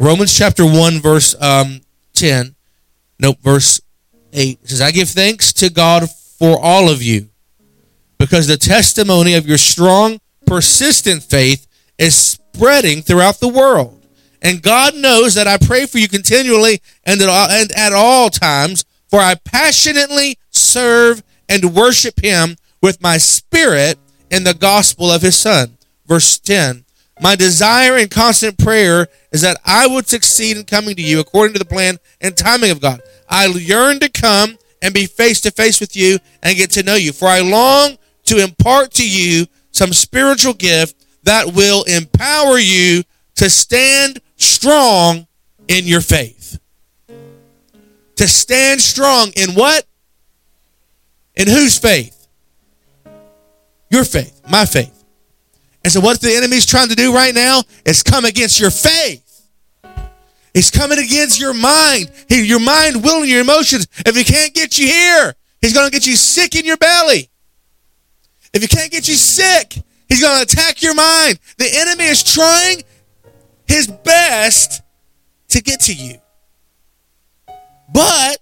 Romans 0.00 0.36
chapter 0.36 0.64
1, 0.64 1.00
verse 1.00 1.40
um, 1.40 1.82
10. 2.14 2.56
Nope, 3.20 3.38
verse 3.42 3.80
8. 4.32 4.58
It 4.60 4.68
says, 4.68 4.80
I 4.80 4.90
give 4.90 5.08
thanks 5.08 5.52
to 5.52 5.70
God 5.70 6.10
for 6.10 6.58
all 6.60 6.90
of 6.90 7.00
you 7.00 7.28
because 8.18 8.48
the 8.48 8.56
testimony 8.56 9.34
of 9.34 9.46
your 9.46 9.56
strong, 9.56 10.18
persistent 10.44 11.22
faith 11.22 11.68
is 11.96 12.16
spreading 12.16 13.02
throughout 13.02 13.38
the 13.38 13.46
world. 13.46 14.04
And 14.42 14.60
God 14.60 14.96
knows 14.96 15.34
that 15.34 15.46
I 15.46 15.58
pray 15.58 15.86
for 15.86 15.98
you 15.98 16.08
continually 16.08 16.82
and 17.04 17.22
at 17.22 17.28
all, 17.28 17.48
and 17.48 17.70
at 17.70 17.92
all 17.92 18.30
times, 18.30 18.84
for 19.08 19.20
I 19.20 19.36
passionately 19.36 20.38
serve 20.50 21.22
and 21.52 21.74
worship 21.74 22.18
him 22.18 22.56
with 22.80 23.02
my 23.02 23.18
spirit 23.18 23.98
in 24.30 24.42
the 24.42 24.54
gospel 24.54 25.10
of 25.10 25.20
his 25.20 25.36
son. 25.36 25.76
Verse 26.06 26.38
10. 26.38 26.86
My 27.20 27.36
desire 27.36 27.98
and 27.98 28.10
constant 28.10 28.56
prayer 28.56 29.06
is 29.30 29.42
that 29.42 29.60
I 29.66 29.86
would 29.86 30.08
succeed 30.08 30.56
in 30.56 30.64
coming 30.64 30.96
to 30.96 31.02
you 31.02 31.20
according 31.20 31.52
to 31.52 31.58
the 31.58 31.66
plan 31.66 31.98
and 32.22 32.34
timing 32.34 32.70
of 32.70 32.80
God. 32.80 33.02
I 33.28 33.46
yearn 33.48 34.00
to 34.00 34.08
come 34.08 34.56
and 34.80 34.94
be 34.94 35.04
face 35.04 35.42
to 35.42 35.50
face 35.50 35.78
with 35.78 35.94
you 35.94 36.18
and 36.42 36.56
get 36.56 36.70
to 36.70 36.82
know 36.82 36.94
you, 36.94 37.12
for 37.12 37.28
I 37.28 37.40
long 37.40 37.98
to 38.24 38.42
impart 38.42 38.92
to 38.92 39.08
you 39.08 39.46
some 39.72 39.92
spiritual 39.92 40.54
gift 40.54 41.04
that 41.24 41.52
will 41.52 41.82
empower 41.84 42.58
you 42.58 43.02
to 43.36 43.50
stand 43.50 44.20
strong 44.36 45.26
in 45.68 45.84
your 45.84 46.00
faith. 46.00 46.58
To 48.16 48.26
stand 48.26 48.80
strong 48.80 49.32
in 49.36 49.50
what? 49.50 49.84
In 51.34 51.48
whose 51.48 51.78
faith? 51.78 52.28
Your 53.90 54.04
faith, 54.04 54.40
my 54.48 54.64
faith. 54.64 55.04
And 55.84 55.92
so, 55.92 56.00
what 56.00 56.20
the 56.20 56.34
enemy's 56.34 56.66
trying 56.66 56.88
to 56.88 56.94
do 56.94 57.14
right 57.14 57.34
now 57.34 57.62
is 57.84 58.02
come 58.02 58.24
against 58.24 58.60
your 58.60 58.70
faith. 58.70 59.22
He's 60.54 60.70
coming 60.70 60.98
against 60.98 61.40
your 61.40 61.54
mind. 61.54 62.10
Your 62.28 62.60
mind, 62.60 63.02
will, 63.02 63.20
and 63.20 63.28
your 63.28 63.40
emotions. 63.40 63.86
If 64.06 64.16
he 64.16 64.24
can't 64.24 64.54
get 64.54 64.78
you 64.78 64.86
here, 64.86 65.34
he's 65.60 65.72
going 65.72 65.86
to 65.86 65.92
get 65.92 66.06
you 66.06 66.16
sick 66.16 66.54
in 66.54 66.64
your 66.64 66.76
belly. 66.76 67.30
If 68.52 68.60
he 68.62 68.68
can't 68.68 68.90
get 68.90 69.08
you 69.08 69.14
sick, 69.14 69.78
he's 70.08 70.20
going 70.20 70.36
to 70.36 70.42
attack 70.42 70.82
your 70.82 70.94
mind. 70.94 71.38
The 71.56 71.68
enemy 71.74 72.04
is 72.04 72.22
trying 72.22 72.82
his 73.66 73.86
best 73.86 74.82
to 75.48 75.62
get 75.62 75.80
to 75.80 75.94
you. 75.94 76.18
But 77.92 78.38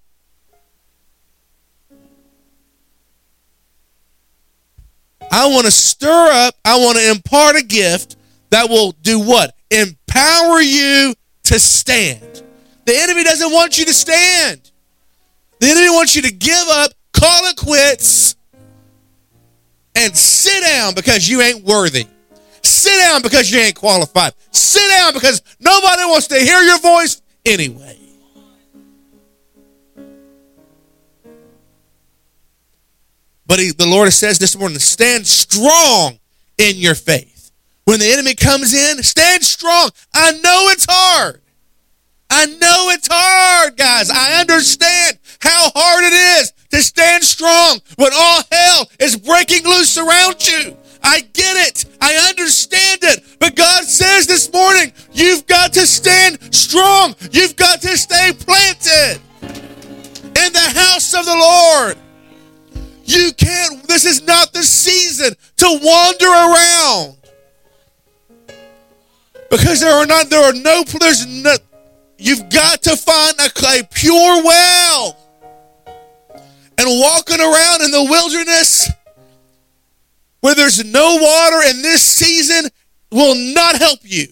I 5.31 5.49
want 5.49 5.67
to 5.67 5.71
stir 5.71 6.29
up, 6.33 6.55
I 6.65 6.79
want 6.79 6.99
to 6.99 7.11
impart 7.11 7.57
a 7.57 7.63
gift 7.63 8.17
that 8.51 8.69
will 8.69 8.93
do 9.03 9.21
what? 9.21 9.55
Empower 9.71 10.61
you 10.61 11.15
to 11.45 11.59
stand. 11.59 12.43
The 12.85 12.97
enemy 12.97 13.23
doesn't 13.23 13.53
want 13.53 13.79
you 13.79 13.85
to 13.85 13.95
stand. 13.95 14.71
The 15.61 15.69
enemy 15.69 15.91
wants 15.91 16.17
you 16.17 16.23
to 16.23 16.33
give 16.33 16.67
up, 16.69 16.93
call 17.13 17.45
it 17.47 17.57
quits, 17.57 18.35
and 19.95 20.17
sit 20.17 20.65
down 20.65 20.95
because 20.95 21.29
you 21.29 21.43
ain't 21.43 21.65
worthy. 21.65 22.07
Sit 22.63 22.99
down 22.99 23.23
because 23.23 23.51
you 23.51 23.61
ain't 23.61 23.77
qualified. 23.77 24.33
Sit 24.51 24.89
down 24.91 25.15
because 25.15 25.43
nobody 25.61 26.03
wants 26.05 26.27
to 26.29 26.39
hear 26.39 26.61
your 26.63 26.79
voice 26.81 27.23
anyway. 27.45 28.00
But 33.51 33.59
he, 33.59 33.73
the 33.73 33.85
Lord 33.85 34.13
says 34.13 34.39
this 34.39 34.57
morning, 34.57 34.79
stand 34.79 35.27
strong 35.27 36.21
in 36.57 36.77
your 36.77 36.95
faith. 36.95 37.51
When 37.83 37.99
the 37.99 38.07
enemy 38.07 38.37
comes 38.37 38.73
in, 38.73 39.03
stand 39.03 39.43
strong. 39.43 39.91
I 40.15 40.31
know 40.31 40.69
it's 40.69 40.87
hard. 40.89 41.41
I 42.31 42.47
know 42.47 42.91
it's 42.91 43.09
hard, 43.11 43.77
guys. 43.77 44.09
I 44.09 44.41
understand 44.41 45.19
how 45.41 45.69
hard 45.75 46.05
it 46.05 46.13
is 46.13 46.53
to 46.71 46.81
stand 46.81 47.25
strong 47.25 47.81
when 47.97 48.13
all 48.15 48.43
hell 48.53 48.89
is 49.01 49.17
breaking 49.17 49.65
loose 49.65 49.99
around 49.99 50.47
you. 50.47 50.77
I 51.03 51.19
get 51.19 51.57
it. 51.67 51.87
I 52.01 52.29
understand 52.29 53.01
it. 53.03 53.25
But 53.41 53.57
God 53.57 53.83
says 53.83 54.29
this 54.29 54.53
morning, 54.53 54.93
you've 55.11 55.49
got 55.49 55.73
to 55.73 55.89
stand 55.89 56.55
strong. 56.55 57.17
You've 57.33 57.57
got 57.57 57.81
to 57.81 57.99
stay 57.99 58.31
planted 58.33 59.21
in 59.43 60.53
the 60.53 60.73
house 60.73 61.15
of 61.15 61.25
the 61.25 61.35
Lord. 61.35 61.97
You 63.11 63.33
can't, 63.33 63.89
this 63.89 64.05
is 64.05 64.23
not 64.23 64.53
the 64.53 64.63
season 64.63 65.35
to 65.57 65.81
wander 65.83 66.27
around. 66.29 67.17
Because 69.51 69.81
there 69.81 69.93
are 69.93 70.07
not, 70.07 70.31
there 70.31 70.45
are 70.45 70.53
no, 70.53 70.85
there's 70.85 71.27
no, 71.27 71.57
you've 72.19 72.49
got 72.51 72.83
to 72.83 72.97
find 72.97 73.35
a, 73.41 73.81
a 73.81 73.85
pure 73.91 74.45
well. 74.45 75.17
And 76.79 76.87
walking 77.01 77.41
around 77.41 77.83
in 77.83 77.91
the 77.91 78.07
wilderness 78.09 78.89
where 80.39 80.55
there's 80.55 80.85
no 80.85 81.17
water 81.21 81.69
in 81.69 81.83
this 81.83 82.05
season 82.05 82.71
will 83.11 83.35
not 83.35 83.77
help 83.77 83.99
you. 84.05 84.29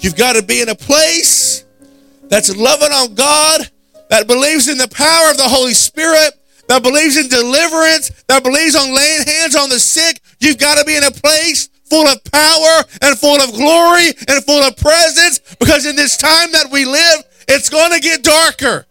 You've 0.00 0.16
got 0.16 0.32
to 0.32 0.42
be 0.42 0.60
in 0.60 0.70
a 0.70 0.74
place 0.74 1.64
that's 2.24 2.56
loving 2.56 2.90
on 2.90 3.14
God 3.14 3.70
that 4.12 4.26
believes 4.26 4.68
in 4.68 4.76
the 4.76 4.88
power 4.88 5.30
of 5.30 5.38
the 5.38 5.48
Holy 5.48 5.72
Spirit, 5.72 6.34
that 6.68 6.82
believes 6.82 7.16
in 7.16 7.28
deliverance, 7.28 8.10
that 8.28 8.42
believes 8.42 8.76
on 8.76 8.94
laying 8.94 9.26
hands 9.26 9.56
on 9.56 9.70
the 9.70 9.80
sick, 9.80 10.20
you've 10.38 10.58
got 10.58 10.76
to 10.76 10.84
be 10.84 10.94
in 10.94 11.02
a 11.02 11.10
place 11.10 11.70
full 11.88 12.06
of 12.06 12.22
power 12.24 12.84
and 13.00 13.18
full 13.18 13.40
of 13.40 13.50
glory 13.54 14.08
and 14.28 14.44
full 14.44 14.62
of 14.62 14.76
presence 14.76 15.40
because 15.58 15.86
in 15.86 15.96
this 15.96 16.18
time 16.18 16.52
that 16.52 16.68
we 16.70 16.84
live, 16.84 17.24
it's 17.48 17.70
going 17.70 17.90
to 17.90 18.00
get 18.00 18.22
darker. 18.22 18.84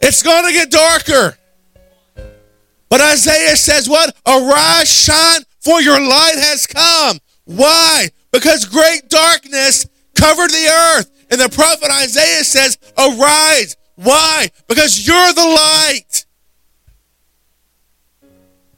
It's 0.00 0.22
going 0.22 0.46
to 0.46 0.52
get 0.52 0.70
darker. 0.70 1.36
But 2.88 3.00
Isaiah 3.00 3.56
says, 3.56 3.88
What? 3.88 4.14
Arise, 4.24 4.88
shine, 4.88 5.42
for 5.58 5.82
your 5.82 6.00
light 6.00 6.36
has 6.36 6.68
come. 6.68 7.18
Why? 7.46 8.10
Because 8.30 8.64
great 8.64 9.08
darkness 9.08 9.88
covered 10.14 10.50
the 10.50 10.68
earth. 10.68 11.10
And 11.32 11.40
the 11.40 11.48
prophet 11.48 11.90
Isaiah 11.90 12.44
says, 12.44 12.78
Arise, 12.96 13.76
why? 13.98 14.48
Because 14.68 15.04
you're 15.08 15.32
the 15.32 15.40
light. 15.40 16.24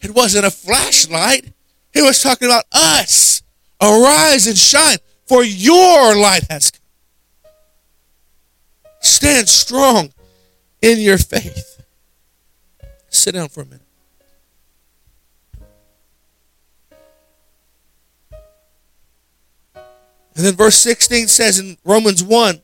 It 0.00 0.14
wasn't 0.14 0.46
a 0.46 0.50
flashlight. 0.50 1.52
He 1.92 2.00
was 2.00 2.22
talking 2.22 2.48
about 2.48 2.64
us. 2.72 3.42
Arise 3.82 4.46
and 4.46 4.56
shine, 4.56 4.96
for 5.26 5.44
your 5.44 6.16
light 6.16 6.44
has 6.48 6.70
come. 6.70 6.80
Stand 9.00 9.46
strong 9.46 10.10
in 10.80 10.98
your 11.00 11.18
faith. 11.18 11.82
Sit 13.10 13.34
down 13.34 13.50
for 13.50 13.60
a 13.60 13.66
minute. 13.66 13.82
And 19.74 20.46
then 20.46 20.54
verse 20.54 20.76
16 20.76 21.28
says 21.28 21.58
in 21.58 21.76
Romans 21.84 22.24
1, 22.24 22.62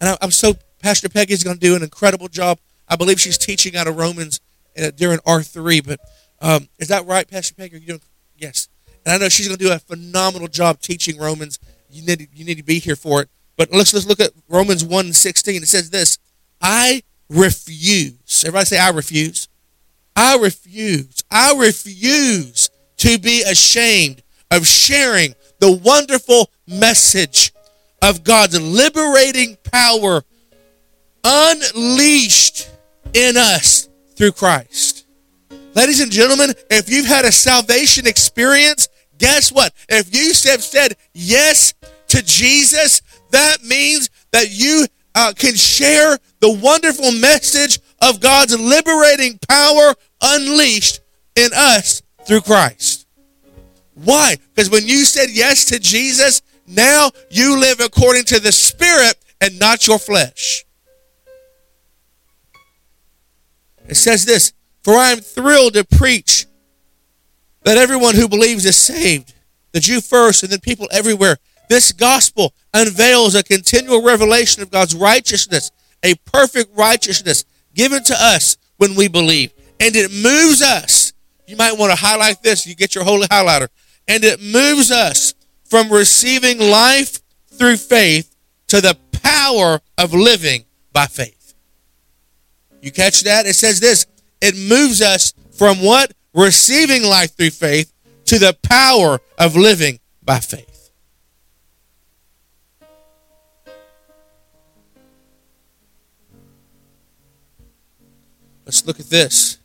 and 0.00 0.18
I'm 0.20 0.32
so, 0.32 0.54
Pastor 0.86 1.08
Peggy's 1.08 1.42
going 1.42 1.56
to 1.56 1.60
do 1.60 1.74
an 1.74 1.82
incredible 1.82 2.28
job. 2.28 2.60
I 2.88 2.94
believe 2.94 3.20
she's 3.20 3.36
teaching 3.36 3.74
out 3.74 3.88
of 3.88 3.96
Romans 3.96 4.38
uh, 4.80 4.92
during 4.92 5.18
R3, 5.18 5.84
but 5.84 5.98
um, 6.40 6.68
is 6.78 6.86
that 6.86 7.04
right, 7.06 7.28
Pastor 7.28 7.56
Peggy? 7.56 7.74
Are 7.74 7.78
you 7.80 7.86
doing? 7.88 8.00
Yes. 8.36 8.68
And 9.04 9.12
I 9.12 9.18
know 9.18 9.28
she's 9.28 9.48
going 9.48 9.58
to 9.58 9.64
do 9.64 9.72
a 9.72 9.80
phenomenal 9.80 10.46
job 10.46 10.78
teaching 10.78 11.18
Romans. 11.18 11.58
You 11.90 12.06
need, 12.06 12.20
to, 12.20 12.28
you 12.32 12.44
need 12.44 12.58
to 12.58 12.62
be 12.62 12.78
here 12.78 12.94
for 12.94 13.20
it. 13.20 13.28
But 13.56 13.72
let's, 13.72 13.92
let's 13.94 14.06
look 14.06 14.20
at 14.20 14.30
Romans 14.48 14.84
1 14.84 15.12
16. 15.12 15.64
It 15.64 15.66
says 15.66 15.90
this 15.90 16.18
I 16.60 17.02
refuse. 17.28 18.44
Everybody 18.46 18.66
say, 18.66 18.78
I 18.78 18.90
refuse. 18.90 19.48
I 20.14 20.36
refuse. 20.36 21.24
I 21.32 21.56
refuse 21.58 22.70
to 22.98 23.18
be 23.18 23.42
ashamed 23.42 24.22
of 24.52 24.68
sharing 24.68 25.34
the 25.58 25.72
wonderful 25.72 26.52
message 26.68 27.52
of 28.00 28.22
God's 28.22 28.60
liberating 28.60 29.56
power 29.64 30.22
unleashed 31.26 32.70
in 33.12 33.36
us 33.36 33.88
through 34.14 34.32
Christ. 34.32 35.06
Ladies 35.74 36.00
and 36.00 36.12
gentlemen, 36.12 36.54
if 36.70 36.88
you've 36.88 37.06
had 37.06 37.24
a 37.24 37.32
salvation 37.32 38.06
experience, 38.06 38.88
guess 39.18 39.50
what? 39.50 39.74
If 39.88 40.14
you 40.14 40.28
have 40.50 40.62
said 40.62 40.96
yes 41.12 41.74
to 42.08 42.22
Jesus, 42.22 43.02
that 43.30 43.62
means 43.64 44.08
that 44.30 44.50
you 44.50 44.86
uh, 45.16 45.32
can 45.36 45.56
share 45.56 46.16
the 46.40 46.52
wonderful 46.62 47.10
message 47.12 47.80
of 48.00 48.20
God's 48.20 48.58
liberating 48.58 49.38
power 49.48 49.94
unleashed 50.22 51.00
in 51.34 51.50
us 51.54 52.02
through 52.24 52.42
Christ. 52.42 53.06
Why? 53.94 54.36
Because 54.54 54.70
when 54.70 54.86
you 54.86 55.04
said 55.04 55.30
yes 55.30 55.64
to 55.66 55.78
Jesus, 55.80 56.42
now 56.66 57.10
you 57.30 57.58
live 57.58 57.80
according 57.80 58.24
to 58.24 58.38
the 58.38 58.52
Spirit 58.52 59.16
and 59.40 59.58
not 59.58 59.86
your 59.86 59.98
flesh. 59.98 60.65
It 63.88 63.96
says 63.96 64.24
this 64.24 64.52
For 64.82 64.94
I 64.94 65.12
am 65.12 65.20
thrilled 65.20 65.74
to 65.74 65.84
preach 65.84 66.46
that 67.62 67.78
everyone 67.78 68.14
who 68.14 68.28
believes 68.28 68.64
is 68.64 68.76
saved, 68.76 69.34
the 69.72 69.80
Jew 69.80 70.00
first, 70.00 70.42
and 70.42 70.52
then 70.52 70.60
people 70.60 70.88
everywhere. 70.92 71.36
This 71.68 71.92
gospel 71.92 72.54
unveils 72.72 73.34
a 73.34 73.42
continual 73.42 74.02
revelation 74.02 74.62
of 74.62 74.70
God's 74.70 74.94
righteousness, 74.94 75.72
a 76.04 76.14
perfect 76.26 76.76
righteousness 76.76 77.44
given 77.74 78.04
to 78.04 78.14
us 78.16 78.56
when 78.76 78.94
we 78.94 79.08
believe. 79.08 79.52
And 79.80 79.96
it 79.96 80.12
moves 80.12 80.62
us. 80.62 81.12
You 81.46 81.56
might 81.56 81.76
want 81.76 81.90
to 81.92 81.96
highlight 81.96 82.42
this. 82.42 82.66
You 82.66 82.74
get 82.74 82.94
your 82.94 83.04
holy 83.04 83.26
highlighter. 83.26 83.68
And 84.08 84.22
it 84.24 84.40
moves 84.40 84.90
us 84.90 85.34
from 85.64 85.90
receiving 85.90 86.58
life 86.58 87.20
through 87.48 87.76
faith 87.76 88.34
to 88.68 88.80
the 88.80 88.96
power 89.22 89.80
of 89.98 90.14
living 90.14 90.64
by 90.92 91.06
faith. 91.06 91.35
You 92.86 92.92
catch 92.92 93.22
that? 93.22 93.46
It 93.46 93.54
says 93.54 93.80
this 93.80 94.06
it 94.40 94.54
moves 94.54 95.02
us 95.02 95.34
from 95.58 95.82
what? 95.82 96.12
Receiving 96.32 97.02
life 97.02 97.36
through 97.36 97.50
faith 97.50 97.92
to 98.26 98.38
the 98.38 98.56
power 98.62 99.18
of 99.36 99.56
living 99.56 99.98
by 100.22 100.38
faith. 100.38 100.92
Let's 108.64 108.86
look 108.86 109.00
at 109.00 109.06
this. 109.06 109.58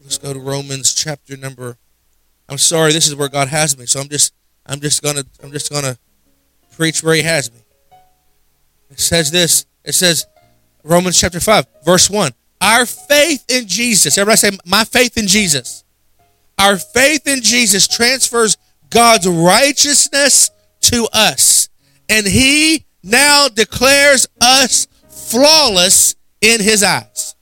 Let's 0.00 0.18
go 0.18 0.32
to 0.32 0.40
Romans 0.40 0.92
chapter 0.94 1.36
number 1.36 1.78
I'm 2.48 2.58
sorry, 2.58 2.92
this 2.92 3.06
is 3.06 3.14
where 3.14 3.28
God 3.28 3.48
has 3.48 3.78
me, 3.78 3.86
so 3.86 4.00
I'm 4.00 4.08
just 4.08 4.34
I'm 4.66 4.80
just 4.80 5.00
gonna 5.00 5.22
I'm 5.44 5.52
just 5.52 5.70
gonna 5.70 5.96
preach 6.74 7.02
where 7.02 7.14
he 7.14 7.22
has 7.22 7.52
me. 7.52 7.60
It 8.90 9.00
says 9.00 9.30
this. 9.30 9.66
It 9.84 9.94
says 9.94 10.26
Romans 10.82 11.18
chapter 11.18 11.40
5, 11.40 11.66
verse 11.84 12.10
1. 12.10 12.32
Our 12.60 12.86
faith 12.86 13.44
in 13.48 13.66
Jesus. 13.66 14.16
Everybody 14.16 14.36
say, 14.36 14.50
My 14.64 14.84
faith 14.84 15.16
in 15.16 15.26
Jesus. 15.26 15.84
Our 16.58 16.76
faith 16.76 17.26
in 17.26 17.42
Jesus 17.42 17.88
transfers 17.88 18.56
God's 18.90 19.28
righteousness 19.28 20.50
to 20.82 21.08
us. 21.12 21.68
And 22.08 22.26
he 22.26 22.84
now 23.02 23.48
declares 23.48 24.26
us 24.40 24.86
flawless 25.08 26.16
in 26.40 26.60
his 26.60 26.82
eyes. 26.82 27.34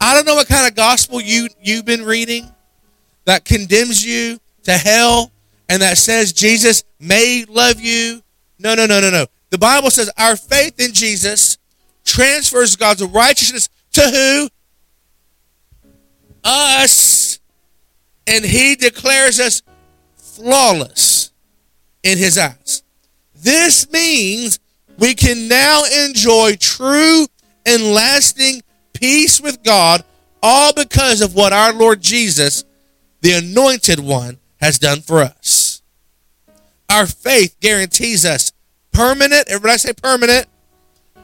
I 0.00 0.14
don't 0.14 0.24
know 0.24 0.34
what 0.34 0.48
kind 0.48 0.66
of 0.66 0.74
gospel 0.74 1.20
you, 1.20 1.48
you've 1.60 1.84
been 1.84 2.04
reading 2.04 2.50
that 3.26 3.44
condemns 3.44 4.04
you 4.04 4.38
to 4.64 4.72
hell 4.72 5.30
and 5.70 5.80
that 5.82 5.98
says 5.98 6.32
Jesus 6.32 6.82
may 6.98 7.44
love 7.48 7.80
you. 7.80 8.22
No, 8.58 8.74
no, 8.74 8.86
no, 8.86 9.00
no, 9.00 9.08
no. 9.08 9.26
The 9.50 9.58
Bible 9.58 9.90
says 9.90 10.10
our 10.18 10.34
faith 10.34 10.80
in 10.80 10.92
Jesus 10.92 11.58
transfers 12.04 12.74
God's 12.74 13.04
righteousness 13.04 13.68
to 13.92 14.02
who? 14.02 14.48
Us. 16.42 17.38
And 18.26 18.44
he 18.44 18.74
declares 18.74 19.38
us 19.38 19.62
flawless 20.16 21.30
in 22.02 22.18
his 22.18 22.36
eyes. 22.36 22.82
This 23.36 23.90
means 23.92 24.58
we 24.98 25.14
can 25.14 25.46
now 25.46 25.84
enjoy 26.06 26.56
true 26.58 27.26
and 27.64 27.94
lasting 27.94 28.62
peace 28.92 29.40
with 29.40 29.62
God, 29.62 30.02
all 30.42 30.72
because 30.72 31.20
of 31.20 31.36
what 31.36 31.52
our 31.52 31.72
Lord 31.72 32.00
Jesus, 32.00 32.64
the 33.20 33.34
anointed 33.34 34.00
one, 34.00 34.39
has 34.60 34.78
done 34.78 35.00
for 35.00 35.20
us. 35.20 35.82
Our 36.88 37.06
faith 37.06 37.56
guarantees 37.60 38.24
us 38.24 38.52
permanent, 38.92 39.48
everybody 39.48 39.78
say 39.78 39.92
permanent, 39.92 40.46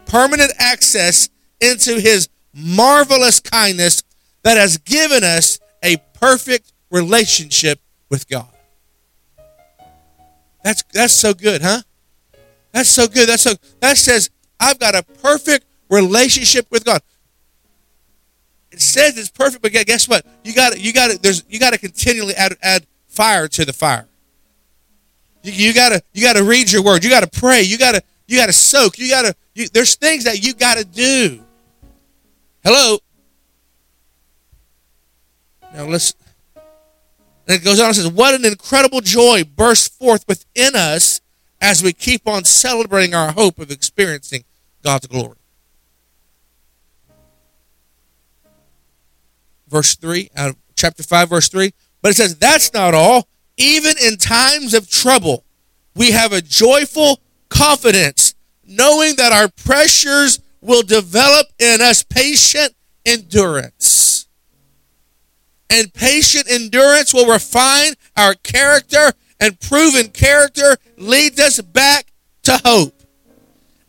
permanent 0.06 0.52
access 0.58 1.28
into 1.60 2.00
his 2.00 2.28
marvelous 2.54 3.40
kindness 3.40 4.02
that 4.42 4.56
has 4.56 4.78
given 4.78 5.24
us 5.24 5.58
a 5.82 5.96
perfect 6.14 6.72
relationship 6.90 7.80
with 8.08 8.28
God. 8.28 8.48
That's 10.62 10.82
that's 10.92 11.12
so 11.12 11.34
good, 11.34 11.62
huh? 11.62 11.82
That's 12.72 12.88
so 12.88 13.06
good. 13.06 13.28
That's 13.28 13.42
so 13.42 13.54
that 13.80 13.96
says 13.96 14.30
I've 14.58 14.78
got 14.78 14.94
a 14.94 15.02
perfect 15.02 15.66
relationship 15.88 16.66
with 16.70 16.84
God 16.84 17.02
it 18.76 18.82
says 18.82 19.16
it's 19.16 19.30
perfect, 19.30 19.62
but 19.62 19.72
guess 19.72 20.06
what? 20.06 20.26
You 20.44 20.52
got 20.52 20.78
you 20.78 20.92
got 20.92 21.22
there's 21.22 21.42
you 21.48 21.58
got 21.58 21.72
to 21.72 21.78
continually 21.78 22.34
add 22.34 22.56
add 22.62 22.86
fire 23.16 23.48
to 23.48 23.64
the 23.64 23.72
fire. 23.72 24.06
You, 25.42 25.52
you 25.52 25.74
gotta 25.74 26.02
you 26.12 26.22
gotta 26.22 26.44
read 26.44 26.70
your 26.70 26.82
word. 26.82 27.02
You 27.02 27.10
gotta 27.10 27.26
pray. 27.26 27.62
You 27.62 27.78
gotta 27.78 28.02
you 28.26 28.38
gotta 28.38 28.52
soak. 28.52 28.98
You 28.98 29.08
gotta 29.08 29.34
you, 29.54 29.68
there's 29.68 29.94
things 29.94 30.24
that 30.24 30.44
you 30.44 30.54
gotta 30.54 30.84
do. 30.84 31.40
Hello. 32.62 32.98
Now 35.74 35.86
listen. 35.86 36.18
And 37.48 37.56
it 37.56 37.64
goes 37.64 37.78
on 37.78 37.86
and 37.86 37.96
says, 37.96 38.08
What 38.08 38.34
an 38.34 38.44
incredible 38.44 39.00
joy 39.00 39.44
bursts 39.44 39.88
forth 39.88 40.24
within 40.28 40.74
us 40.74 41.20
as 41.60 41.82
we 41.82 41.92
keep 41.92 42.26
on 42.28 42.44
celebrating 42.44 43.14
our 43.14 43.32
hope 43.32 43.58
of 43.58 43.70
experiencing 43.70 44.44
God's 44.82 45.06
glory. 45.06 45.36
verse 49.68 49.96
3, 49.96 50.30
out 50.36 50.50
of 50.50 50.56
chapter 50.74 51.02
5, 51.02 51.28
verse 51.28 51.48
3. 51.48 51.72
But 52.06 52.10
it 52.10 52.18
says, 52.18 52.36
That's 52.36 52.72
not 52.72 52.94
all. 52.94 53.26
Even 53.56 53.94
in 54.00 54.16
times 54.16 54.74
of 54.74 54.88
trouble, 54.88 55.44
we 55.96 56.12
have 56.12 56.32
a 56.32 56.40
joyful 56.40 57.20
confidence, 57.48 58.36
knowing 58.64 59.16
that 59.16 59.32
our 59.32 59.48
pressures 59.48 60.38
will 60.60 60.82
develop 60.82 61.48
in 61.58 61.80
us 61.80 62.04
patient 62.04 62.76
endurance. 63.04 64.28
And 65.68 65.92
patient 65.92 66.48
endurance 66.48 67.12
will 67.12 67.26
refine 67.26 67.94
our 68.16 68.34
character, 68.34 69.10
and 69.40 69.58
proven 69.58 70.10
character 70.10 70.76
leads 70.96 71.40
us 71.40 71.60
back 71.60 72.12
to 72.44 72.56
hope. 72.64 73.02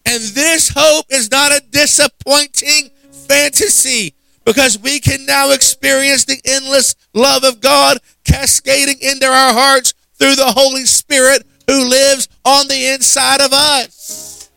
And 0.07 0.23
this 0.23 0.73
hope 0.75 1.05
is 1.09 1.29
not 1.29 1.51
a 1.51 1.61
disappointing 1.69 2.89
fantasy 3.11 4.15
because 4.47 4.79
we 4.79 5.01
can 5.01 5.25
now 5.25 5.51
experience 5.51 6.23
the 6.23 6.39
endless 6.45 6.95
love 7.13 7.43
of 7.43 7.59
God 7.59 7.97
cascading 8.23 8.95
into 9.01 9.25
our 9.25 9.51
hearts 9.51 9.93
through 10.17 10.35
the 10.35 10.53
Holy 10.53 10.85
Spirit 10.85 11.45
who 11.69 11.89
lives 11.89 12.29
on 12.45 12.69
the 12.69 12.93
inside 12.93 13.41
of 13.41 13.51
us. 13.51 14.49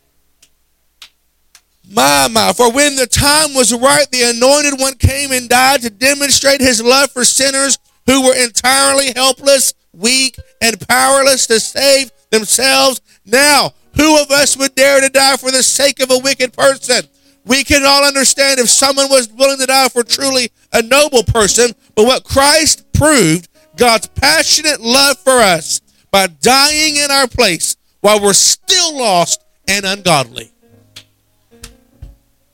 My, 1.91 2.29
my, 2.31 2.53
for 2.53 2.71
when 2.71 2.95
the 2.95 3.05
time 3.05 3.53
was 3.53 3.73
right, 3.73 4.09
the 4.11 4.33
anointed 4.33 4.79
one 4.79 4.93
came 4.93 5.33
and 5.33 5.49
died 5.49 5.81
to 5.81 5.89
demonstrate 5.89 6.61
his 6.61 6.81
love 6.81 7.11
for 7.11 7.25
sinners 7.25 7.77
who 8.05 8.23
were 8.23 8.41
entirely 8.41 9.11
helpless, 9.13 9.73
weak, 9.91 10.37
and 10.61 10.87
powerless 10.87 11.47
to 11.47 11.59
save 11.59 12.11
themselves. 12.29 13.01
Now, 13.25 13.73
who 13.97 14.21
of 14.21 14.31
us 14.31 14.55
would 14.55 14.73
dare 14.73 15.01
to 15.01 15.09
die 15.09 15.35
for 15.35 15.51
the 15.51 15.61
sake 15.61 15.99
of 15.99 16.11
a 16.11 16.19
wicked 16.19 16.53
person? 16.53 17.03
We 17.45 17.63
can 17.63 17.83
all 17.85 18.05
understand 18.05 18.59
if 18.59 18.69
someone 18.69 19.09
was 19.09 19.31
willing 19.31 19.59
to 19.59 19.65
die 19.65 19.89
for 19.89 20.03
truly 20.03 20.51
a 20.71 20.81
noble 20.81 21.23
person, 21.23 21.71
but 21.95 22.05
what 22.05 22.23
Christ 22.23 22.91
proved, 22.93 23.47
God's 23.77 24.07
passionate 24.07 24.79
love 24.79 25.17
for 25.17 25.39
us 25.39 25.81
by 26.11 26.27
dying 26.27 26.97
in 26.97 27.09
our 27.09 27.27
place 27.27 27.77
while 28.01 28.21
we're 28.21 28.33
still 28.33 28.97
lost 28.97 29.43
and 29.67 29.85
ungodly. 29.85 30.51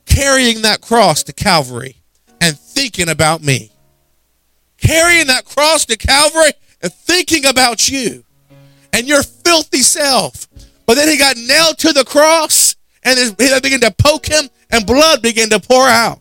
Carrying 0.06 0.62
that 0.62 0.80
cross 0.80 1.22
to 1.24 1.32
Calvary 1.32 1.96
and 2.40 2.58
thinking 2.58 3.08
about 3.08 3.42
me. 3.42 3.70
Carrying 4.78 5.26
that 5.26 5.44
cross 5.44 5.84
to 5.86 5.96
Calvary 5.96 6.52
and 6.80 6.92
thinking 6.92 7.44
about 7.44 7.88
you 7.88 8.24
and 8.92 9.06
your 9.06 9.22
filthy 9.22 9.80
self. 9.80 10.48
But 10.86 10.94
then 10.94 11.08
he 11.08 11.18
got 11.18 11.36
nailed 11.36 11.78
to 11.78 11.92
the 11.92 12.04
cross 12.04 12.76
and 13.02 13.18
they 13.18 13.60
began 13.60 13.80
to 13.80 13.90
poke 13.90 14.26
him 14.26 14.48
and 14.70 14.86
blood 14.86 15.22
began 15.22 15.48
to 15.50 15.60
pour 15.60 15.86
out. 15.88 16.20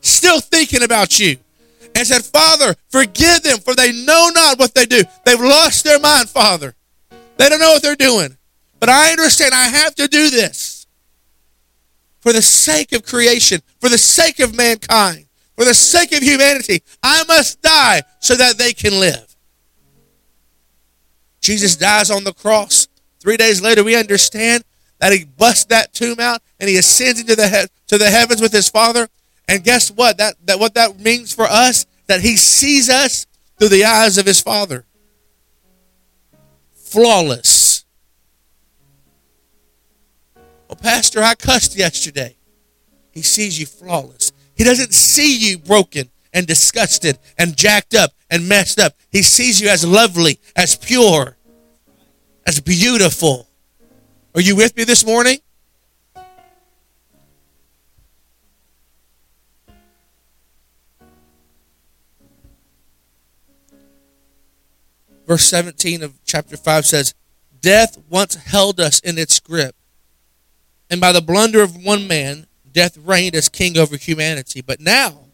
Still 0.00 0.40
thinking 0.40 0.82
about 0.82 1.18
you. 1.18 1.36
And 1.94 2.06
said, 2.06 2.24
Father, 2.24 2.74
forgive 2.90 3.42
them, 3.42 3.58
for 3.58 3.74
they 3.74 3.90
know 3.90 4.30
not 4.34 4.58
what 4.58 4.74
they 4.74 4.84
do. 4.84 5.02
They've 5.24 5.40
lost 5.40 5.82
their 5.82 5.98
mind, 5.98 6.28
Father. 6.28 6.74
They 7.38 7.48
don't 7.48 7.58
know 7.58 7.70
what 7.70 7.82
they're 7.82 7.96
doing. 7.96 8.36
But 8.78 8.90
I 8.90 9.10
understand 9.10 9.54
I 9.54 9.68
have 9.68 9.94
to 9.94 10.06
do 10.06 10.28
this 10.28 10.86
for 12.20 12.32
the 12.32 12.42
sake 12.42 12.92
of 12.92 13.02
creation, 13.02 13.60
for 13.80 13.88
the 13.88 13.96
sake 13.98 14.40
of 14.40 14.54
mankind, 14.54 15.26
for 15.56 15.64
the 15.64 15.72
sake 15.72 16.12
of 16.12 16.22
humanity. 16.22 16.82
I 17.02 17.24
must 17.24 17.62
die 17.62 18.02
so 18.20 18.34
that 18.36 18.58
they 18.58 18.72
can 18.72 19.00
live. 19.00 19.34
Jesus 21.40 21.76
dies 21.76 22.10
on 22.10 22.24
the 22.24 22.32
cross. 22.32 22.88
Three 23.20 23.36
days 23.36 23.62
later, 23.62 23.84
we 23.84 23.96
understand 23.96 24.64
that 24.98 25.12
he 25.12 25.24
busts 25.24 25.66
that 25.66 25.92
tomb 25.92 26.20
out 26.20 26.40
and 26.58 26.68
he 26.68 26.76
ascends 26.76 27.20
into 27.20 27.36
the 27.36 27.48
he- 27.48 27.66
to 27.88 27.98
the 27.98 28.10
heavens 28.10 28.40
with 28.40 28.52
his 28.52 28.68
Father. 28.68 29.08
And 29.48 29.62
guess 29.62 29.90
what? 29.90 30.18
That, 30.18 30.34
that 30.46 30.58
what 30.58 30.74
that 30.74 30.98
means 30.98 31.32
for 31.32 31.44
us 31.44 31.86
that 32.06 32.20
he 32.20 32.36
sees 32.36 32.88
us 32.88 33.26
through 33.58 33.68
the 33.68 33.84
eyes 33.84 34.18
of 34.18 34.26
his 34.26 34.40
Father. 34.40 34.84
Flawless. 36.74 37.84
Well, 40.68 40.76
Pastor, 40.76 41.22
I 41.22 41.34
cussed 41.34 41.76
yesterday. 41.76 42.36
He 43.12 43.22
sees 43.22 43.58
you 43.58 43.66
flawless. 43.66 44.32
He 44.56 44.64
doesn't 44.64 44.92
see 44.92 45.36
you 45.36 45.58
broken 45.58 46.10
and 46.32 46.46
disgusted 46.46 47.18
and 47.38 47.56
jacked 47.56 47.94
up 47.94 48.12
and 48.30 48.48
messed 48.48 48.78
up. 48.78 48.94
He 49.10 49.22
sees 49.22 49.60
you 49.60 49.68
as 49.68 49.86
lovely, 49.86 50.38
as 50.54 50.76
pure, 50.76 51.36
as 52.46 52.60
beautiful. 52.60 53.45
Are 54.36 54.42
you 54.42 54.54
with 54.54 54.76
me 54.76 54.84
this 54.84 55.02
morning? 55.06 55.38
Verse 65.26 65.44
17 65.46 66.02
of 66.02 66.12
chapter 66.26 66.58
5 66.58 66.84
says, 66.84 67.14
Death 67.62 67.96
once 68.10 68.34
held 68.34 68.78
us 68.78 69.00
in 69.00 69.16
its 69.16 69.40
grip, 69.40 69.74
and 70.90 71.00
by 71.00 71.12
the 71.12 71.22
blunder 71.22 71.62
of 71.62 71.74
one 71.74 72.06
man, 72.06 72.46
death 72.70 72.98
reigned 72.98 73.34
as 73.34 73.48
king 73.48 73.78
over 73.78 73.96
humanity. 73.96 74.60
But 74.60 74.80
now, 74.80 75.28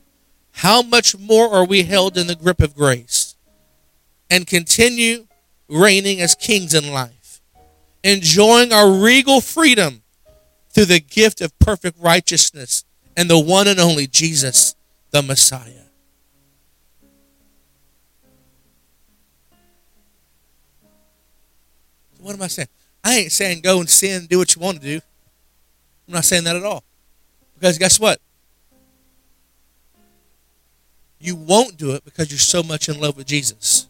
how 0.52 0.80
much 0.80 1.18
more 1.18 1.52
are 1.52 1.64
we 1.64 1.82
held 1.82 2.16
in 2.16 2.28
the 2.28 2.36
grip 2.36 2.62
of 2.62 2.76
grace 2.76 3.34
and 4.30 4.46
continue 4.46 5.26
reigning 5.68 6.20
as 6.20 6.36
kings 6.36 6.72
in 6.72 6.92
life, 6.92 7.21
enjoying 8.04 8.72
our 8.72 8.90
regal 8.90 9.40
freedom 9.40 10.02
through 10.70 10.86
the 10.86 11.00
gift 11.00 11.40
of 11.40 11.56
perfect 11.58 11.98
righteousness 12.00 12.84
and 13.16 13.28
the 13.28 13.38
one 13.38 13.68
and 13.68 13.78
only 13.78 14.06
Jesus, 14.06 14.74
the 15.10 15.22
Messiah? 15.22 15.82
What 22.20 22.34
am 22.34 22.42
I 22.42 22.46
saying? 22.46 22.68
I 23.02 23.14
ain't 23.18 23.32
saying 23.32 23.62
go 23.62 23.80
and 23.80 23.90
sin 23.90 24.26
do 24.26 24.38
what 24.38 24.54
you 24.54 24.62
want 24.62 24.80
to 24.80 24.86
do. 24.86 25.00
I'm 26.06 26.14
not 26.14 26.24
saying 26.24 26.44
that 26.44 26.56
at 26.56 26.62
all. 26.62 26.84
Because 27.54 27.78
guess 27.78 27.98
what? 27.98 28.20
You 31.18 31.36
won't 31.36 31.76
do 31.76 31.92
it 31.92 32.04
because 32.04 32.30
you're 32.30 32.38
so 32.38 32.62
much 32.62 32.88
in 32.88 33.00
love 33.00 33.16
with 33.16 33.26
Jesus. 33.26 33.86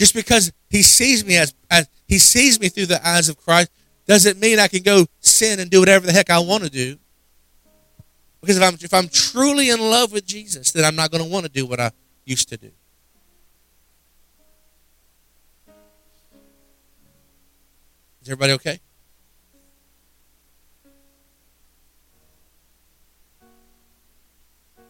Just 0.00 0.14
because 0.14 0.50
he 0.70 0.80
sees 0.80 1.26
me 1.26 1.36
as, 1.36 1.52
as 1.70 1.86
he 2.08 2.18
sees 2.18 2.58
me 2.58 2.70
through 2.70 2.86
the 2.86 3.06
eyes 3.06 3.28
of 3.28 3.36
Christ 3.36 3.70
doesn't 4.06 4.40
mean 4.40 4.58
I 4.58 4.66
can 4.66 4.82
go 4.82 5.04
sin 5.20 5.60
and 5.60 5.70
do 5.70 5.78
whatever 5.78 6.06
the 6.06 6.12
heck 6.12 6.30
I 6.30 6.38
want 6.38 6.64
to 6.64 6.70
do. 6.70 6.96
Because 8.40 8.56
if 8.56 8.62
I'm 8.62 8.74
if 8.80 8.94
I'm 8.94 9.08
truly 9.08 9.68
in 9.68 9.78
love 9.78 10.10
with 10.10 10.24
Jesus, 10.24 10.72
then 10.72 10.86
I'm 10.86 10.96
not 10.96 11.10
going 11.10 11.22
to 11.22 11.28
want 11.28 11.44
to 11.44 11.52
do 11.52 11.66
what 11.66 11.80
I 11.80 11.90
used 12.24 12.48
to 12.48 12.56
do. 12.56 12.70
Is 18.22 18.28
everybody 18.28 18.54
okay? 18.54 18.80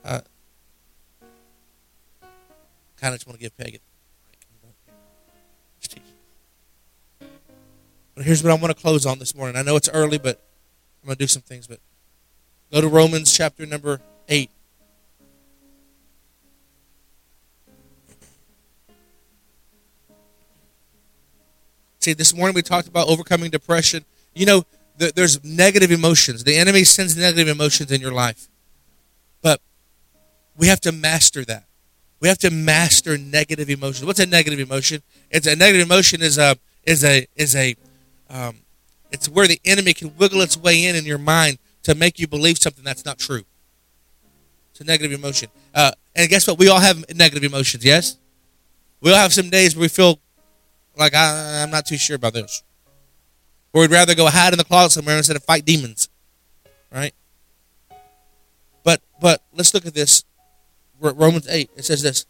Uh, 0.04 0.20
kind 2.96 3.12
of 3.12 3.18
just 3.18 3.26
want 3.26 3.40
to 3.40 3.42
give 3.42 3.56
Peg 3.56 3.80
But 8.20 8.26
here's 8.26 8.42
what 8.42 8.50
I 8.52 8.54
want 8.54 8.66
to 8.76 8.78
close 8.78 9.06
on 9.06 9.18
this 9.18 9.34
morning. 9.34 9.56
I 9.56 9.62
know 9.62 9.76
it's 9.76 9.88
early, 9.88 10.18
but 10.18 10.38
I'm 11.02 11.06
going 11.06 11.16
to 11.16 11.24
do 11.24 11.26
some 11.26 11.40
things. 11.40 11.66
But 11.66 11.80
go 12.70 12.82
to 12.82 12.86
Romans 12.86 13.34
chapter 13.34 13.64
number 13.64 14.02
8. 14.28 14.50
See, 22.00 22.12
this 22.12 22.36
morning 22.36 22.54
we 22.54 22.60
talked 22.60 22.88
about 22.88 23.08
overcoming 23.08 23.50
depression. 23.50 24.04
You 24.34 24.44
know, 24.44 24.64
th- 24.98 25.14
there's 25.14 25.42
negative 25.42 25.90
emotions. 25.90 26.44
The 26.44 26.56
enemy 26.56 26.84
sends 26.84 27.16
negative 27.16 27.48
emotions 27.48 27.90
in 27.90 28.02
your 28.02 28.12
life. 28.12 28.48
But 29.40 29.62
we 30.58 30.66
have 30.66 30.82
to 30.82 30.92
master 30.92 31.42
that. 31.46 31.64
We 32.20 32.28
have 32.28 32.36
to 32.40 32.50
master 32.50 33.16
negative 33.16 33.70
emotions. 33.70 34.04
What's 34.04 34.20
a 34.20 34.26
negative 34.26 34.60
emotion? 34.60 35.02
It's 35.30 35.46
a 35.46 35.56
negative 35.56 35.86
emotion 35.86 36.20
is 36.20 36.36
a 36.36 36.58
is 36.84 37.02
a 37.02 37.26
is 37.34 37.56
a 37.56 37.76
um, 38.30 38.56
it's 39.10 39.28
where 39.28 39.46
the 39.46 39.60
enemy 39.64 39.92
can 39.92 40.16
wiggle 40.16 40.40
its 40.40 40.56
way 40.56 40.84
in 40.84 40.96
in 40.96 41.04
your 41.04 41.18
mind 41.18 41.58
to 41.82 41.94
make 41.94 42.18
you 42.18 42.28
believe 42.28 42.58
something 42.58 42.84
that's 42.84 43.04
not 43.04 43.18
true. 43.18 43.42
It's 44.70 44.80
a 44.80 44.84
negative 44.84 45.12
emotion. 45.18 45.48
Uh, 45.74 45.92
and 46.14 46.28
guess 46.28 46.46
what? 46.46 46.58
We 46.58 46.68
all 46.68 46.80
have 46.80 47.04
negative 47.14 47.44
emotions. 47.44 47.84
Yes, 47.84 48.16
we 49.00 49.10
all 49.10 49.18
have 49.18 49.32
some 49.32 49.50
days 49.50 49.74
where 49.74 49.82
we 49.82 49.88
feel 49.88 50.20
like 50.96 51.14
I, 51.14 51.62
I'm 51.62 51.70
not 51.70 51.86
too 51.86 51.96
sure 51.96 52.16
about 52.16 52.34
this, 52.34 52.62
or 53.72 53.82
we'd 53.82 53.90
rather 53.90 54.14
go 54.14 54.26
hide 54.26 54.52
in 54.52 54.58
the 54.58 54.64
closet 54.64 54.92
somewhere 54.92 55.16
instead 55.16 55.36
of 55.36 55.44
fight 55.44 55.64
demons, 55.64 56.08
right? 56.92 57.14
But 58.84 59.02
but 59.20 59.42
let's 59.52 59.74
look 59.74 59.86
at 59.86 59.94
this. 59.94 60.24
Romans 61.00 61.48
8, 61.48 61.70
it 61.76 61.84
says 61.86 62.02
this. 62.02 62.26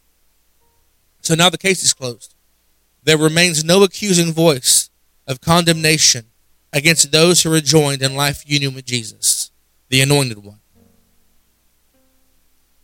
So 1.19 1.35
now 1.35 1.49
the 1.49 1.57
case 1.57 1.83
is 1.83 1.93
closed. 1.93 2.35
There 3.03 3.17
remains 3.17 3.65
no 3.65 3.83
accusing 3.83 4.31
voice 4.31 4.90
of 5.27 5.41
condemnation 5.41 6.25
against 6.73 7.11
those 7.11 7.43
who 7.43 7.53
are 7.53 7.61
joined 7.61 8.01
in 8.01 8.15
life 8.15 8.43
union 8.45 8.73
with 8.73 8.85
Jesus, 8.85 9.51
the 9.89 10.01
anointed 10.01 10.43
one. 10.43 10.59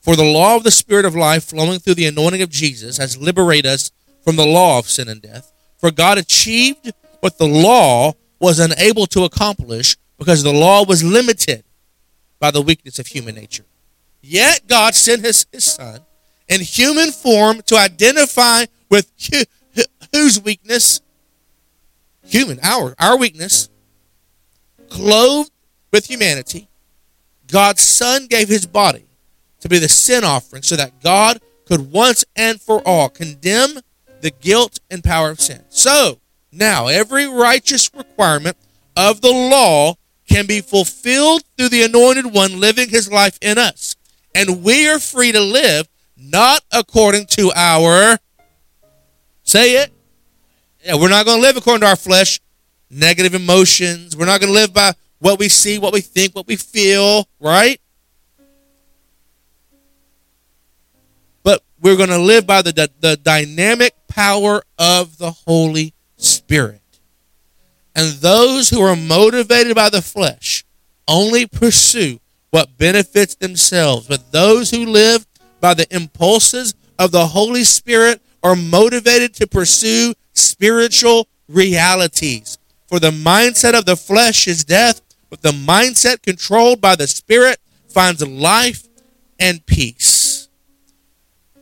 For 0.01 0.15
the 0.15 0.23
law 0.23 0.55
of 0.55 0.63
the 0.63 0.71
Spirit 0.71 1.05
of 1.05 1.15
life 1.15 1.45
flowing 1.45 1.79
through 1.79 1.95
the 1.95 2.05
anointing 2.05 2.41
of 2.41 2.49
Jesus 2.49 2.97
has 2.97 3.17
liberated 3.17 3.65
us 3.65 3.91
from 4.23 4.35
the 4.35 4.45
law 4.45 4.79
of 4.79 4.89
sin 4.89 5.09
and 5.09 5.21
death. 5.21 5.51
For 5.77 5.91
God 5.91 6.17
achieved 6.17 6.93
what 7.19 7.37
the 7.37 7.47
law 7.47 8.13
was 8.39 8.59
unable 8.59 9.05
to 9.07 9.23
accomplish 9.23 9.97
because 10.17 10.43
the 10.43 10.53
law 10.53 10.85
was 10.85 11.03
limited 11.03 11.63
by 12.39 12.51
the 12.51 12.61
weakness 12.61 12.99
of 12.99 13.07
human 13.07 13.35
nature. 13.35 13.65
Yet 14.21 14.67
God 14.67 14.95
sent 14.95 15.23
his, 15.23 15.45
his 15.51 15.65
son 15.65 16.01
in 16.47 16.61
human 16.61 17.11
form 17.11 17.61
to 17.65 17.75
identify 17.75 18.65
with 18.89 19.11
whose 20.13 20.41
weakness? 20.41 21.01
Human, 22.27 22.59
our, 22.61 22.95
our 22.99 23.17
weakness. 23.17 23.69
Clothed 24.89 25.51
with 25.91 26.09
humanity, 26.09 26.69
God's 27.47 27.81
son 27.81 28.27
gave 28.27 28.47
his 28.47 28.65
body 28.65 29.05
to 29.59 29.69
be 29.69 29.79
the 29.79 29.89
sin 29.89 30.23
offering 30.23 30.63
so 30.63 30.75
that 30.75 31.01
God 31.01 31.41
could 31.65 31.91
once 31.91 32.23
and 32.35 32.61
for 32.61 32.81
all 32.87 33.09
condemn 33.09 33.79
the 34.21 34.31
guilt 34.31 34.79
and 34.89 35.03
power 35.03 35.29
of 35.29 35.41
sin. 35.41 35.63
So, 35.69 36.19
now 36.51 36.87
every 36.87 37.27
righteous 37.27 37.91
requirement 37.93 38.55
of 38.95 39.21
the 39.21 39.31
law 39.31 39.95
can 40.29 40.45
be 40.45 40.61
fulfilled 40.61 41.43
through 41.57 41.69
the 41.69 41.83
anointed 41.83 42.33
one 42.33 42.59
living 42.59 42.89
his 42.89 43.11
life 43.11 43.37
in 43.41 43.57
us 43.57 43.95
and 44.37 44.63
we 44.63 44.87
are 44.87 44.99
free 44.99 45.31
to 45.31 45.39
live 45.39 45.87
not 46.15 46.63
according 46.71 47.25
to 47.25 47.51
our 47.55 48.17
say 49.43 49.81
it 49.81 49.91
yeah 50.87 50.95
we're 50.95 51.09
not 51.09 51.25
going 51.25 51.37
to 51.37 51.41
live 51.41 51.57
according 51.57 51.81
to 51.81 51.87
our 51.87 51.95
flesh 51.95 52.39
negative 52.89 53.33
emotions. 53.33 54.15
We're 54.15 54.25
not 54.25 54.39
going 54.39 54.51
to 54.53 54.59
live 54.59 54.73
by 54.73 54.93
what 55.19 55.39
we 55.39 55.49
see, 55.49 55.79
what 55.79 55.93
we 55.93 56.01
think, 56.01 56.35
what 56.35 56.47
we 56.47 56.55
feel, 56.55 57.27
right? 57.39 57.79
But 61.43 61.63
we're 61.81 61.97
going 61.97 62.09
to 62.09 62.19
live 62.19 62.45
by 62.45 62.61
the, 62.61 62.71
the, 62.71 62.89
the 62.99 63.17
dynamic 63.17 63.93
power 64.07 64.63
of 64.77 65.17
the 65.17 65.31
Holy 65.31 65.93
Spirit. 66.17 66.81
And 67.95 68.13
those 68.17 68.69
who 68.69 68.81
are 68.81 68.95
motivated 68.95 69.75
by 69.75 69.89
the 69.89 70.01
flesh 70.01 70.63
only 71.07 71.47
pursue 71.47 72.19
what 72.51 72.77
benefits 72.77 73.35
themselves. 73.35 74.07
But 74.07 74.31
those 74.31 74.69
who 74.69 74.85
live 74.85 75.25
by 75.59 75.73
the 75.73 75.93
impulses 75.93 76.75
of 76.99 77.11
the 77.11 77.27
Holy 77.27 77.63
Spirit 77.63 78.21
are 78.43 78.55
motivated 78.55 79.33
to 79.35 79.47
pursue 79.47 80.13
spiritual 80.37 81.27
realities. 81.47 82.57
For 82.87 82.99
the 82.99 83.11
mindset 83.11 83.77
of 83.77 83.85
the 83.85 83.95
flesh 83.95 84.47
is 84.47 84.63
death, 84.63 85.01
but 85.29 85.41
the 85.41 85.51
mindset 85.51 86.21
controlled 86.21 86.79
by 86.79 86.95
the 86.95 87.07
Spirit 87.07 87.59
finds 87.89 88.25
life 88.25 88.87
and 89.39 89.65
peace. 89.65 90.47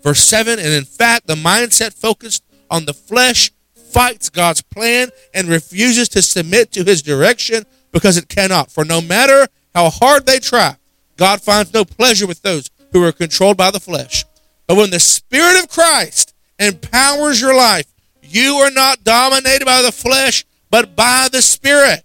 Verse 0.03 0.19
7 0.19 0.59
And 0.59 0.73
in 0.73 0.86
fact, 0.86 1.28
the 1.28 1.36
mindset 1.36 1.93
focused 1.93 2.43
on 2.69 2.86
the 2.86 2.93
flesh 2.93 3.51
fights 3.76 4.30
God's 4.30 4.61
plan 4.61 5.09
and 5.34 5.47
refuses 5.47 6.09
to 6.09 6.21
submit 6.21 6.71
to 6.73 6.84
his 6.84 7.01
direction 7.01 7.65
because 7.91 8.17
it 8.17 8.28
cannot. 8.28 8.69
For 8.69 8.86
no 8.86 9.01
matter 9.01 9.47
how 9.73 9.89
hard 9.89 10.26
they 10.26 10.39
try, 10.39 10.76
God 11.17 11.41
finds 11.41 11.73
no 11.73 11.86
pleasure 11.86 12.28
with 12.28 12.41
those 12.41 12.69
who 12.91 13.03
are 13.03 13.11
controlled 13.11 13.57
by 13.57 13.71
the 13.71 13.80
flesh. 13.80 14.26
But 14.67 14.78
when 14.78 14.89
the 14.89 14.99
Spirit 14.99 15.63
of 15.63 15.69
Christ 15.69 16.34
empowers 16.59 17.39
your 17.39 17.55
life, 17.55 17.86
you 18.28 18.55
are 18.55 18.71
not 18.71 19.03
dominated 19.03 19.65
by 19.65 19.82
the 19.82 19.91
flesh, 19.91 20.45
but 20.69 20.95
by 20.95 21.28
the 21.32 21.41
Spirit. 21.41 22.03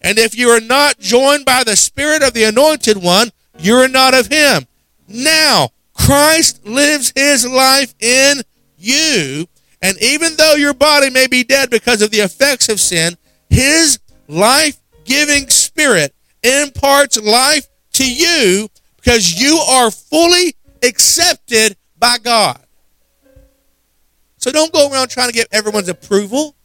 And 0.00 0.18
if 0.18 0.36
you 0.36 0.48
are 0.48 0.60
not 0.60 0.98
joined 0.98 1.44
by 1.44 1.64
the 1.64 1.76
Spirit 1.76 2.22
of 2.22 2.32
the 2.32 2.44
Anointed 2.44 2.96
One, 2.96 3.30
you 3.58 3.74
are 3.74 3.88
not 3.88 4.14
of 4.14 4.28
Him. 4.28 4.66
Now, 5.08 5.70
Christ 5.94 6.64
lives 6.66 7.12
His 7.14 7.46
life 7.46 7.94
in 8.00 8.42
you. 8.76 9.46
And 9.82 9.96
even 10.02 10.36
though 10.36 10.54
your 10.54 10.74
body 10.74 11.10
may 11.10 11.26
be 11.26 11.44
dead 11.44 11.70
because 11.70 12.02
of 12.02 12.10
the 12.10 12.20
effects 12.20 12.68
of 12.68 12.80
sin, 12.80 13.16
His 13.48 13.98
life 14.28 14.80
giving 15.04 15.48
Spirit 15.48 16.14
imparts 16.42 17.20
life 17.20 17.66
to 17.94 18.10
you 18.10 18.68
because 18.96 19.40
you 19.40 19.56
are 19.56 19.90
fully 19.90 20.54
accepted 20.82 21.76
by 21.98 22.18
God. 22.18 22.60
So 24.40 24.50
don't 24.50 24.72
go 24.72 24.90
around 24.90 25.08
trying 25.08 25.28
to 25.28 25.34
get 25.34 25.48
everyone's 25.52 25.88
approval. 25.88 26.56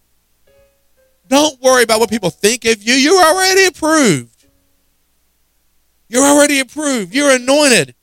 Don't 1.27 1.61
worry 1.61 1.84
about 1.84 1.99
what 1.99 2.10
people 2.10 2.30
think 2.30 2.64
of 2.65 2.81
you. 2.81 2.93
You're 2.93 3.22
already 3.22 3.65
approved. 3.65 4.45
You're 6.07 6.23
already 6.23 6.60
approved. 6.60 7.14
You're 7.14 7.35
anointed. 7.35 7.93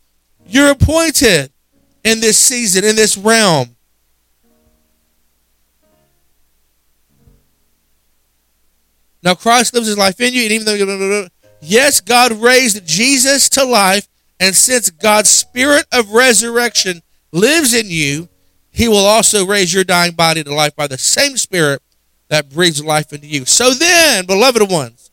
You're 0.47 0.71
appointed 0.71 1.53
in 2.05 2.21
this 2.21 2.37
season, 2.37 2.85
in 2.85 2.97
this 2.97 3.17
realm. 3.17 3.75
Now 9.23 9.35
Christ 9.35 9.73
lives 9.73 9.87
his 9.87 9.97
life 9.97 10.21
in 10.21 10.35
you, 10.35 10.43
and 10.43 10.53
even 10.53 10.67
though 10.67 11.29
yes, 11.61 12.01
God 12.01 12.33
raised 12.33 12.85
Jesus 12.87 13.49
to 13.51 13.65
life, 13.65 14.07
and 14.41 14.55
since 14.55 14.91
God's 14.91 15.31
spirit 15.31 15.87
of 15.93 16.11
resurrection 16.11 17.03
lives 17.31 17.73
in 17.73 17.87
you, 17.89 18.29
he 18.73 18.89
will 18.89 19.05
also 19.05 19.47
raise 19.47 19.73
your 19.73 19.85
dying 19.85 20.15
body 20.15 20.43
to 20.43 20.53
life 20.53 20.75
by 20.75 20.87
the 20.87 20.99
same 20.99 21.37
spirit 21.37 21.83
that 22.29 22.49
breathes 22.49 22.83
life 22.83 23.13
into 23.13 23.27
you. 23.27 23.45
So 23.45 23.75
then, 23.75 24.25
beloved 24.25 24.71
ones, 24.71 25.11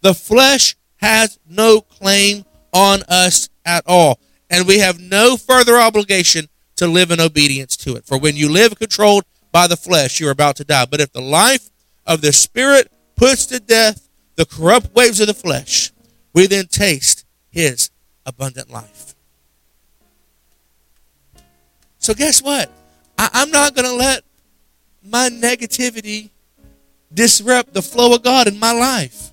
the 0.00 0.14
flesh 0.14 0.76
has 0.98 1.38
no 1.48 1.80
claim 1.80 2.44
on 2.72 3.02
us 3.08 3.48
at 3.64 3.82
all, 3.86 4.20
and 4.48 4.66
we 4.66 4.78
have 4.78 5.00
no 5.00 5.36
further 5.36 5.76
obligation 5.76 6.48
to 6.76 6.86
live 6.86 7.10
in 7.10 7.20
obedience 7.20 7.76
to 7.78 7.96
it. 7.96 8.06
For 8.06 8.16
when 8.16 8.36
you 8.36 8.48
live 8.48 8.78
controlled 8.78 9.24
by 9.50 9.66
the 9.66 9.76
flesh, 9.76 10.20
you're 10.20 10.30
about 10.30 10.56
to 10.56 10.64
die. 10.64 10.86
But 10.86 11.00
if 11.00 11.12
the 11.12 11.20
life 11.20 11.68
of 12.06 12.20
the 12.20 12.32
spirit 12.32 12.90
puts 13.16 13.46
to 13.46 13.58
death 13.58 14.08
the 14.36 14.46
corrupt 14.46 14.94
ways 14.94 15.20
of 15.20 15.26
the 15.26 15.34
flesh, 15.34 15.92
we 16.32 16.46
then 16.46 16.66
taste 16.66 17.26
his 17.50 17.90
abundant 18.24 18.70
life. 18.70 19.14
So, 21.98 22.14
guess 22.14 22.40
what? 22.40 22.70
I, 23.20 23.42
am 23.42 23.50
not 23.50 23.74
going 23.74 23.84
to 23.84 23.94
let 23.94 24.24
my 25.04 25.28
negativity 25.28 26.30
disrupt 27.12 27.74
the 27.74 27.82
flow 27.82 28.14
of 28.14 28.22
God 28.22 28.48
in 28.48 28.58
my 28.58 28.72
life. 28.72 29.32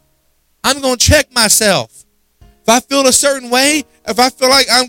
I'm 0.62 0.82
going 0.82 0.98
to 0.98 1.06
check 1.06 1.34
myself. 1.34 2.04
If 2.42 2.68
I 2.68 2.82
feel 2.82 3.08
a 3.08 3.14
certain 3.14 3.50
way, 3.50 3.86
if 4.06 4.20
I 4.20 4.30
feel 4.30 4.50
like 4.50 4.66
I'm, 4.70 4.88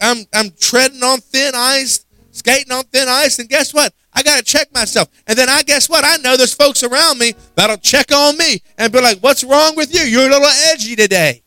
I'm, 0.00 0.24
I'm 0.34 0.50
treading 0.58 1.04
on 1.04 1.20
thin 1.20 1.52
ice, 1.54 2.04
skating 2.32 2.72
on 2.72 2.82
thin 2.84 3.06
ice, 3.08 3.36
then 3.36 3.46
guess 3.46 3.72
what? 3.72 3.94
I 4.12 4.24
got 4.24 4.38
to 4.38 4.42
check 4.42 4.74
myself. 4.74 5.08
And 5.28 5.38
then 5.38 5.48
I 5.48 5.62
guess 5.62 5.88
what? 5.88 6.04
I 6.04 6.16
know 6.16 6.36
there's 6.36 6.52
folks 6.52 6.82
around 6.82 7.18
me 7.18 7.34
that'll 7.54 7.76
check 7.76 8.10
on 8.12 8.36
me 8.36 8.60
and 8.76 8.92
be 8.92 9.00
like, 9.00 9.20
what's 9.20 9.44
wrong 9.44 9.76
with 9.76 9.94
you? 9.94 10.00
You're 10.00 10.26
a 10.26 10.30
little 10.30 10.48
edgy 10.72 10.96
today. 10.96 11.44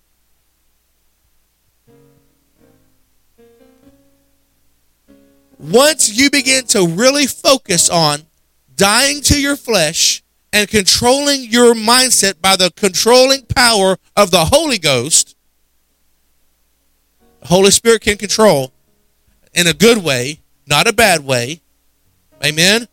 Once 5.71 6.15
you 6.17 6.29
begin 6.29 6.65
to 6.65 6.87
really 6.87 7.25
focus 7.25 7.89
on 7.89 8.19
dying 8.75 9.21
to 9.21 9.39
your 9.39 9.55
flesh 9.55 10.23
and 10.53 10.69
controlling 10.69 11.43
your 11.43 11.73
mindset 11.73 12.39
by 12.41 12.55
the 12.55 12.71
controlling 12.75 13.43
power 13.45 13.97
of 14.15 14.31
the 14.31 14.45
Holy 14.45 14.77
Ghost, 14.77 15.35
the 17.41 17.47
Holy 17.47 17.71
Spirit 17.71 18.01
can 18.01 18.17
control 18.17 18.71
in 19.53 19.67
a 19.67 19.73
good 19.73 20.03
way, 20.03 20.39
not 20.67 20.87
a 20.87 20.93
bad 20.93 21.25
way 21.25 21.61
Amen. 22.43 22.87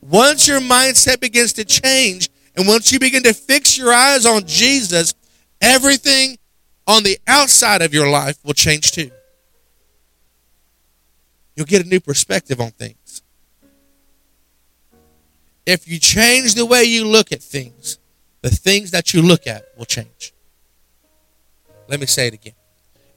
Once 0.00 0.46
your 0.46 0.60
mindset 0.60 1.20
begins 1.20 1.52
to 1.54 1.64
change 1.64 2.28
and 2.56 2.66
once 2.66 2.92
you 2.92 2.98
begin 2.98 3.22
to 3.22 3.32
fix 3.32 3.78
your 3.78 3.92
eyes 3.92 4.26
on 4.26 4.44
Jesus, 4.46 5.14
everything 5.60 6.38
on 6.86 7.02
the 7.02 7.18
outside 7.26 7.82
of 7.82 7.94
your 7.94 8.10
life 8.10 8.38
will 8.44 8.54
change 8.54 8.92
too. 8.92 9.10
You'll 11.58 11.66
get 11.66 11.84
a 11.84 11.88
new 11.88 11.98
perspective 11.98 12.60
on 12.60 12.70
things. 12.70 13.20
If 15.66 15.88
you 15.88 15.98
change 15.98 16.54
the 16.54 16.64
way 16.64 16.84
you 16.84 17.04
look 17.04 17.32
at 17.32 17.42
things, 17.42 17.98
the 18.42 18.48
things 18.48 18.92
that 18.92 19.12
you 19.12 19.22
look 19.22 19.48
at 19.48 19.64
will 19.76 19.84
change. 19.84 20.32
Let 21.88 21.98
me 21.98 22.06
say 22.06 22.28
it 22.28 22.34
again. 22.34 22.52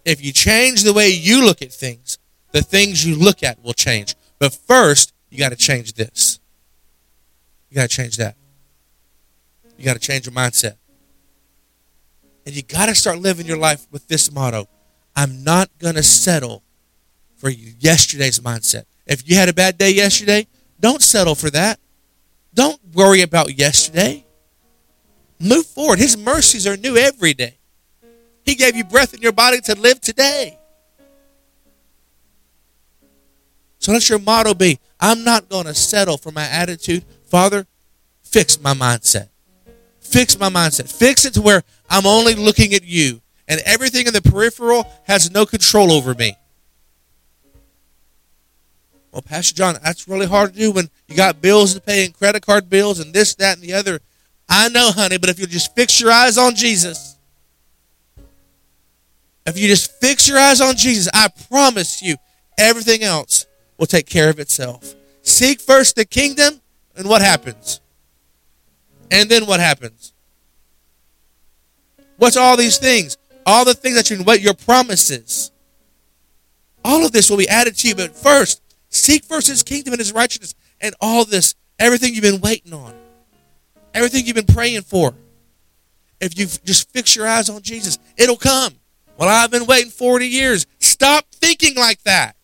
If 0.03 0.26
you 0.26 0.34
change 0.34 0.81
the 0.81 0.91
way 0.91 1.09
you 1.09 1.45
look 1.45 1.61
at 1.61 1.72
things, 1.72 2.18
the 2.51 2.63
things 2.63 3.05
you 3.05 3.15
look 3.15 3.43
at 3.43 3.63
will 3.63 3.76
change. 3.76 4.15
But 4.39 4.55
first, 4.55 5.13
you 5.30 5.38
got 5.38 5.49
to 5.49 5.55
change 5.55 5.93
this. 5.93 6.39
You 7.69 7.76
got 7.76 7.91
to 7.91 7.95
change 7.95 8.18
that. 8.18 8.35
You 9.77 9.85
got 9.85 9.93
to 9.93 9.99
change 9.99 10.26
your 10.26 10.34
mindset. 10.34 10.77
And 12.47 12.55
you 12.55 12.63
got 12.63 12.88
to 12.88 12.95
start 12.95 13.19
living 13.19 13.45
your 13.45 13.57
life 13.57 13.85
with 13.91 14.07
this 14.07 14.31
motto 14.31 14.68
I'm 15.15 15.43
not 15.43 15.69
going 15.77 15.93
to 15.93 16.01
settle 16.01 16.63
for 17.41 17.49
yesterday's 17.49 18.39
mindset. 18.39 18.84
If 19.07 19.27
you 19.27 19.35
had 19.35 19.49
a 19.49 19.53
bad 19.53 19.80
day 19.80 19.89
yesterday, 19.91 20.45
don't 20.80 21.01
settle 21.01 21.34
for 21.34 21.49
that. 21.49 21.80
Don't 22.53 22.80
worry 22.93 23.23
about 23.23 23.57
yesterday. 23.57 24.23
Move 25.39 25.65
forward. 25.65 25.97
His 25.97 26.15
mercies 26.15 26.68
are 26.68 26.77
new 26.77 26.95
every 26.97 27.34
day. 27.34 27.57
He 28.45 28.53
gave 28.53 28.76
you 28.76 28.84
breath 28.84 29.15
in 29.15 29.22
your 29.22 29.31
body 29.31 29.59
to 29.61 29.76
live 29.76 29.99
today. 29.99 30.59
So 33.80 33.91
let 33.91 34.07
your 34.07 34.19
motto 34.19 34.53
be 34.53 34.80
I'm 34.99 35.23
not 35.23 35.49
going 35.49 35.65
to 35.65 35.73
settle 35.73 36.18
for 36.18 36.31
my 36.31 36.45
attitude. 36.45 37.03
Father, 37.26 37.65
fix 38.23 38.61
my 38.61 38.76
mindset. 38.76 39.30
Fix 39.99 40.38
my 40.38 40.49
mindset. 40.49 40.91
Fix 40.91 41.26
it 41.26 41.34
to 41.34 41.41
where 41.41 41.63
I'm 41.89 42.05
only 42.05 42.35
looking 42.35 42.76
at 42.76 42.84
you 42.84 43.22
and 43.47 43.59
everything 43.65 44.05
in 44.05 44.13
the 44.13 44.22
peripheral 44.22 44.88
has 45.05 45.31
no 45.31 45.47
control 45.47 45.91
over 45.91 46.13
me. 46.13 46.38
Well, 49.11 49.21
Pastor 49.21 49.55
John, 49.55 49.77
that's 49.83 50.07
really 50.07 50.25
hard 50.25 50.53
to 50.53 50.59
do 50.59 50.71
when 50.71 50.89
you 51.07 51.15
got 51.15 51.41
bills 51.41 51.73
to 51.73 51.81
pay 51.81 52.05
and 52.05 52.13
credit 52.13 52.45
card 52.45 52.69
bills 52.69 52.99
and 52.99 53.13
this, 53.13 53.35
that, 53.35 53.57
and 53.57 53.63
the 53.63 53.73
other. 53.73 53.99
I 54.47 54.69
know, 54.69 54.91
honey, 54.91 55.17
but 55.17 55.29
if 55.29 55.39
you 55.39 55.47
just 55.47 55.75
fix 55.75 55.99
your 55.99 56.11
eyes 56.11 56.38
on 56.38 56.55
Jesus, 56.55 57.17
if 59.45 59.57
you 59.57 59.67
just 59.67 59.91
fix 59.99 60.27
your 60.27 60.38
eyes 60.38 60.61
on 60.61 60.75
Jesus, 60.75 61.09
I 61.13 61.27
promise 61.49 62.01
you, 62.01 62.15
everything 62.57 63.03
else 63.03 63.45
will 63.77 63.88
take 63.88 64.05
care 64.05 64.29
of 64.29 64.39
itself. 64.39 64.95
Seek 65.23 65.59
first 65.59 65.95
the 65.95 66.05
kingdom, 66.05 66.61
and 66.95 67.07
what 67.07 67.21
happens? 67.21 67.81
And 69.09 69.29
then 69.29 69.45
what 69.45 69.59
happens? 69.59 70.13
What's 72.17 72.38
all 72.38 72.55
these 72.55 72.77
things? 72.77 73.17
All 73.45 73.65
the 73.65 73.73
things 73.73 73.95
that 73.95 74.09
you 74.09 74.23
what 74.23 74.41
your 74.41 74.53
promises. 74.53 75.51
All 76.85 77.05
of 77.05 77.11
this 77.11 77.29
will 77.29 77.38
be 77.38 77.49
added 77.49 77.75
to 77.77 77.88
you, 77.89 77.95
but 77.95 78.15
first, 78.15 78.61
seek 79.01 79.25
first 79.25 79.47
his 79.47 79.63
kingdom 79.63 79.93
and 79.93 79.99
his 79.99 80.13
righteousness, 80.13 80.55
and 80.79 80.95
all 81.01 81.25
this, 81.25 81.55
everything 81.79 82.13
you've 82.13 82.23
been 82.23 82.41
waiting 82.41 82.73
on, 82.73 82.93
everything 83.93 84.25
you've 84.25 84.35
been 84.35 84.45
praying 84.45 84.81
for, 84.81 85.13
if 86.19 86.37
you 86.37 86.45
just 86.45 86.91
fix 86.91 87.15
your 87.15 87.27
eyes 87.27 87.49
on 87.49 87.61
Jesus, 87.61 87.97
it'll 88.15 88.37
come. 88.37 88.75
Well, 89.17 89.27
I've 89.27 89.51
been 89.51 89.65
waiting 89.65 89.91
40 89.91 90.27
years. 90.27 90.65
Stop 90.79 91.25
thinking 91.31 91.75
like 91.75 92.01
that. 92.03 92.35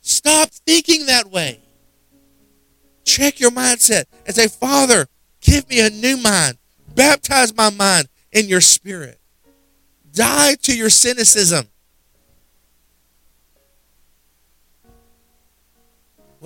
Stop 0.00 0.50
thinking 0.50 1.06
that 1.06 1.30
way. 1.30 1.60
Check 3.04 3.40
your 3.40 3.50
mindset 3.50 4.04
and 4.24 4.34
say, 4.34 4.48
Father, 4.48 5.06
give 5.40 5.68
me 5.68 5.84
a 5.84 5.90
new 5.90 6.16
mind. 6.16 6.58
Baptize 6.94 7.54
my 7.54 7.70
mind 7.70 8.08
in 8.32 8.46
your 8.46 8.60
spirit. 8.60 9.20
Die 10.12 10.54
to 10.62 10.76
your 10.76 10.90
cynicism. 10.90 11.68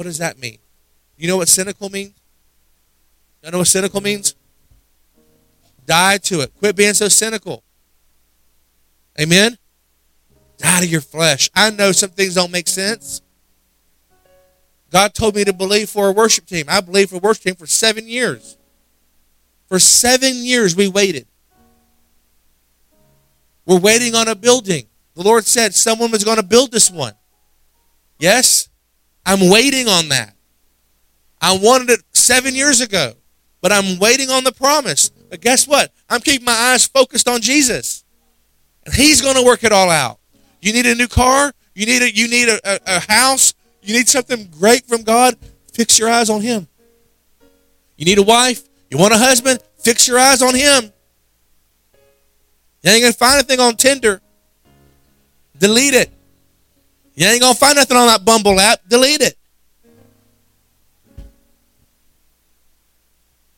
What 0.01 0.07
does 0.07 0.17
that 0.17 0.39
mean? 0.39 0.57
You 1.19 1.29
know 1.29 1.37
what 1.37 1.49
cynical 1.49 1.91
means? 1.91 2.15
You 3.45 3.51
know 3.51 3.59
what 3.59 3.67
cynical 3.67 4.01
means? 4.01 4.35
Die 5.85 6.17
to 6.17 6.41
it. 6.41 6.55
Quit 6.59 6.75
being 6.75 6.95
so 6.95 7.09
cynical. 7.09 7.63
Amen? 9.21 9.59
Die 10.57 10.81
to 10.81 10.87
your 10.87 11.03
flesh. 11.03 11.51
I 11.55 11.69
know 11.69 11.93
some 11.93 12.09
things 12.09 12.35
don't 12.35 12.51
make 12.51 12.67
sense. 12.67 13.21
God 14.91 15.13
told 15.13 15.37
me 15.37 15.45
to 15.45 15.53
believe 15.53 15.91
for 15.91 16.09
a 16.09 16.13
worship 16.13 16.47
team. 16.47 16.65
I 16.67 16.81
believed 16.81 17.11
for 17.11 17.17
a 17.17 17.19
worship 17.19 17.45
team 17.45 17.55
for 17.57 17.67
seven 17.67 18.09
years. 18.09 18.57
For 19.67 19.79
seven 19.79 20.33
years 20.35 20.75
we 20.75 20.89
waited. 20.89 21.27
We're 23.67 23.79
waiting 23.79 24.15
on 24.15 24.29
a 24.29 24.35
building. 24.35 24.87
The 25.15 25.23
Lord 25.23 25.45
said 25.45 25.75
someone 25.75 26.11
was 26.11 26.25
going 26.25 26.39
to 26.39 26.43
build 26.43 26.73
this 26.73 26.91
one. 26.91 27.13
Yes? 28.19 28.70
I'm 29.25 29.51
waiting 29.51 29.89
on 29.89 30.09
that. 30.09 30.35
I 31.41 31.57
wanted 31.57 31.91
it 31.91 32.01
seven 32.13 32.55
years 32.55 32.81
ago, 32.81 33.15
but 33.61 33.73
I'm 33.73 33.99
waiting 33.99 34.31
on 34.31 34.45
the 34.45 34.53
promise. 34.53 35.09
But 35.09 35.41
guess 35.41 35.67
what? 35.67 35.93
I'm 36.09 36.21
keeping 36.21 36.45
my 36.45 36.53
eyes 36.53 36.87
focused 36.87 37.29
on 37.29 37.41
Jesus. 37.41 38.05
And 38.85 38.95
He's 38.95 39.23
going 39.23 39.37
to 39.37 39.45
work 39.45 39.65
it 39.65 39.73
all 39.73 39.91
out. 39.91 40.19
You 40.61 40.73
need 40.73 40.87
a 40.87 40.95
new 40.95 41.09
car? 41.09 41.53
You 41.75 41.87
need 41.87 42.03
a 42.03 42.15
you 42.15 42.29
need 42.29 42.49
a, 42.49 42.61
a, 42.65 42.81
a 42.87 43.13
house? 43.13 43.55
You 43.83 43.95
need 43.95 44.09
something 44.09 44.49
great 44.59 44.87
from 44.87 45.03
God? 45.03 45.37
Fix 45.73 45.99
your 45.99 46.11
eyes 46.11 46.29
on 46.29 46.43
Him. 46.43 46.69
You 47.97 48.05
need 48.05 48.19
a 48.19 48.23
wife? 48.23 48.69
You 48.91 48.99
want 48.99 49.15
a 49.15 49.19
husband? 49.19 49.61
Fix 49.79 50.09
your 50.09 50.19
eyes 50.19 50.43
on 50.43 50.55
Him. 50.55 50.93
You 52.83 52.91
ain't 52.91 53.03
gonna 53.03 53.13
find 53.13 53.35
anything 53.35 53.61
on 53.61 53.77
Tinder. 53.77 54.21
Delete 55.57 55.95
it. 55.95 56.11
You 57.21 57.27
ain't 57.27 57.43
gonna 57.43 57.55
find 57.55 57.77
nothing 57.77 57.99
on 57.99 58.07
that 58.07 58.25
Bumble 58.25 58.59
app. 58.59 58.81
Delete 58.89 59.21
it. 59.21 59.37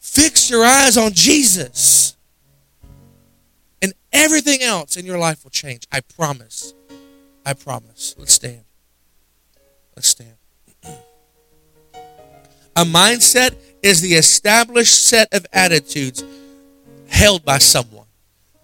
Fix 0.01 0.51
your 0.51 0.65
eyes 0.65 0.97
on 0.97 1.13
Jesus. 1.13 2.17
And 3.81 3.93
everything 4.13 4.63
else 4.63 4.97
in 4.97 5.07
your 5.07 5.17
life 5.17 5.45
will 5.45 5.53
change. 5.53 5.87
I 5.93 6.01
promise. 6.01 6.75
I 7.47 7.53
promise. 7.53 8.17
Let's 8.19 8.33
stand. 8.33 8.65
Let's 9.95 10.09
stand. 10.09 10.35
A 12.75 12.83
mindset 12.83 13.55
is 13.81 14.01
the 14.01 14.15
established 14.15 15.07
set 15.07 15.33
of 15.33 15.47
attitudes 15.53 16.25
held 17.07 17.45
by 17.45 17.59
someone. 17.59 18.07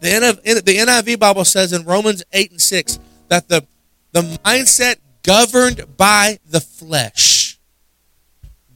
The, 0.01 0.41
NIV, 0.45 1.21
Bible 1.21 1.45
says 1.45 1.73
in 1.73 1.85
Romans 1.85 2.25
8 2.33 2.51
and 2.51 2.61
6 2.61 2.99
that 3.29 3.47
the, 3.47 3.65
the 4.13 4.23
mindset 4.45 4.97
governed 5.23 5.97
by 5.97 6.39
the 6.49 6.61
flesh. 6.61 7.59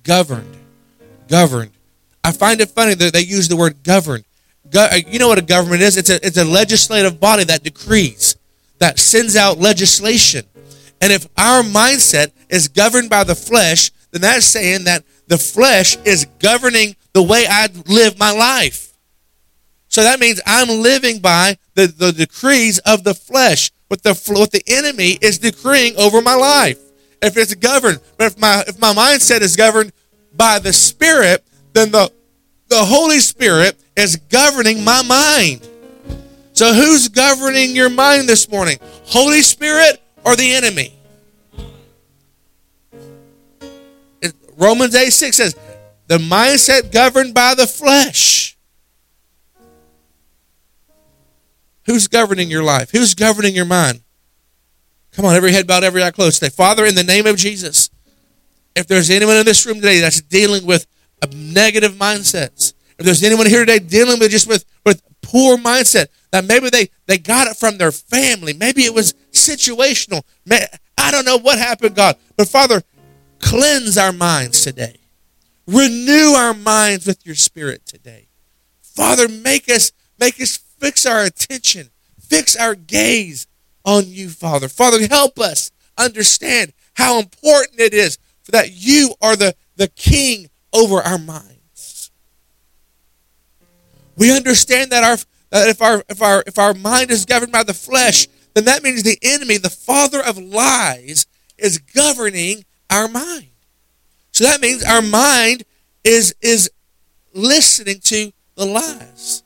Governed. 0.02 0.56
Governed. 1.28 1.72
I 2.24 2.32
find 2.32 2.60
it 2.60 2.70
funny 2.70 2.94
that 2.94 3.12
they 3.12 3.22
use 3.22 3.48
the 3.48 3.56
word 3.56 3.82
governed. 3.82 4.24
Go, 4.70 4.84
uh, 4.84 4.96
you 5.06 5.18
know 5.18 5.28
what 5.28 5.38
a 5.38 5.42
government 5.42 5.82
is? 5.82 5.96
It's 5.96 6.10
a, 6.10 6.24
it's 6.24 6.36
a 6.36 6.44
legislative 6.44 7.18
body 7.18 7.44
that 7.44 7.62
decrees, 7.62 8.36
that 8.78 8.98
sends 8.98 9.36
out 9.36 9.58
legislation. 9.58 10.44
And 11.00 11.12
if 11.12 11.26
our 11.36 11.62
mindset 11.62 12.30
is 12.48 12.68
governed 12.68 13.10
by 13.10 13.24
the 13.24 13.34
flesh, 13.34 13.90
then 14.12 14.22
that's 14.22 14.46
saying 14.46 14.84
that 14.84 15.04
the 15.26 15.38
flesh 15.38 15.96
is 16.04 16.26
governing 16.38 16.94
the 17.12 17.22
way 17.22 17.44
I 17.48 17.68
live 17.86 18.18
my 18.18 18.30
life. 18.30 18.96
So 19.88 20.02
that 20.04 20.20
means 20.20 20.40
I'm 20.46 20.68
living 20.80 21.18
by 21.18 21.58
the, 21.74 21.86
the 21.86 22.12
decrees 22.12 22.78
of 22.78 23.04
the 23.04 23.14
flesh, 23.14 23.71
what 23.92 24.02
the 24.02 24.14
what 24.32 24.50
the 24.50 24.62
enemy 24.68 25.18
is 25.20 25.38
decreeing 25.38 25.94
over 25.98 26.22
my 26.22 26.34
life. 26.34 26.80
If 27.20 27.36
it's 27.36 27.54
governed, 27.54 28.00
but 28.16 28.32
if 28.32 28.38
my 28.38 28.64
if 28.66 28.80
my 28.80 28.94
mindset 28.94 29.42
is 29.42 29.54
governed 29.54 29.92
by 30.34 30.60
the 30.60 30.72
Spirit, 30.72 31.44
then 31.74 31.90
the 31.90 32.10
the 32.68 32.86
Holy 32.86 33.18
Spirit 33.18 33.78
is 33.94 34.16
governing 34.16 34.82
my 34.82 35.02
mind. 35.02 35.68
So 36.54 36.72
who's 36.72 37.08
governing 37.08 37.76
your 37.76 37.90
mind 37.90 38.30
this 38.30 38.48
morning? 38.48 38.78
Holy 39.04 39.42
Spirit 39.42 40.02
or 40.24 40.36
the 40.36 40.54
enemy? 40.54 40.94
Romans 44.56 44.94
8 44.94 45.10
6 45.10 45.36
says, 45.36 45.56
the 46.06 46.16
mindset 46.18 46.92
governed 46.92 47.34
by 47.34 47.54
the 47.54 47.66
flesh. 47.66 48.51
Who's 51.86 52.08
governing 52.08 52.50
your 52.50 52.62
life? 52.62 52.90
Who's 52.90 53.14
governing 53.14 53.54
your 53.54 53.64
mind? 53.64 54.02
Come 55.12 55.24
on, 55.24 55.34
every 55.34 55.52
head 55.52 55.66
bowed, 55.66 55.84
every 55.84 56.02
eye 56.02 56.10
closed. 56.10 56.40
Say, 56.40 56.48
Father, 56.48 56.84
in 56.86 56.94
the 56.94 57.04
name 57.04 57.26
of 57.26 57.36
Jesus, 57.36 57.90
if 58.74 58.86
there's 58.86 59.10
anyone 59.10 59.36
in 59.36 59.44
this 59.44 59.66
room 59.66 59.76
today 59.76 60.00
that's 60.00 60.22
dealing 60.22 60.64
with 60.64 60.86
negative 61.34 61.92
mindsets, 61.92 62.72
if 62.98 63.04
there's 63.04 63.22
anyone 63.22 63.46
here 63.46 63.60
today 63.60 63.78
dealing 63.78 64.18
with 64.18 64.30
just 64.30 64.48
with, 64.48 64.64
with 64.86 65.02
poor 65.20 65.56
mindset, 65.56 66.06
that 66.30 66.44
maybe 66.44 66.70
they, 66.70 66.88
they 67.06 67.18
got 67.18 67.46
it 67.46 67.56
from 67.56 67.78
their 67.78 67.92
family, 67.92 68.52
maybe 68.52 68.82
it 68.82 68.94
was 68.94 69.12
situational. 69.32 70.22
I 70.96 71.10
don't 71.10 71.26
know 71.26 71.38
what 71.38 71.58
happened, 71.58 71.94
God. 71.94 72.16
But 72.36 72.48
Father, 72.48 72.82
cleanse 73.38 73.98
our 73.98 74.12
minds 74.12 74.62
today. 74.62 74.96
Renew 75.66 76.32
our 76.36 76.54
minds 76.54 77.06
with 77.06 77.24
your 77.26 77.34
spirit 77.34 77.84
today. 77.86 78.28
Father, 78.80 79.28
make 79.28 79.68
us 79.68 79.92
make 80.18 80.40
us 80.40 80.56
fix 80.82 81.06
our 81.06 81.22
attention, 81.22 81.90
fix 82.20 82.56
our 82.56 82.74
gaze 82.74 83.46
on 83.84 84.02
you, 84.06 84.28
Father. 84.28 84.68
Father, 84.68 85.06
help 85.06 85.38
us 85.38 85.70
understand 85.96 86.72
how 86.94 87.20
important 87.20 87.80
it 87.80 87.94
is 87.94 88.18
for 88.42 88.50
that 88.50 88.72
you 88.72 89.14
are 89.22 89.36
the, 89.36 89.54
the 89.76 89.86
king 89.86 90.50
over 90.72 91.00
our 91.00 91.18
minds. 91.18 92.10
We 94.16 94.34
understand 94.34 94.90
that 94.90 95.04
our 95.04 95.16
that 95.50 95.68
if 95.68 95.80
our 95.80 96.02
if 96.08 96.20
our 96.20 96.42
if 96.46 96.58
our 96.58 96.74
mind 96.74 97.10
is 97.10 97.24
governed 97.24 97.52
by 97.52 97.62
the 97.62 97.74
flesh, 97.74 98.26
then 98.54 98.64
that 98.64 98.82
means 98.82 99.02
the 99.02 99.18
enemy, 99.22 99.58
the 99.58 99.70
father 99.70 100.22
of 100.22 100.38
lies, 100.38 101.26
is 101.58 101.78
governing 101.78 102.64
our 102.90 103.06
mind. 103.06 103.48
So 104.32 104.44
that 104.44 104.60
means 104.60 104.82
our 104.82 105.02
mind 105.02 105.64
is 106.04 106.34
is 106.40 106.70
listening 107.34 108.00
to 108.04 108.32
the 108.56 108.66
lies. 108.66 109.41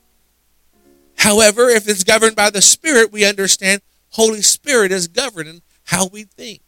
However, 1.17 1.69
if 1.69 1.87
it's 1.87 2.03
governed 2.03 2.35
by 2.35 2.49
the 2.49 2.61
Spirit, 2.61 3.11
we 3.11 3.25
understand 3.25 3.81
Holy 4.11 4.41
Spirit 4.41 4.91
is 4.91 5.07
governing 5.07 5.61
how 5.85 6.07
we 6.07 6.23
think. 6.23 6.61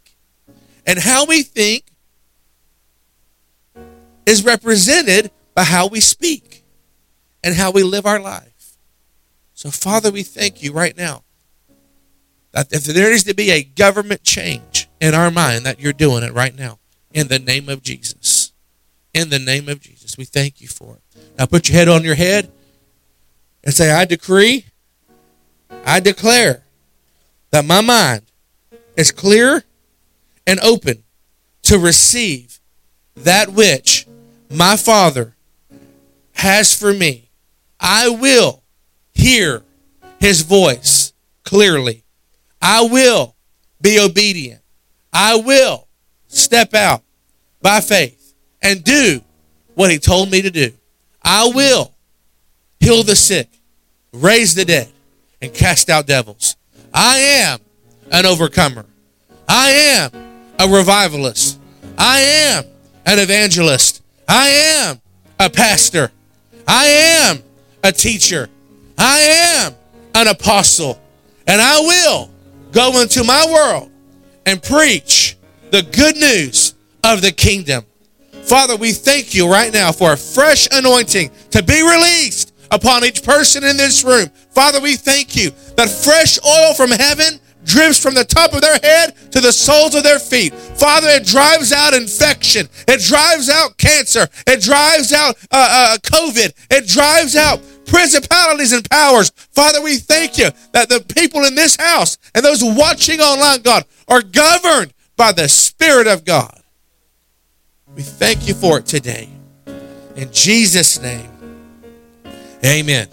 And 0.86 1.00
how 1.00 1.26
we 1.26 1.44
think 1.44 1.86
is 4.26 4.44
represented 4.44 5.32
by 5.54 5.64
how 5.64 5.88
we 5.88 6.00
speak 6.00 6.64
and 7.44 7.56
how 7.56 7.72
we 7.72 7.84
live 7.84 8.06
our 8.06 8.20
life. 8.20 8.78
So, 9.54 9.72
Father, 9.72 10.12
we 10.12 10.24
thank 10.24 10.64
you 10.64 10.72
right 10.72 10.98
now 10.98 11.24
that 12.52 12.72
if 12.72 12.86
there 12.86 13.12
needs 13.12 13.24
to 13.26 13.34
be 13.34 13.52
a 13.52 13.64
government 13.64 14.24
change 14.24 14.88
in 15.00 15.14
our 15.14 15.30
mind, 15.30 15.66
that 15.66 15.80
you're 15.80 15.94
doing 15.94 16.24
it 16.24 16.34
right 16.34 16.56
now 16.56 16.80
in 17.14 17.28
the 17.28 17.40
name 17.40 17.70
of 17.70 17.84
Jesus. 17.84 18.52
In 19.14 19.30
the 19.30 19.40
name 19.40 19.68
of 19.68 19.80
Jesus, 19.80 20.18
we 20.18 20.26
thank 20.26 20.62
you 20.62 20.68
for 20.68 20.96
it. 20.96 21.22
Now, 21.38 21.46
put 21.46 21.70
your 21.70 21.78
head 21.78 21.90
on 21.90 22.04
your 22.04 22.16
head 22.16 22.52
and 23.64 23.74
say, 23.74 23.92
I 23.92 24.06
decree, 24.06 24.66
I 25.86 26.00
declare 26.00 26.64
that 27.52 27.66
my 27.66 27.82
mind 27.82 28.24
is 28.96 29.12
clear 29.12 29.64
and 30.46 30.60
open 30.62 31.04
to 31.64 31.78
receive 31.78 32.60
that 33.16 33.50
which 33.50 34.08
my 34.50 34.76
Father 34.76 35.36
has 36.34 36.74
for 36.74 36.94
me. 36.94 37.30
I 37.80 38.10
will 38.10 38.64
hear 39.14 39.64
his 40.20 40.42
voice 40.42 41.14
clearly. 41.44 42.04
I 42.62 42.84
will 42.84 43.36
be 43.82 44.00
obedient. 44.00 44.62
I 45.14 45.38
will 45.38 45.88
step 46.28 46.74
out 46.74 47.04
by 47.62 47.82
faith 47.82 48.34
and 48.62 48.84
do 48.84 49.22
what 49.76 49.92
he 49.92 49.98
told 49.98 50.32
me 50.32 50.42
to 50.42 50.52
do. 50.52 50.72
I 51.24 51.52
will 51.54 51.94
heal 52.80 53.04
the 53.04 53.16
sick, 53.16 53.50
raise 54.14 54.56
the 54.56 54.66
dead, 54.66 54.90
and 55.42 55.54
cast 55.54 55.90
out 55.90 56.08
devils. 56.08 56.56
I 56.94 57.18
am 57.18 57.60
an 58.12 58.26
overcomer. 58.26 58.86
I 59.48 59.72
am 59.72 60.12
a 60.58 60.68
revivalist. 60.68 61.60
I 61.98 62.20
am 62.20 62.66
an 63.06 63.20
evangelist. 63.20 64.02
I 64.28 64.50
am 64.50 65.02
a 65.40 65.50
pastor. 65.50 66.12
I 66.68 66.86
am 66.86 67.44
a 67.84 67.92
teacher. 67.92 68.50
I 68.98 69.20
am 69.66 69.76
an 70.16 70.28
apostle. 70.28 71.00
And 71.48 71.62
I 71.62 71.80
will 71.80 72.30
go 72.72 73.02
into 73.02 73.24
my 73.24 73.46
world 73.52 73.92
and 74.46 74.62
preach 74.62 75.38
the 75.72 75.82
good 75.82 76.16
news 76.16 76.76
of 77.04 77.22
the 77.22 77.32
kingdom. 77.32 77.86
Father, 78.44 78.76
we 78.76 78.92
thank 78.92 79.34
you 79.34 79.52
right 79.52 79.72
now 79.72 79.92
for 79.92 80.14
a 80.14 80.18
fresh 80.18 80.68
anointing 80.72 81.32
to 81.52 81.64
be 81.64 81.82
released 81.82 82.54
upon 82.72 83.04
each 83.04 83.24
person 83.24 83.64
in 83.64 83.78
this 83.78 84.04
room. 84.04 84.30
Father, 84.52 84.80
we 84.80 84.96
thank 84.96 85.36
you 85.36 85.52
that 85.76 85.90
fresh 85.90 86.38
oil 86.46 86.74
from 86.74 86.92
heaven 86.92 87.40
drips 87.66 88.02
from 88.02 88.14
the 88.14 88.24
top 88.24 88.54
of 88.54 88.62
their 88.62 88.80
head 88.82 89.14
to 89.32 89.42
the 89.42 89.52
soles 89.52 89.96
of 89.96 90.04
their 90.04 90.20
feet. 90.20 90.54
Father, 90.54 91.08
it 91.10 91.26
drives 91.26 91.72
out 91.72 91.94
infection. 91.94 92.68
It 92.88 93.02
drives 93.02 93.50
out 93.50 93.78
cancer. 93.78 94.28
It 94.48 94.62
drives 94.62 95.14
out 95.14 95.36
uh, 95.52 95.96
uh, 95.96 95.98
COVID. 95.98 96.54
It 96.72 96.88
drives 96.88 97.36
out 97.36 97.62
principalities 97.86 98.72
and 98.72 98.88
powers. 98.90 99.32
Father, 99.52 99.82
we 99.82 99.98
thank 99.98 100.38
you 100.38 100.50
that 100.74 100.90
the 100.90 101.04
people 101.14 101.46
in 101.46 101.56
this 101.56 101.76
house 101.76 102.18
and 102.34 102.44
those 102.44 102.64
watching 102.64 103.20
online, 103.20 103.62
God, 103.62 103.84
are 104.08 104.22
governed 104.22 104.94
by 105.16 105.32
the 105.32 105.50
Spirit 105.50 106.08
of 106.08 106.24
God. 106.24 106.62
We 107.96 108.04
thank 108.04 108.48
you 108.48 108.54
for 108.54 108.80
it 108.80 108.86
today. 108.86 109.30
In 110.16 110.32
Jesus' 110.32 111.02
name, 111.02 111.30
amen. 112.66 113.08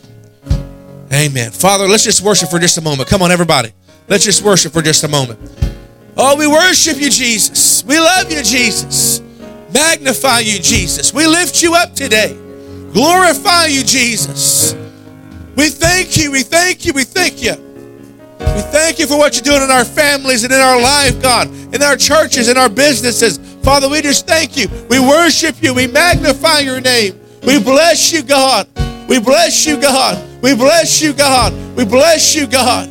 Amen. 1.12 1.51
Father, 1.51 1.86
let's 1.86 2.05
just 2.05 2.23
worship 2.23 2.51
for 2.51 2.59
just 2.59 2.78
a 2.78 2.81
moment. 2.81 3.09
Come 3.09 3.23
on, 3.23 3.31
everybody. 3.31 3.73
Let's 4.09 4.24
just 4.24 4.43
worship 4.43 4.73
for 4.73 4.82
just 4.82 5.05
a 5.05 5.09
moment. 5.09 5.39
Oh, 6.16 6.36
we 6.36 6.47
worship 6.47 6.98
you, 6.98 7.10
Jesus. 7.10 7.85
We 7.85 7.98
love 7.98 8.31
you, 8.31 8.43
Jesus. 8.43 9.20
Magnify 9.73 10.40
you, 10.40 10.59
Jesus. 10.59 11.12
We 11.12 11.27
lift 11.27 11.62
you 11.62 11.74
up 11.74 11.94
today. 11.94 12.36
Glorify 12.93 13.66
you, 13.66 13.85
Jesus. 13.85 14.74
We 15.56 15.68
thank 15.68 16.16
you. 16.16 16.32
We 16.32 16.43
thank 16.43 16.86
you. 16.86 16.93
We 16.93 17.05
thank 17.05 17.43
you. 17.43 17.55
We 18.39 18.62
thank 18.62 18.98
you 18.98 19.06
for 19.06 19.18
what 19.18 19.35
you're 19.35 19.43
doing 19.43 19.62
in 19.62 19.70
our 19.70 19.85
families 19.85 20.44
and 20.44 20.52
in 20.52 20.60
our 20.60 20.81
life, 20.81 21.20
God, 21.20 21.48
in 21.74 21.82
our 21.82 21.97
churches, 21.97 22.48
in 22.48 22.56
our 22.56 22.68
businesses. 22.68 23.39
Father, 23.62 23.89
we 23.89 24.01
just 24.01 24.27
thank 24.27 24.56
you. 24.56 24.68
We 24.89 24.98
worship 25.01 25.62
you. 25.62 25.74
We 25.74 25.86
magnify 25.86 26.60
your 26.60 26.81
name. 26.81 27.20
We 27.43 27.62
bless 27.62 28.12
you, 28.12 28.23
God. 28.23 28.68
We 29.08 29.20
bless 29.20 29.66
you, 29.66 29.80
God. 29.80 30.22
We 30.42 30.54
bless 30.54 31.00
you, 31.00 31.12
God. 31.12 31.52
We 31.76 31.84
bless 31.84 32.34
you, 32.34 32.46
God. 32.46 32.88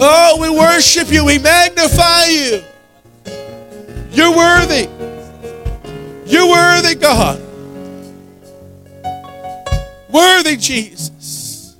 Oh, 0.00 0.38
we 0.40 0.50
worship 0.50 1.10
you. 1.10 1.24
We 1.24 1.38
magnify 1.38 2.24
you. 2.26 2.62
You're 4.10 4.36
worthy. 4.36 4.88
You're 6.26 6.48
worthy, 6.48 6.94
God. 6.94 7.40
Worthy, 10.10 10.56
Jesus. 10.56 11.76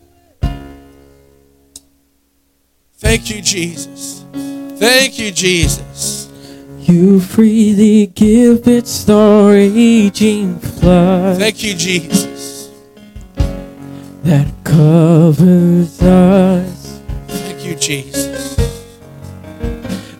Thank 2.98 3.30
you, 3.30 3.42
Jesus. 3.42 4.24
Thank 4.76 5.18
you, 5.18 5.30
Jesus. 5.30 6.28
You 6.80 7.20
freely 7.20 8.08
give 8.08 8.66
its 8.68 9.08
raging 9.08 10.58
flood 10.58 11.38
Thank 11.38 11.62
you, 11.62 11.74
Jesus. 11.74 12.33
That 14.24 14.46
covers 14.64 16.00
us. 16.02 17.00
Thank 17.28 17.64
you, 17.64 17.74
Jesus. 17.76 18.54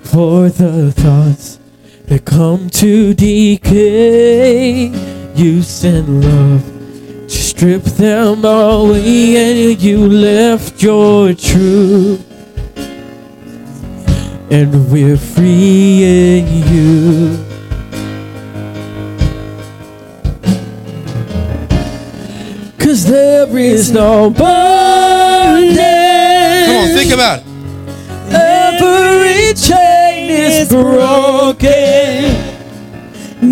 For 0.03 0.51
the 0.51 0.93
thoughts 0.93 1.59
that 2.05 2.27
come 2.27 2.69
to 2.71 3.15
decay, 3.15 4.89
you 5.35 5.63
send 5.63 6.23
love 6.23 6.63
to 7.29 7.31
strip 7.31 7.83
them 7.83 8.45
away, 8.45 9.37
and 9.73 9.83
you 9.83 10.07
left 10.07 10.83
your 10.83 11.33
truth. 11.33 12.23
And 14.51 14.93
we're 14.93 15.17
free 15.17 16.05
in 16.05 16.47
you. 16.73 17.54
There 23.47 23.59
is 23.59 23.91
no 23.93 24.31
bondage. 24.31 25.77
Come 26.67 26.77
on, 26.77 26.89
think 26.97 27.13
about 27.13 27.41
it. 27.41 27.45
Every 28.33 29.55
chain 29.55 30.31
is 30.31 30.69
broken. 30.69 31.65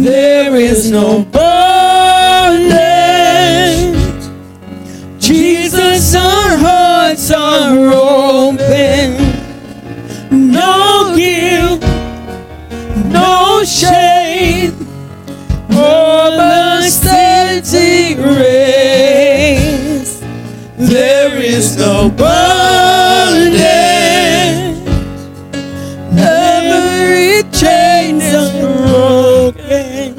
There 0.02 0.56
is 0.56 0.90
no 0.90 1.24
bondage. 1.24 2.73
Jesus, 5.19 6.14
our 6.14 6.56
hearts 6.56 7.31
are 7.31 7.93
open. 7.93 9.16
No 10.31 11.14
guilt, 11.14 11.82
no 13.12 13.62
shame. 13.64 14.01
There 21.74 21.81
is 21.81 21.86
no 21.86 22.11
bondage. 22.11 23.62
Every 26.19 27.43
chain's 27.51 28.31
broken. 28.61 30.15